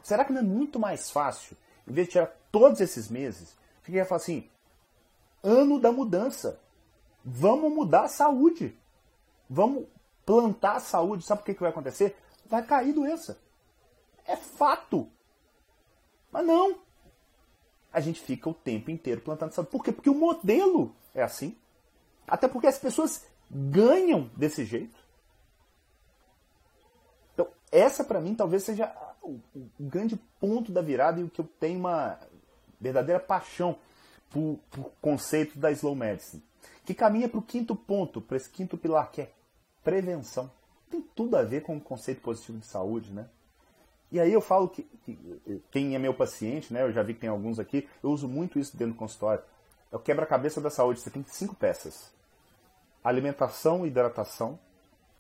Será 0.03 0.25
que 0.25 0.33
não 0.33 0.41
é 0.41 0.45
muito 0.45 0.77
mais 0.77 1.09
fácil, 1.09 1.57
em 1.87 1.93
vez 1.93 2.09
de 2.09 2.15
tirar 2.15 2.37
todos 2.51 2.81
esses 2.81 3.09
meses, 3.09 3.57
fica 3.81 4.05
falar 4.05 4.17
assim, 4.17 4.51
ano 5.41 5.79
da 5.79 5.93
mudança. 5.93 6.59
Vamos 7.25 7.73
mudar 7.73 8.07
a 8.07 8.09
saúde. 8.09 8.77
Vamos 9.49 9.87
plantar 10.27 10.79
a 10.79 10.81
saúde, 10.81 11.25
sabe 11.25 11.43
o 11.43 11.45
que, 11.45 11.55
que 11.55 11.61
vai 11.61 11.71
acontecer? 11.71 12.17
Vai 12.47 12.67
cair 12.67 12.93
doença. 12.93 13.39
É 14.27 14.35
fato. 14.35 15.09
Mas 16.33 16.45
não. 16.45 16.81
A 17.93 18.01
gente 18.01 18.21
fica 18.21 18.51
o 18.51 18.55
tempo 18.55 18.91
inteiro 18.91 19.21
plantando 19.21 19.53
saúde. 19.53 19.71
Por 19.71 19.85
quê? 19.85 19.93
Porque 19.93 20.11
o 20.11 20.15
modelo 20.15 20.93
é 21.15 21.23
assim. 21.23 21.57
Até 22.27 22.49
porque 22.49 22.67
as 22.67 22.81
pessoas 22.81 23.31
ganham 23.53 24.31
desse 24.37 24.65
jeito. 24.65 24.97
Então, 27.35 27.47
essa 27.71 28.03
para 28.03 28.21
mim 28.21 28.35
talvez 28.35 28.65
seja 28.65 28.93
o, 29.23 29.39
o, 29.55 29.69
grande 29.79 30.17
ponto 30.41 30.73
da 30.73 30.81
virada 30.81 31.21
e 31.21 31.25
o 31.25 31.29
que 31.29 31.41
eu 31.41 31.49
tenho 31.61 31.79
uma 31.79 32.19
verdadeira 32.81 33.21
paixão 33.21 33.79
por, 34.31 34.59
por 34.71 34.91
conceito 35.01 35.59
da 35.59 35.71
slow 35.71 35.95
medicine. 35.95 36.43
Que 36.85 36.95
caminha 36.95 37.29
para 37.29 37.39
o 37.39 37.43
quinto 37.43 37.77
ponto, 37.77 38.21
para 38.21 38.37
esse 38.37 38.51
quinto 38.51 38.77
pilar, 38.77 39.11
que 39.11 39.23
é 39.23 39.31
prevenção. 39.85 40.51
Tem 40.91 41.01
tudo 41.01 41.37
a 41.37 41.43
ver 41.43 41.63
com 41.63 41.77
o 41.77 41.81
conceito 41.81 42.21
positivo 42.21 42.59
de 42.59 42.67
saúde, 42.67 43.13
né? 43.13 43.29
E 44.11 44.21
aí 44.21 44.33
eu 44.33 44.43
falo 44.43 44.69
que, 44.69 44.83
que, 45.05 45.63
quem 45.71 45.95
é 45.95 45.99
meu 45.99 46.13
paciente, 46.13 46.73
né? 46.73 46.83
Eu 46.83 46.93
já 46.93 47.03
vi 47.03 47.15
que 47.15 47.21
tem 47.21 47.31
alguns 47.31 47.59
aqui, 47.59 47.89
eu 48.03 48.11
uso 48.11 48.29
muito 48.29 48.59
isso 48.59 48.77
dentro 48.77 48.93
do 48.93 48.99
consultório. 48.99 49.43
É 49.91 49.97
o 49.97 49.99
quebra-cabeça 49.99 50.61
da 50.61 50.69
saúde. 50.69 51.01
Você 51.01 51.11
tem 51.11 51.25
cinco 51.25 51.55
peças: 51.55 52.13
alimentação 53.03 53.85
e 53.85 53.89
hidratação, 53.89 54.59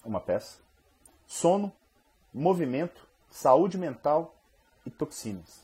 uma 0.04 0.20
peça, 0.20 0.58
sono, 1.26 1.72
movimento, 2.32 3.06
saúde 3.30 3.78
mental 3.78 4.34
e 4.84 4.90
toxinas. 4.90 5.62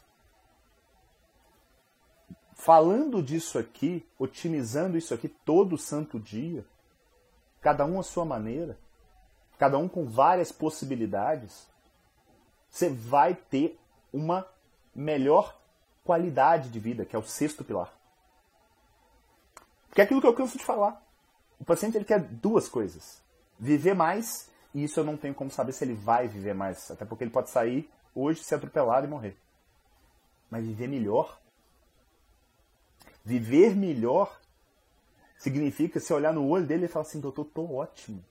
Falando 2.55 3.23
disso 3.23 3.59
aqui, 3.59 4.07
otimizando 4.19 4.99
isso 4.99 5.15
aqui 5.15 5.29
todo 5.29 5.79
santo 5.79 6.19
dia, 6.19 6.67
cada 7.61 7.85
um 7.85 8.01
à 8.01 8.03
sua 8.03 8.25
maneira, 8.25 8.79
cada 9.57 9.79
um 9.79 9.89
com 9.89 10.07
várias 10.07 10.51
possibilidades, 10.51 11.69
você 12.69 12.89
vai 12.89 13.35
ter 13.35 13.79
uma 14.13 14.47
melhor 14.95 15.59
qualidade 16.05 16.69
de 16.71 16.81
vida, 16.81 17.05
que 17.05 17.15
é 17.15 17.19
o 17.19 17.23
sexto 17.23 17.65
pilar. 17.65 17.93
Que 19.93 20.01
é 20.01 20.05
aquilo 20.05 20.21
que 20.21 20.27
eu 20.27 20.35
canso 20.35 20.59
de 20.59 20.65
falar. 20.65 21.03
O 21.59 21.65
paciente 21.65 21.97
ele 21.97 22.05
quer 22.05 22.21
duas 22.21 22.69
coisas: 22.69 23.23
viver 23.59 23.95
mais, 23.95 24.49
e 24.75 24.85
isso 24.85 25.01
eu 25.01 25.05
não 25.05 25.17
tenho 25.17 25.35
como 25.35 25.51
saber 25.51 25.73
se 25.73 25.85
ele 25.85 25.95
vai 25.95 26.29
viver 26.29 26.55
mais, 26.55 26.91
até 26.91 27.05
porque 27.05 27.25
ele 27.25 27.31
pode 27.31 27.51
sair 27.51 27.91
hoje, 28.15 28.43
ser 28.43 28.57
atropelado 28.57 29.07
e 29.07 29.11
morrer. 29.11 29.37
Mas 30.51 30.67
viver 30.67 30.89
melhor. 30.89 31.39
Viver 33.25 33.77
melhor 33.77 34.41
significa 35.37 36.01
se 36.01 36.13
olhar 36.13 36.33
no 36.33 36.47
olho 36.49 36.67
dele 36.67 36.87
e 36.87 36.89
falar 36.89 37.05
assim: 37.05 37.21
doutor, 37.21 37.45
tô 37.45 37.75
ótimo. 37.75 38.25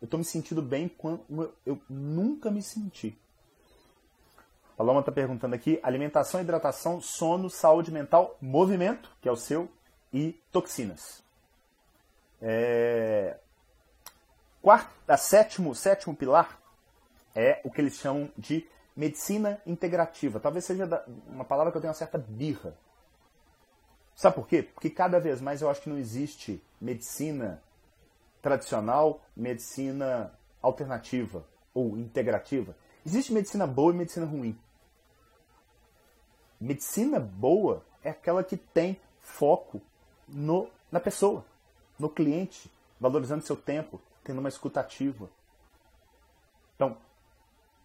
Eu 0.00 0.06
estou 0.06 0.18
me 0.18 0.24
sentindo 0.24 0.60
bem 0.60 0.88
quando 0.88 1.54
eu 1.64 1.80
nunca 1.88 2.50
me 2.50 2.62
senti. 2.62 3.16
A 4.76 4.82
Loma 4.82 5.00
está 5.00 5.12
perguntando 5.12 5.54
aqui: 5.54 5.78
alimentação, 5.82 6.40
hidratação, 6.40 7.00
sono, 7.00 7.48
saúde 7.48 7.92
mental, 7.92 8.36
movimento, 8.40 9.10
que 9.20 9.28
é 9.28 9.32
o 9.32 9.36
seu, 9.36 9.70
e 10.12 10.32
toxinas. 10.50 11.21
É... 12.42 13.38
Quarto, 14.60 14.90
a 15.08 15.16
sétimo, 15.16 15.74
sétimo 15.74 16.14
pilar 16.14 16.60
é 17.34 17.60
o 17.64 17.70
que 17.70 17.80
eles 17.80 17.94
chamam 17.94 18.30
de 18.36 18.68
medicina 18.96 19.60
integrativa. 19.66 20.40
Talvez 20.40 20.64
seja 20.64 20.86
uma 21.26 21.44
palavra 21.44 21.70
que 21.70 21.78
eu 21.78 21.80
tenho 21.80 21.92
uma 21.92 21.98
certa 21.98 22.18
birra. 22.18 22.76
Sabe 24.14 24.34
por 24.34 24.46
quê? 24.46 24.62
Porque 24.62 24.90
cada 24.90 25.18
vez 25.18 25.40
mais 25.40 25.62
eu 25.62 25.70
acho 25.70 25.82
que 25.82 25.88
não 25.88 25.98
existe 25.98 26.62
medicina 26.80 27.62
tradicional, 28.42 29.22
medicina 29.36 30.32
alternativa 30.60 31.44
ou 31.72 31.96
integrativa. 31.96 32.76
Existe 33.06 33.32
medicina 33.32 33.66
boa 33.66 33.92
e 33.92 33.96
medicina 33.96 34.26
ruim. 34.26 34.58
Medicina 36.60 37.18
boa 37.18 37.84
é 38.04 38.10
aquela 38.10 38.44
que 38.44 38.56
tem 38.56 39.00
foco 39.18 39.80
no, 40.28 40.68
na 40.90 41.00
pessoa, 41.00 41.44
no 42.02 42.10
cliente, 42.10 42.70
valorizando 43.00 43.46
seu 43.46 43.56
tempo, 43.56 44.00
tendo 44.24 44.40
uma 44.40 44.48
escutativa. 44.48 45.30
Então, 46.74 46.96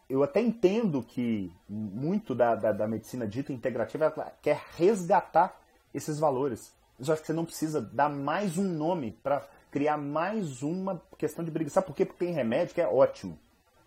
eu 0.10 0.24
até 0.24 0.42
entendo 0.42 1.04
que 1.04 1.54
muito 1.70 2.34
da, 2.34 2.56
da, 2.56 2.72
da 2.72 2.88
medicina 2.88 3.28
dita 3.28 3.54
integrativa 3.54 4.12
quer 4.42 4.64
resgatar 4.76 5.56
esses 5.94 6.18
valores. 6.18 6.74
Mas 6.98 7.08
eu 7.08 7.14
acho 7.14 7.22
que 7.22 7.28
você 7.28 7.34
não 7.34 7.46
precisa 7.46 7.80
dar 7.80 8.10
mais 8.10 8.58
um 8.58 8.64
nome 8.64 9.12
para 9.12 9.48
criar 9.70 9.98
mais 9.98 10.64
uma 10.64 11.00
questão 11.18 11.46
de 11.46 11.52
briga. 11.52 11.70
Sabe 11.70 11.86
por 11.86 11.96
quê? 11.96 12.06
Porque 12.06 12.26
tem 12.26 12.34
remédio 12.34 12.74
que 12.74 12.82
é 12.82 12.88
ótimo. 12.88 13.38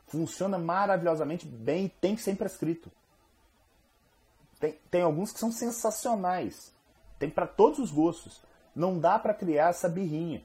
Funciona 0.07 0.59
maravilhosamente 0.59 1.45
bem 1.47 1.87
e 1.87 1.89
tem 1.89 2.15
que 2.15 2.23
ser 2.23 2.37
prescrito. 2.37 2.91
Tem, 4.61 4.79
tem 4.91 5.03
alguns 5.03 5.33
que 5.33 5.41
são 5.41 5.51
sensacionais. 5.51 6.73
Tem 7.19 7.29
para 7.29 7.47
todos 7.47 7.81
os 7.81 7.91
gostos. 7.91 8.41
Não 8.81 8.99
dá 8.99 9.19
para 9.19 9.35
criar 9.35 9.69
essa 9.69 9.91
birrinha. 9.91 10.43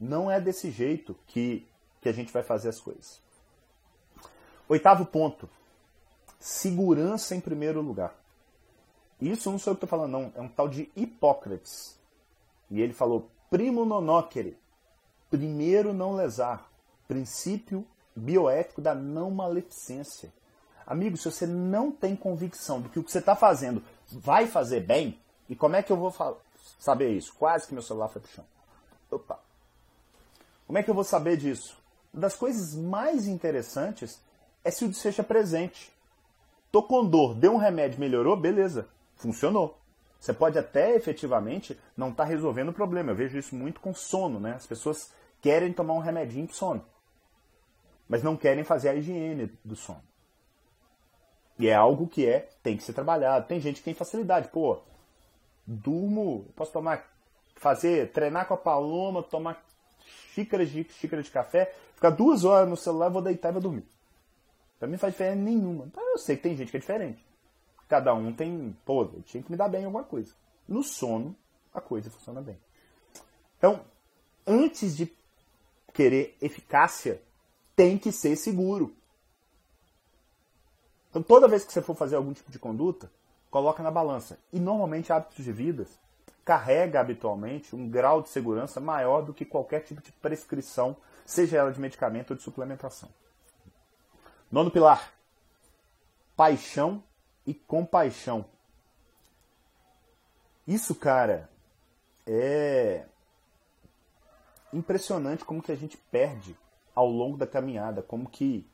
Não 0.00 0.28
é 0.28 0.40
desse 0.40 0.68
jeito 0.68 1.16
que, 1.28 1.64
que 2.00 2.08
a 2.08 2.12
gente 2.12 2.32
vai 2.32 2.42
fazer 2.42 2.68
as 2.68 2.80
coisas. 2.80 3.22
Oitavo 4.68 5.06
ponto. 5.06 5.48
Segurança 6.40 7.36
em 7.36 7.40
primeiro 7.40 7.80
lugar. 7.80 8.16
Isso 9.20 9.48
não 9.48 9.60
sou 9.60 9.70
eu 9.70 9.76
que 9.76 9.84
estou 9.84 9.88
falando, 9.88 10.10
não. 10.10 10.32
É 10.34 10.40
um 10.40 10.48
tal 10.48 10.68
de 10.68 10.90
Hipócrates. 10.96 11.96
E 12.68 12.80
ele 12.80 12.92
falou: 12.92 13.30
primo 13.48 13.84
nonóquere, 13.84 14.58
primeiro 15.30 15.92
não 15.92 16.16
lesar, 16.16 16.68
princípio 17.06 17.86
bioético 18.16 18.82
da 18.82 18.92
não 18.92 19.30
maleficência. 19.30 20.32
Amigo, 20.84 21.16
se 21.16 21.30
você 21.30 21.46
não 21.46 21.92
tem 21.92 22.16
convicção 22.16 22.82
de 22.82 22.88
que 22.88 22.98
o 22.98 23.04
que 23.04 23.12
você 23.12 23.20
está 23.20 23.36
fazendo 23.36 23.84
vai 24.10 24.48
fazer 24.48 24.80
bem, 24.80 25.20
e 25.48 25.54
como 25.54 25.76
é 25.76 25.82
que 25.82 25.92
eu 25.92 25.96
vou 25.96 26.12
saber 26.78 27.10
isso? 27.10 27.34
Quase 27.34 27.66
que 27.66 27.74
meu 27.74 27.82
celular 27.82 28.08
foi 28.08 28.20
pro 28.20 28.30
chão. 28.30 28.44
Opa. 29.10 29.38
Como 30.66 30.78
é 30.78 30.82
que 30.82 30.90
eu 30.90 30.94
vou 30.94 31.04
saber 31.04 31.36
disso? 31.36 31.76
Uma 32.12 32.22
das 32.22 32.34
coisas 32.34 32.74
mais 32.74 33.26
interessantes 33.26 34.20
é 34.64 34.70
se 34.70 34.84
o 34.84 34.88
desfecho 34.88 35.20
é 35.20 35.24
presente. 35.24 35.92
Tô 36.72 36.82
com 36.82 37.04
dor, 37.04 37.34
deu 37.34 37.52
um 37.52 37.58
remédio, 37.58 38.00
melhorou, 38.00 38.36
beleza, 38.36 38.88
funcionou. 39.14 39.78
Você 40.18 40.32
pode 40.32 40.58
até 40.58 40.94
efetivamente 40.96 41.78
não 41.96 42.10
estar 42.10 42.24
tá 42.24 42.28
resolvendo 42.28 42.70
o 42.70 42.72
problema. 42.72 43.12
Eu 43.12 43.16
vejo 43.16 43.38
isso 43.38 43.54
muito 43.54 43.80
com 43.80 43.94
sono, 43.94 44.40
né? 44.40 44.54
As 44.54 44.66
pessoas 44.66 45.12
querem 45.40 45.72
tomar 45.72 45.94
um 45.94 46.00
remedinho 46.00 46.46
de 46.46 46.54
sono, 46.56 46.84
mas 48.08 48.22
não 48.22 48.36
querem 48.36 48.64
fazer 48.64 48.88
a 48.88 48.94
higiene 48.94 49.52
do 49.64 49.76
sono. 49.76 50.02
E 51.58 51.68
é 51.68 51.74
algo 51.74 52.08
que 52.08 52.26
é 52.26 52.48
tem 52.62 52.76
que 52.76 52.82
ser 52.82 52.92
trabalhado. 52.92 53.46
Tem 53.46 53.60
gente 53.60 53.76
que 53.76 53.84
tem 53.84 53.94
facilidade, 53.94 54.48
pô, 54.48 54.80
durmo, 55.66 56.46
posso 56.54 56.72
tomar, 56.72 57.10
fazer, 57.56 58.12
treinar 58.12 58.46
com 58.46 58.54
a 58.54 58.58
paloma, 58.58 59.22
tomar 59.22 59.64
xícaras 60.32 60.70
de 60.70 60.84
xícara 60.84 61.22
de 61.22 61.30
café, 61.30 61.74
ficar 61.94 62.10
duas 62.10 62.44
horas 62.44 62.68
no 62.68 62.76
celular, 62.76 63.08
vou 63.08 63.22
deitar 63.22 63.48
e 63.48 63.52
vou 63.52 63.62
dormir. 63.62 63.86
Pra 64.78 64.86
mim 64.86 64.98
faz 64.98 65.12
diferença 65.14 65.36
nenhuma. 65.36 65.86
Então, 65.86 66.02
eu 66.12 66.18
sei 66.18 66.36
que 66.36 66.42
tem 66.42 66.56
gente 66.56 66.70
que 66.70 66.76
é 66.76 66.80
diferente. 66.80 67.24
Cada 67.88 68.12
um 68.14 68.32
tem. 68.32 68.76
Pô, 68.84 69.02
eu 69.02 69.22
tinha 69.22 69.42
que 69.42 69.50
me 69.50 69.56
dar 69.56 69.68
bem 69.68 69.82
em 69.82 69.84
alguma 69.86 70.04
coisa. 70.04 70.34
No 70.68 70.82
sono, 70.82 71.34
a 71.72 71.80
coisa 71.80 72.10
funciona 72.10 72.42
bem. 72.42 72.58
Então, 73.56 73.84
antes 74.46 74.96
de 74.96 75.10
querer 75.94 76.36
eficácia, 76.42 77.22
tem 77.74 77.96
que 77.96 78.12
ser 78.12 78.36
seguro. 78.36 78.94
Então, 81.08 81.22
toda 81.22 81.48
vez 81.48 81.64
que 81.64 81.72
você 81.72 81.80
for 81.80 81.96
fazer 81.96 82.16
algum 82.16 82.34
tipo 82.34 82.50
de 82.50 82.58
conduta, 82.58 83.10
coloca 83.56 83.82
na 83.82 83.90
balança. 83.90 84.38
E 84.52 84.60
normalmente 84.60 85.10
hábitos 85.10 85.42
de 85.42 85.50
vida 85.50 85.86
carrega 86.44 87.00
habitualmente 87.00 87.74
um 87.74 87.88
grau 87.88 88.20
de 88.20 88.28
segurança 88.28 88.80
maior 88.80 89.22
do 89.22 89.32
que 89.32 89.46
qualquer 89.46 89.80
tipo 89.80 90.02
de 90.02 90.12
prescrição, 90.12 90.94
seja 91.24 91.56
ela 91.56 91.72
de 91.72 91.80
medicamento 91.80 92.32
ou 92.32 92.36
de 92.36 92.42
suplementação. 92.42 93.08
Nono 94.52 94.70
pilar: 94.70 95.10
paixão 96.36 97.02
e 97.46 97.54
compaixão. 97.54 98.44
Isso, 100.68 100.94
cara, 100.94 101.48
é 102.26 103.06
impressionante 104.70 105.46
como 105.46 105.62
que 105.62 105.72
a 105.72 105.76
gente 105.76 105.96
perde 105.96 106.54
ao 106.94 107.08
longo 107.08 107.38
da 107.38 107.46
caminhada, 107.46 108.02
como 108.02 108.28
que 108.28 108.68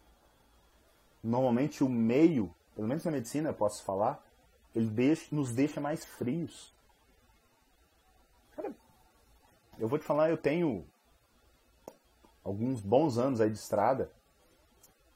normalmente 1.23 1.85
o 1.85 1.89
meio, 1.89 2.53
pelo 2.75 2.89
menos 2.89 3.05
na 3.05 3.13
medicina 3.13 3.51
eu 3.51 3.55
posso 3.55 3.85
falar, 3.85 4.21
ele 4.75 4.89
deixa, 4.89 5.35
nos 5.35 5.53
deixa 5.53 5.81
mais 5.81 6.05
frios. 6.05 6.73
Cara, 8.57 8.75
eu 9.79 9.89
vou 9.89 9.99
te 9.99 10.05
falar, 10.05 10.31
eu 10.31 10.37
tenho 10.37 10.85
alguns 12.45 12.81
bons 12.81 13.19
anos 13.19 13.41
aí 13.41 13.51
de 13.51 13.59
estrada 13.59 14.11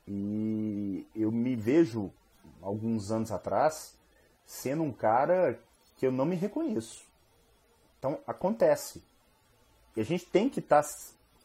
e 0.07 1.07
eu 1.15 1.33
me 1.33 1.57
vejo, 1.57 2.13
alguns 2.63 3.11
anos 3.11 3.33
atrás, 3.33 3.99
sendo 4.45 4.83
um 4.83 4.93
cara 4.93 5.61
que 5.97 6.07
eu 6.07 6.13
não 6.13 6.25
me 6.25 6.37
reconheço. 6.37 7.05
Então, 7.99 8.21
acontece. 8.27 9.03
E 9.97 10.01
a 10.01 10.05
gente 10.05 10.27
tem 10.27 10.49
que 10.49 10.61
estar 10.61 10.83
tá 10.83 10.89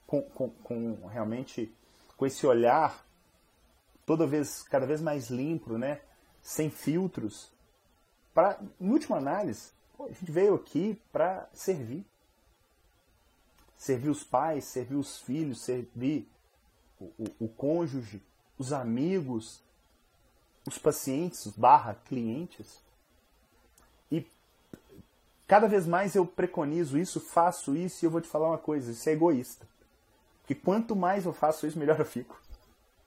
com, 0.06 0.22
com, 0.22 0.50
com, 0.50 1.08
realmente 1.08 1.74
com 2.18 2.26
esse 2.26 2.46
olhar 2.46 3.06
toda 4.06 4.28
vez, 4.28 4.62
cada 4.64 4.86
vez 4.86 5.02
mais 5.02 5.30
limpo, 5.30 5.78
né? 5.78 6.02
sem 6.42 6.70
filtros. 6.70 7.52
Para, 8.34 8.60
em 8.80 8.90
última 8.90 9.18
análise, 9.18 9.72
a 10.00 10.08
gente 10.08 10.32
veio 10.32 10.56
aqui 10.56 11.00
para 11.12 11.48
servir. 11.54 12.06
Servir 13.78 14.10
os 14.10 14.24
pais, 14.24 14.66
servir 14.66 14.96
os 14.96 15.20
filhos, 15.20 15.62
servir 15.62 16.28
o, 17.00 17.06
o, 17.06 17.46
o 17.46 17.48
cônjuge, 17.50 18.22
os 18.58 18.72
amigos, 18.72 19.62
os 20.68 20.78
pacientes, 20.78 21.48
barra 21.48 21.96
clientes. 22.06 22.80
E 24.12 24.26
cada 25.48 25.68
vez 25.68 25.88
mais 25.88 26.16
eu 26.16 26.26
preconizo 26.26 26.98
isso, 26.98 27.20
faço 27.20 27.76
isso 27.76 28.04
e 28.04 28.06
eu 28.06 28.12
vou 28.12 28.22
te 28.22 28.28
falar 28.28 28.50
uma 28.50 28.58
coisa, 28.58 28.92
isso 28.92 29.10
é 29.10 29.14
egoísta. 29.14 29.68
Que 30.46 30.54
quanto 30.54 30.96
mais 30.96 31.26
eu 31.26 31.34
faço 31.34 31.66
isso, 31.66 31.80
melhor 31.80 32.00
eu 32.00 32.06
fico. 32.06 32.40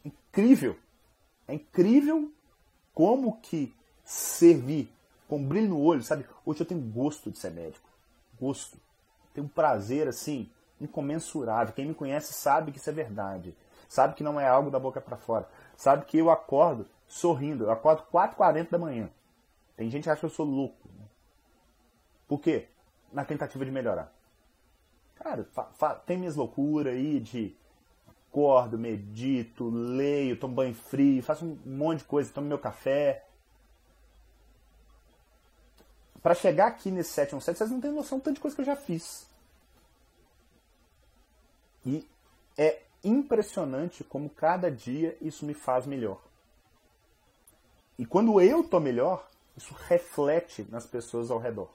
Incrível. 0.04 0.76
É 1.46 1.54
incrível 1.54 2.32
como 2.92 3.40
que 3.40 3.74
servir 4.04 4.93
com 5.28 5.42
brilho 5.42 5.68
no 5.68 5.80
olho, 5.80 6.02
sabe? 6.02 6.26
Hoje 6.44 6.60
eu 6.60 6.66
tenho 6.66 6.80
gosto 6.80 7.30
de 7.30 7.38
ser 7.38 7.50
médico. 7.50 7.88
Gosto. 8.40 8.76
Tenho 9.32 9.46
um 9.46 9.50
prazer, 9.50 10.08
assim, 10.08 10.50
incomensurável. 10.80 11.74
Quem 11.74 11.86
me 11.86 11.94
conhece 11.94 12.32
sabe 12.32 12.72
que 12.72 12.78
isso 12.78 12.90
é 12.90 12.92
verdade 12.92 13.56
sabe 13.94 14.14
que 14.14 14.24
não 14.24 14.40
é 14.40 14.48
algo 14.48 14.70
da 14.70 14.78
boca 14.78 15.00
para 15.00 15.16
fora, 15.16 15.48
sabe 15.76 16.04
que 16.04 16.18
eu 16.18 16.30
acordo 16.30 16.86
sorrindo, 17.06 17.64
eu 17.64 17.70
acordo 17.70 18.02
4h40 18.12 18.70
da 18.70 18.78
manhã. 18.78 19.08
Tem 19.76 19.88
gente 19.88 20.04
que 20.04 20.10
acha 20.10 20.20
que 20.20 20.26
eu 20.26 20.30
sou 20.30 20.44
louco. 20.44 20.88
Né? 20.98 21.04
Por 22.26 22.40
quê? 22.40 22.68
Na 23.12 23.24
tentativa 23.24 23.64
de 23.64 23.70
melhorar. 23.70 24.12
Cara, 25.14 25.46
tem 26.04 26.18
minhas 26.18 26.34
loucuras 26.34 26.92
aí 26.92 27.20
de 27.20 27.56
acordo, 28.28 28.76
medito, 28.76 29.70
leio, 29.70 30.38
tomo 30.38 30.54
banho 30.54 30.74
frio, 30.74 31.22
faço 31.22 31.44
um 31.44 31.58
monte 31.64 32.00
de 32.00 32.04
coisa, 32.04 32.32
tomo 32.32 32.48
meu 32.48 32.58
café. 32.58 33.24
Para 36.24 36.34
chegar 36.34 36.68
aqui 36.68 36.90
nesse 36.90 37.10
717, 37.10 37.58
vocês 37.58 37.70
não 37.70 37.82
têm 37.82 37.92
noção 37.92 38.18
de 38.18 38.40
coisa 38.40 38.56
que 38.56 38.62
eu 38.62 38.64
já 38.64 38.74
fiz. 38.74 39.26
E 41.84 42.08
é 42.56 42.80
impressionante 43.04 44.02
como 44.02 44.30
cada 44.30 44.70
dia 44.70 45.18
isso 45.20 45.44
me 45.44 45.52
faz 45.52 45.84
melhor. 45.84 46.18
E 47.98 48.06
quando 48.06 48.40
eu 48.40 48.62
estou 48.62 48.80
melhor, 48.80 49.28
isso 49.54 49.74
reflete 49.86 50.66
nas 50.70 50.86
pessoas 50.86 51.30
ao 51.30 51.38
redor. 51.38 51.68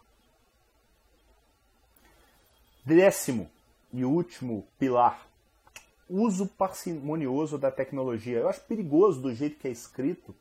Décimo 2.84 3.52
e 3.94 4.04
último 4.04 4.68
pilar: 4.80 5.28
uso 6.10 6.48
parcimonioso 6.48 7.60
da 7.60 7.70
tecnologia. 7.70 8.40
Eu 8.40 8.50
acho 8.50 8.62
perigoso 8.62 9.22
do 9.22 9.32
jeito 9.32 9.60
que 9.60 9.68
é 9.68 9.72
escrito, 9.72 10.34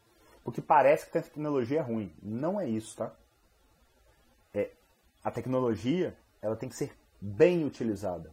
porque 0.42 0.62
parece 0.62 1.10
que 1.10 1.18
a 1.18 1.22
tecnologia 1.22 1.80
é 1.80 1.82
ruim. 1.82 2.10
Não 2.22 2.58
é 2.58 2.66
isso, 2.66 2.96
tá? 2.96 3.12
A 5.22 5.30
tecnologia 5.30 6.16
ela 6.40 6.56
tem 6.56 6.68
que 6.68 6.76
ser 6.76 6.92
bem 7.20 7.64
utilizada. 7.64 8.32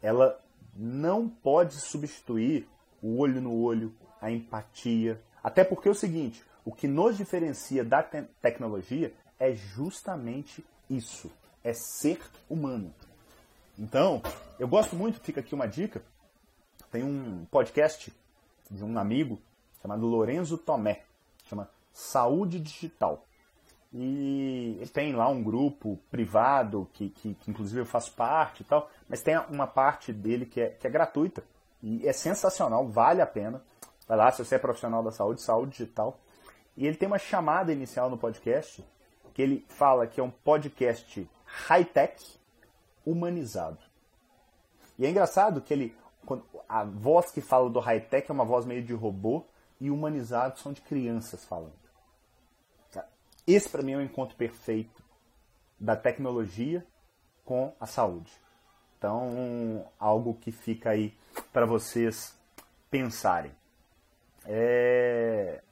Ela 0.00 0.40
não 0.76 1.28
pode 1.28 1.74
substituir 1.74 2.68
o 3.02 3.18
olho 3.18 3.40
no 3.40 3.62
olho, 3.62 3.94
a 4.20 4.30
empatia. 4.30 5.20
Até 5.42 5.64
porque 5.64 5.88
é 5.88 5.90
o 5.90 5.94
seguinte: 5.94 6.44
o 6.64 6.72
que 6.72 6.86
nos 6.86 7.16
diferencia 7.16 7.84
da 7.84 8.02
te 8.02 8.22
tecnologia 8.40 9.12
é 9.38 9.54
justamente 9.54 10.64
isso: 10.88 11.30
é 11.62 11.72
ser 11.72 12.20
humano. 12.48 12.94
Então, 13.78 14.22
eu 14.58 14.68
gosto 14.68 14.94
muito, 14.94 15.20
fica 15.20 15.40
aqui 15.40 15.54
uma 15.54 15.66
dica. 15.66 16.02
Tem 16.90 17.02
um 17.02 17.44
podcast 17.46 18.12
de 18.70 18.84
um 18.84 18.96
amigo 18.98 19.40
chamado 19.82 20.06
Lorenzo 20.06 20.56
Tomé, 20.56 21.02
chama 21.44 21.68
Saúde 21.92 22.60
Digital. 22.60 23.24
E 23.96 24.82
tem 24.92 25.14
lá 25.14 25.28
um 25.28 25.40
grupo 25.40 26.00
privado, 26.10 26.88
que, 26.92 27.10
que, 27.10 27.34
que, 27.34 27.48
inclusive 27.48 27.80
eu 27.80 27.86
faço 27.86 28.12
parte 28.12 28.62
e 28.62 28.64
tal, 28.64 28.90
mas 29.08 29.22
tem 29.22 29.38
uma 29.48 29.68
parte 29.68 30.12
dele 30.12 30.44
que 30.44 30.60
é, 30.60 30.70
que 30.70 30.84
é 30.84 30.90
gratuita. 30.90 31.44
E 31.80 32.04
é 32.08 32.12
sensacional, 32.12 32.88
vale 32.88 33.22
a 33.22 33.26
pena. 33.26 33.62
Vai 34.08 34.18
lá, 34.18 34.32
se 34.32 34.44
você 34.44 34.56
é 34.56 34.58
profissional 34.58 35.00
da 35.00 35.12
saúde, 35.12 35.42
saúde 35.42 35.72
digital. 35.72 36.18
E 36.76 36.88
ele 36.88 36.96
tem 36.96 37.06
uma 37.06 37.18
chamada 37.18 37.72
inicial 37.72 38.10
no 38.10 38.18
podcast, 38.18 38.84
que 39.32 39.40
ele 39.40 39.64
fala 39.68 40.08
que 40.08 40.18
é 40.20 40.24
um 40.24 40.30
podcast 40.30 41.30
high-tech 41.44 42.20
humanizado. 43.06 43.78
E 44.98 45.06
é 45.06 45.10
engraçado 45.10 45.60
que 45.60 45.72
ele, 45.72 45.96
a 46.68 46.82
voz 46.82 47.30
que 47.30 47.40
fala 47.40 47.70
do 47.70 47.78
high-tech 47.78 48.28
é 48.28 48.34
uma 48.34 48.44
voz 48.44 48.66
meio 48.66 48.82
de 48.82 48.92
robô, 48.92 49.44
e 49.80 49.88
humanizado 49.88 50.58
são 50.58 50.72
de 50.72 50.80
crianças 50.80 51.44
falando. 51.44 51.83
Esse 53.46 53.68
para 53.68 53.82
mim 53.82 53.92
é 53.92 53.96
o 53.96 54.02
encontro 54.02 54.36
perfeito 54.36 55.02
da 55.78 55.94
tecnologia 55.94 56.86
com 57.44 57.74
a 57.78 57.86
saúde. 57.86 58.32
Então, 58.96 59.86
algo 59.98 60.34
que 60.34 60.50
fica 60.50 60.90
aí 60.90 61.14
para 61.52 61.66
vocês 61.66 62.34
pensarem. 62.90 63.52
É... 64.46 65.62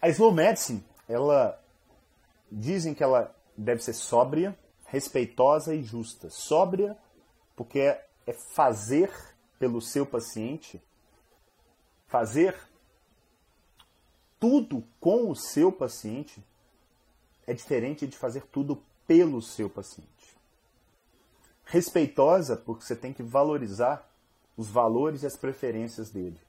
A 0.00 0.08
slow 0.10 0.32
medicine, 0.32 0.84
ela 1.08 1.58
dizem 2.52 2.94
que 2.94 3.02
ela 3.02 3.34
deve 3.56 3.82
ser 3.82 3.94
sóbria, 3.94 4.56
respeitosa 4.86 5.74
e 5.74 5.82
justa. 5.82 6.28
Sóbria 6.28 6.96
porque 7.56 7.80
é 7.80 8.32
fazer 8.54 9.10
pelo 9.58 9.80
seu 9.80 10.04
paciente, 10.04 10.82
fazer 12.06 12.54
tudo 14.38 14.84
com 15.00 15.30
o 15.30 15.36
seu 15.36 15.72
paciente 15.72 16.42
é 17.46 17.54
diferente 17.54 18.06
de 18.06 18.16
fazer 18.16 18.42
tudo 18.46 18.82
pelo 19.06 19.40
seu 19.40 19.70
paciente. 19.70 20.10
Respeitosa, 21.64 22.56
porque 22.56 22.84
você 22.84 22.96
tem 22.96 23.12
que 23.12 23.22
valorizar 23.22 24.08
os 24.56 24.68
valores 24.68 25.22
e 25.22 25.26
as 25.26 25.36
preferências 25.36 26.10
dele. 26.10 26.40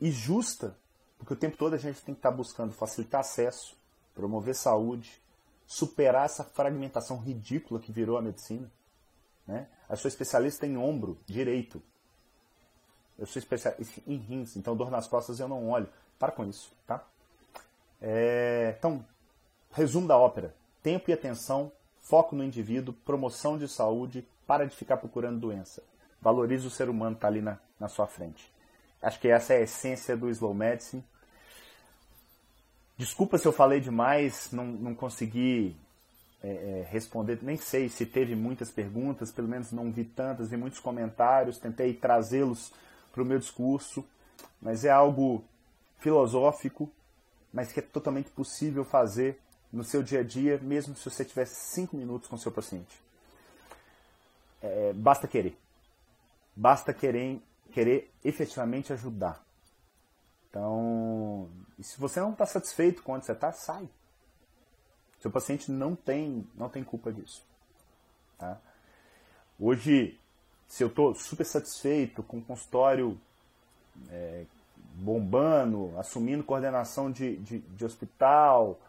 E 0.00 0.10
justa, 0.10 0.76
porque 1.18 1.32
o 1.32 1.36
tempo 1.36 1.56
todo 1.56 1.74
a 1.74 1.78
gente 1.78 2.02
tem 2.02 2.14
que 2.14 2.18
estar 2.18 2.30
buscando 2.30 2.72
facilitar 2.72 3.20
acesso, 3.20 3.76
promover 4.14 4.54
saúde, 4.54 5.20
superar 5.66 6.26
essa 6.26 6.44
fragmentação 6.44 7.18
ridícula 7.18 7.80
que 7.80 7.92
virou 7.92 8.16
a 8.16 8.22
medicina. 8.22 8.70
Né? 9.46 9.68
Eu 9.88 9.96
sou 9.96 10.08
especialista 10.08 10.66
em 10.66 10.76
ombro 10.76 11.18
direito. 11.26 11.82
Eu 13.18 13.26
sou 13.26 13.40
especialista 13.40 14.02
em 14.06 14.16
rins, 14.16 14.56
então 14.56 14.76
dor 14.76 14.90
nas 14.90 15.08
costas 15.08 15.40
eu 15.40 15.48
não 15.48 15.68
olho. 15.68 15.88
Para 16.18 16.32
com 16.32 16.44
isso, 16.44 16.72
tá? 16.86 17.04
É, 18.00 18.74
então, 18.78 19.04
resumo 19.72 20.08
da 20.08 20.16
ópera. 20.16 20.54
Tempo 20.82 21.10
e 21.10 21.12
atenção, 21.12 21.72
foco 22.00 22.36
no 22.36 22.44
indivíduo, 22.44 22.94
promoção 23.04 23.58
de 23.58 23.68
saúde, 23.68 24.26
para 24.46 24.66
de 24.66 24.76
ficar 24.76 24.96
procurando 24.96 25.40
doença. 25.40 25.82
Valorize 26.20 26.66
o 26.66 26.70
ser 26.70 26.88
humano 26.88 27.16
que 27.16 27.18
está 27.18 27.28
ali 27.28 27.42
na, 27.42 27.58
na 27.78 27.88
sua 27.88 28.06
frente. 28.06 28.50
Acho 29.02 29.20
que 29.20 29.28
essa 29.28 29.54
é 29.54 29.58
a 29.58 29.62
essência 29.62 30.16
do 30.16 30.30
Slow 30.30 30.54
Medicine. 30.54 31.04
Desculpa 32.96 33.36
se 33.36 33.46
eu 33.46 33.52
falei 33.52 33.80
demais, 33.80 34.50
não, 34.52 34.64
não 34.64 34.94
consegui 34.94 35.76
é, 36.42 36.48
é, 36.48 36.88
responder, 36.90 37.38
nem 37.42 37.56
sei 37.56 37.88
se 37.88 38.06
teve 38.06 38.34
muitas 38.34 38.70
perguntas, 38.70 39.30
pelo 39.30 39.48
menos 39.48 39.72
não 39.72 39.92
vi 39.92 40.04
tantas, 40.04 40.48
vi 40.48 40.56
muitos 40.56 40.80
comentários, 40.80 41.58
tentei 41.58 41.92
trazê-los 41.92 42.72
para 43.12 43.22
o 43.22 43.26
meu 43.26 43.38
discurso, 43.38 44.04
mas 44.60 44.84
é 44.84 44.90
algo 44.90 45.44
filosófico, 45.98 46.90
mas 47.52 47.72
que 47.72 47.80
é 47.80 47.82
totalmente 47.82 48.30
possível 48.30 48.84
fazer 48.84 49.40
no 49.72 49.84
seu 49.84 50.02
dia 50.02 50.20
a 50.20 50.22
dia, 50.22 50.58
mesmo 50.58 50.94
se 50.96 51.08
você 51.08 51.24
tiver 51.24 51.46
cinco 51.46 51.96
minutos 51.96 52.28
com 52.28 52.36
o 52.36 52.38
seu 52.38 52.52
paciente. 52.52 53.00
É, 54.62 54.92
basta 54.92 55.26
querer. 55.26 55.56
Basta 56.54 56.92
querer, 56.94 57.42
querer 57.72 58.10
efetivamente 58.24 58.92
ajudar. 58.92 59.44
Então, 60.48 61.50
se 61.80 61.98
você 62.00 62.20
não 62.20 62.32
está 62.32 62.46
satisfeito 62.46 63.02
com 63.02 63.12
onde 63.12 63.26
você 63.26 63.32
está, 63.32 63.52
sai. 63.52 63.88
Seu 65.20 65.30
paciente 65.30 65.70
não 65.70 65.94
tem, 65.94 66.46
não 66.54 66.68
tem 66.68 66.82
culpa 66.82 67.12
disso. 67.12 67.44
Tá? 68.38 68.58
Hoje, 69.58 70.18
se 70.66 70.82
eu 70.82 70.88
estou 70.88 71.14
super 71.14 71.44
satisfeito 71.44 72.22
com 72.22 72.38
o 72.38 72.42
consultório 72.42 73.20
é, 74.10 74.44
bombando, 74.96 75.92
assumindo 75.98 76.42
coordenação 76.42 77.10
de, 77.10 77.36
de, 77.36 77.58
de 77.58 77.84
hospital, 77.84 78.80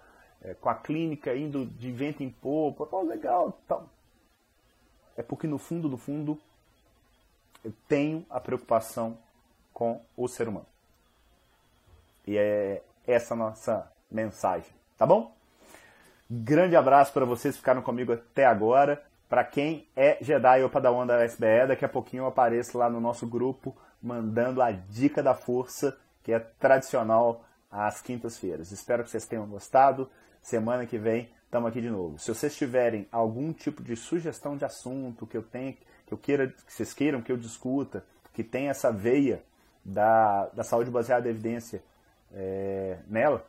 é, 0.41 0.53
com 0.53 0.70
a 0.70 0.76
clínica 0.76 1.36
indo 1.36 1.66
de 1.66 1.91
vento 1.91 2.24
em 2.24 2.30
popa, 2.30 3.01
legal, 3.01 3.60
tal. 3.68 3.88
É 5.18 5.22
porque 5.22 5.47
no 5.47 5.58
fundo, 5.58 5.89
do 5.89 5.97
fundo, 5.97 6.39
eu 7.64 7.74
tenho 7.88 8.26
a 8.30 8.39
preocupação 8.39 9.18
com 9.74 10.01
o 10.16 10.28
ser 10.28 10.47
humano. 10.47 10.66
E 12.26 12.38
é 12.38 12.82
essa 13.05 13.36
nossa 13.36 13.91
mensagem, 14.10 14.72
tá 14.97 15.05
bom? 15.05 15.36
Grande 16.30 16.76
abraço 16.76 17.12
para 17.14 17.26
vocês 17.26 17.55
que 17.55 17.60
ficaram 17.60 17.82
comigo 17.82 18.14
até 18.14 18.45
agora. 18.45 19.03
Para 19.28 19.43
quem 19.43 19.88
é 19.95 20.18
Jedi 20.22 20.64
ou 20.64 20.70
Padawan 20.70 21.05
da 21.05 21.26
SBE, 21.26 21.68
daqui 21.68 21.84
a 21.84 21.89
pouquinho 21.89 22.24
eu 22.24 22.28
apareço 22.28 22.78
lá 22.78 22.89
no 22.89 23.01
nosso 23.01 23.28
grupo 23.28 23.76
mandando 24.02 24.62
a 24.62 24.72
dica 24.72 25.22
da 25.24 25.34
força, 25.34 25.98
que 26.24 26.32
é 26.32 26.39
tradicional 26.39 27.45
às 27.72 28.02
quintas-feiras. 28.02 28.72
Espero 28.72 29.04
que 29.04 29.10
vocês 29.10 29.26
tenham 29.26 29.48
gostado. 29.48 30.10
Semana 30.41 30.86
que 30.86 30.98
vem 30.98 31.30
estamos 31.45 31.70
aqui 31.70 31.82
de 31.82 31.89
novo. 31.89 32.20
Se 32.20 32.34
vocês 32.34 32.56
tiverem 32.56 33.08
algum 33.12 33.54
tipo 33.54 33.82
de 33.82 33.95
sugestão 33.95 34.58
de 34.58 34.66
assunto 34.66 35.26
que 35.26 35.38
eu 35.38 35.43
tenho, 35.43 35.78
que 36.06 36.14
eu 36.14 36.18
queira, 36.18 36.48
que 36.48 36.74
vocês 36.74 36.93
queiram 36.93 37.22
que 37.22 37.32
eu 37.32 37.38
discuta, 37.38 38.04
que 38.34 38.43
tem 38.43 38.70
essa 38.70 38.91
veia 38.91 39.41
da, 39.84 40.48
da 40.48 40.64
saúde 40.64 40.91
baseada 40.91 41.28
em 41.28 41.32
evidência 41.32 41.82
é, 42.34 43.00
nela, 43.08 43.45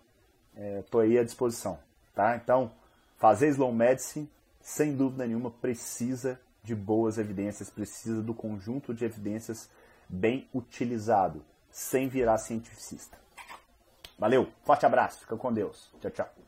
estou 0.80 1.03
é, 1.03 1.07
aí 1.07 1.18
à 1.18 1.24
disposição. 1.24 1.78
Tá? 2.14 2.36
Então, 2.36 2.70
fazer 3.16 3.49
slow 3.49 3.72
medicine 3.72 4.30
sem 4.61 4.94
dúvida 4.94 5.26
nenhuma, 5.26 5.51
precisa 5.51 6.40
de 6.62 6.74
boas 6.74 7.18
evidências, 7.18 7.70
precisa 7.70 8.22
do 8.22 8.34
conjunto 8.34 8.92
de 8.92 9.05
evidências 9.05 9.68
bem 10.09 10.48
utilizado, 10.54 11.44
sem 11.70 12.09
virar 12.09 12.38
cientificista. 12.38 13.18
Valeu, 14.18 14.48
forte 14.64 14.86
abraço, 14.86 15.20
fica 15.20 15.36
com 15.36 15.52
Deus. 15.52 15.92
Tchau, 16.00 16.11
tchau. 16.11 16.47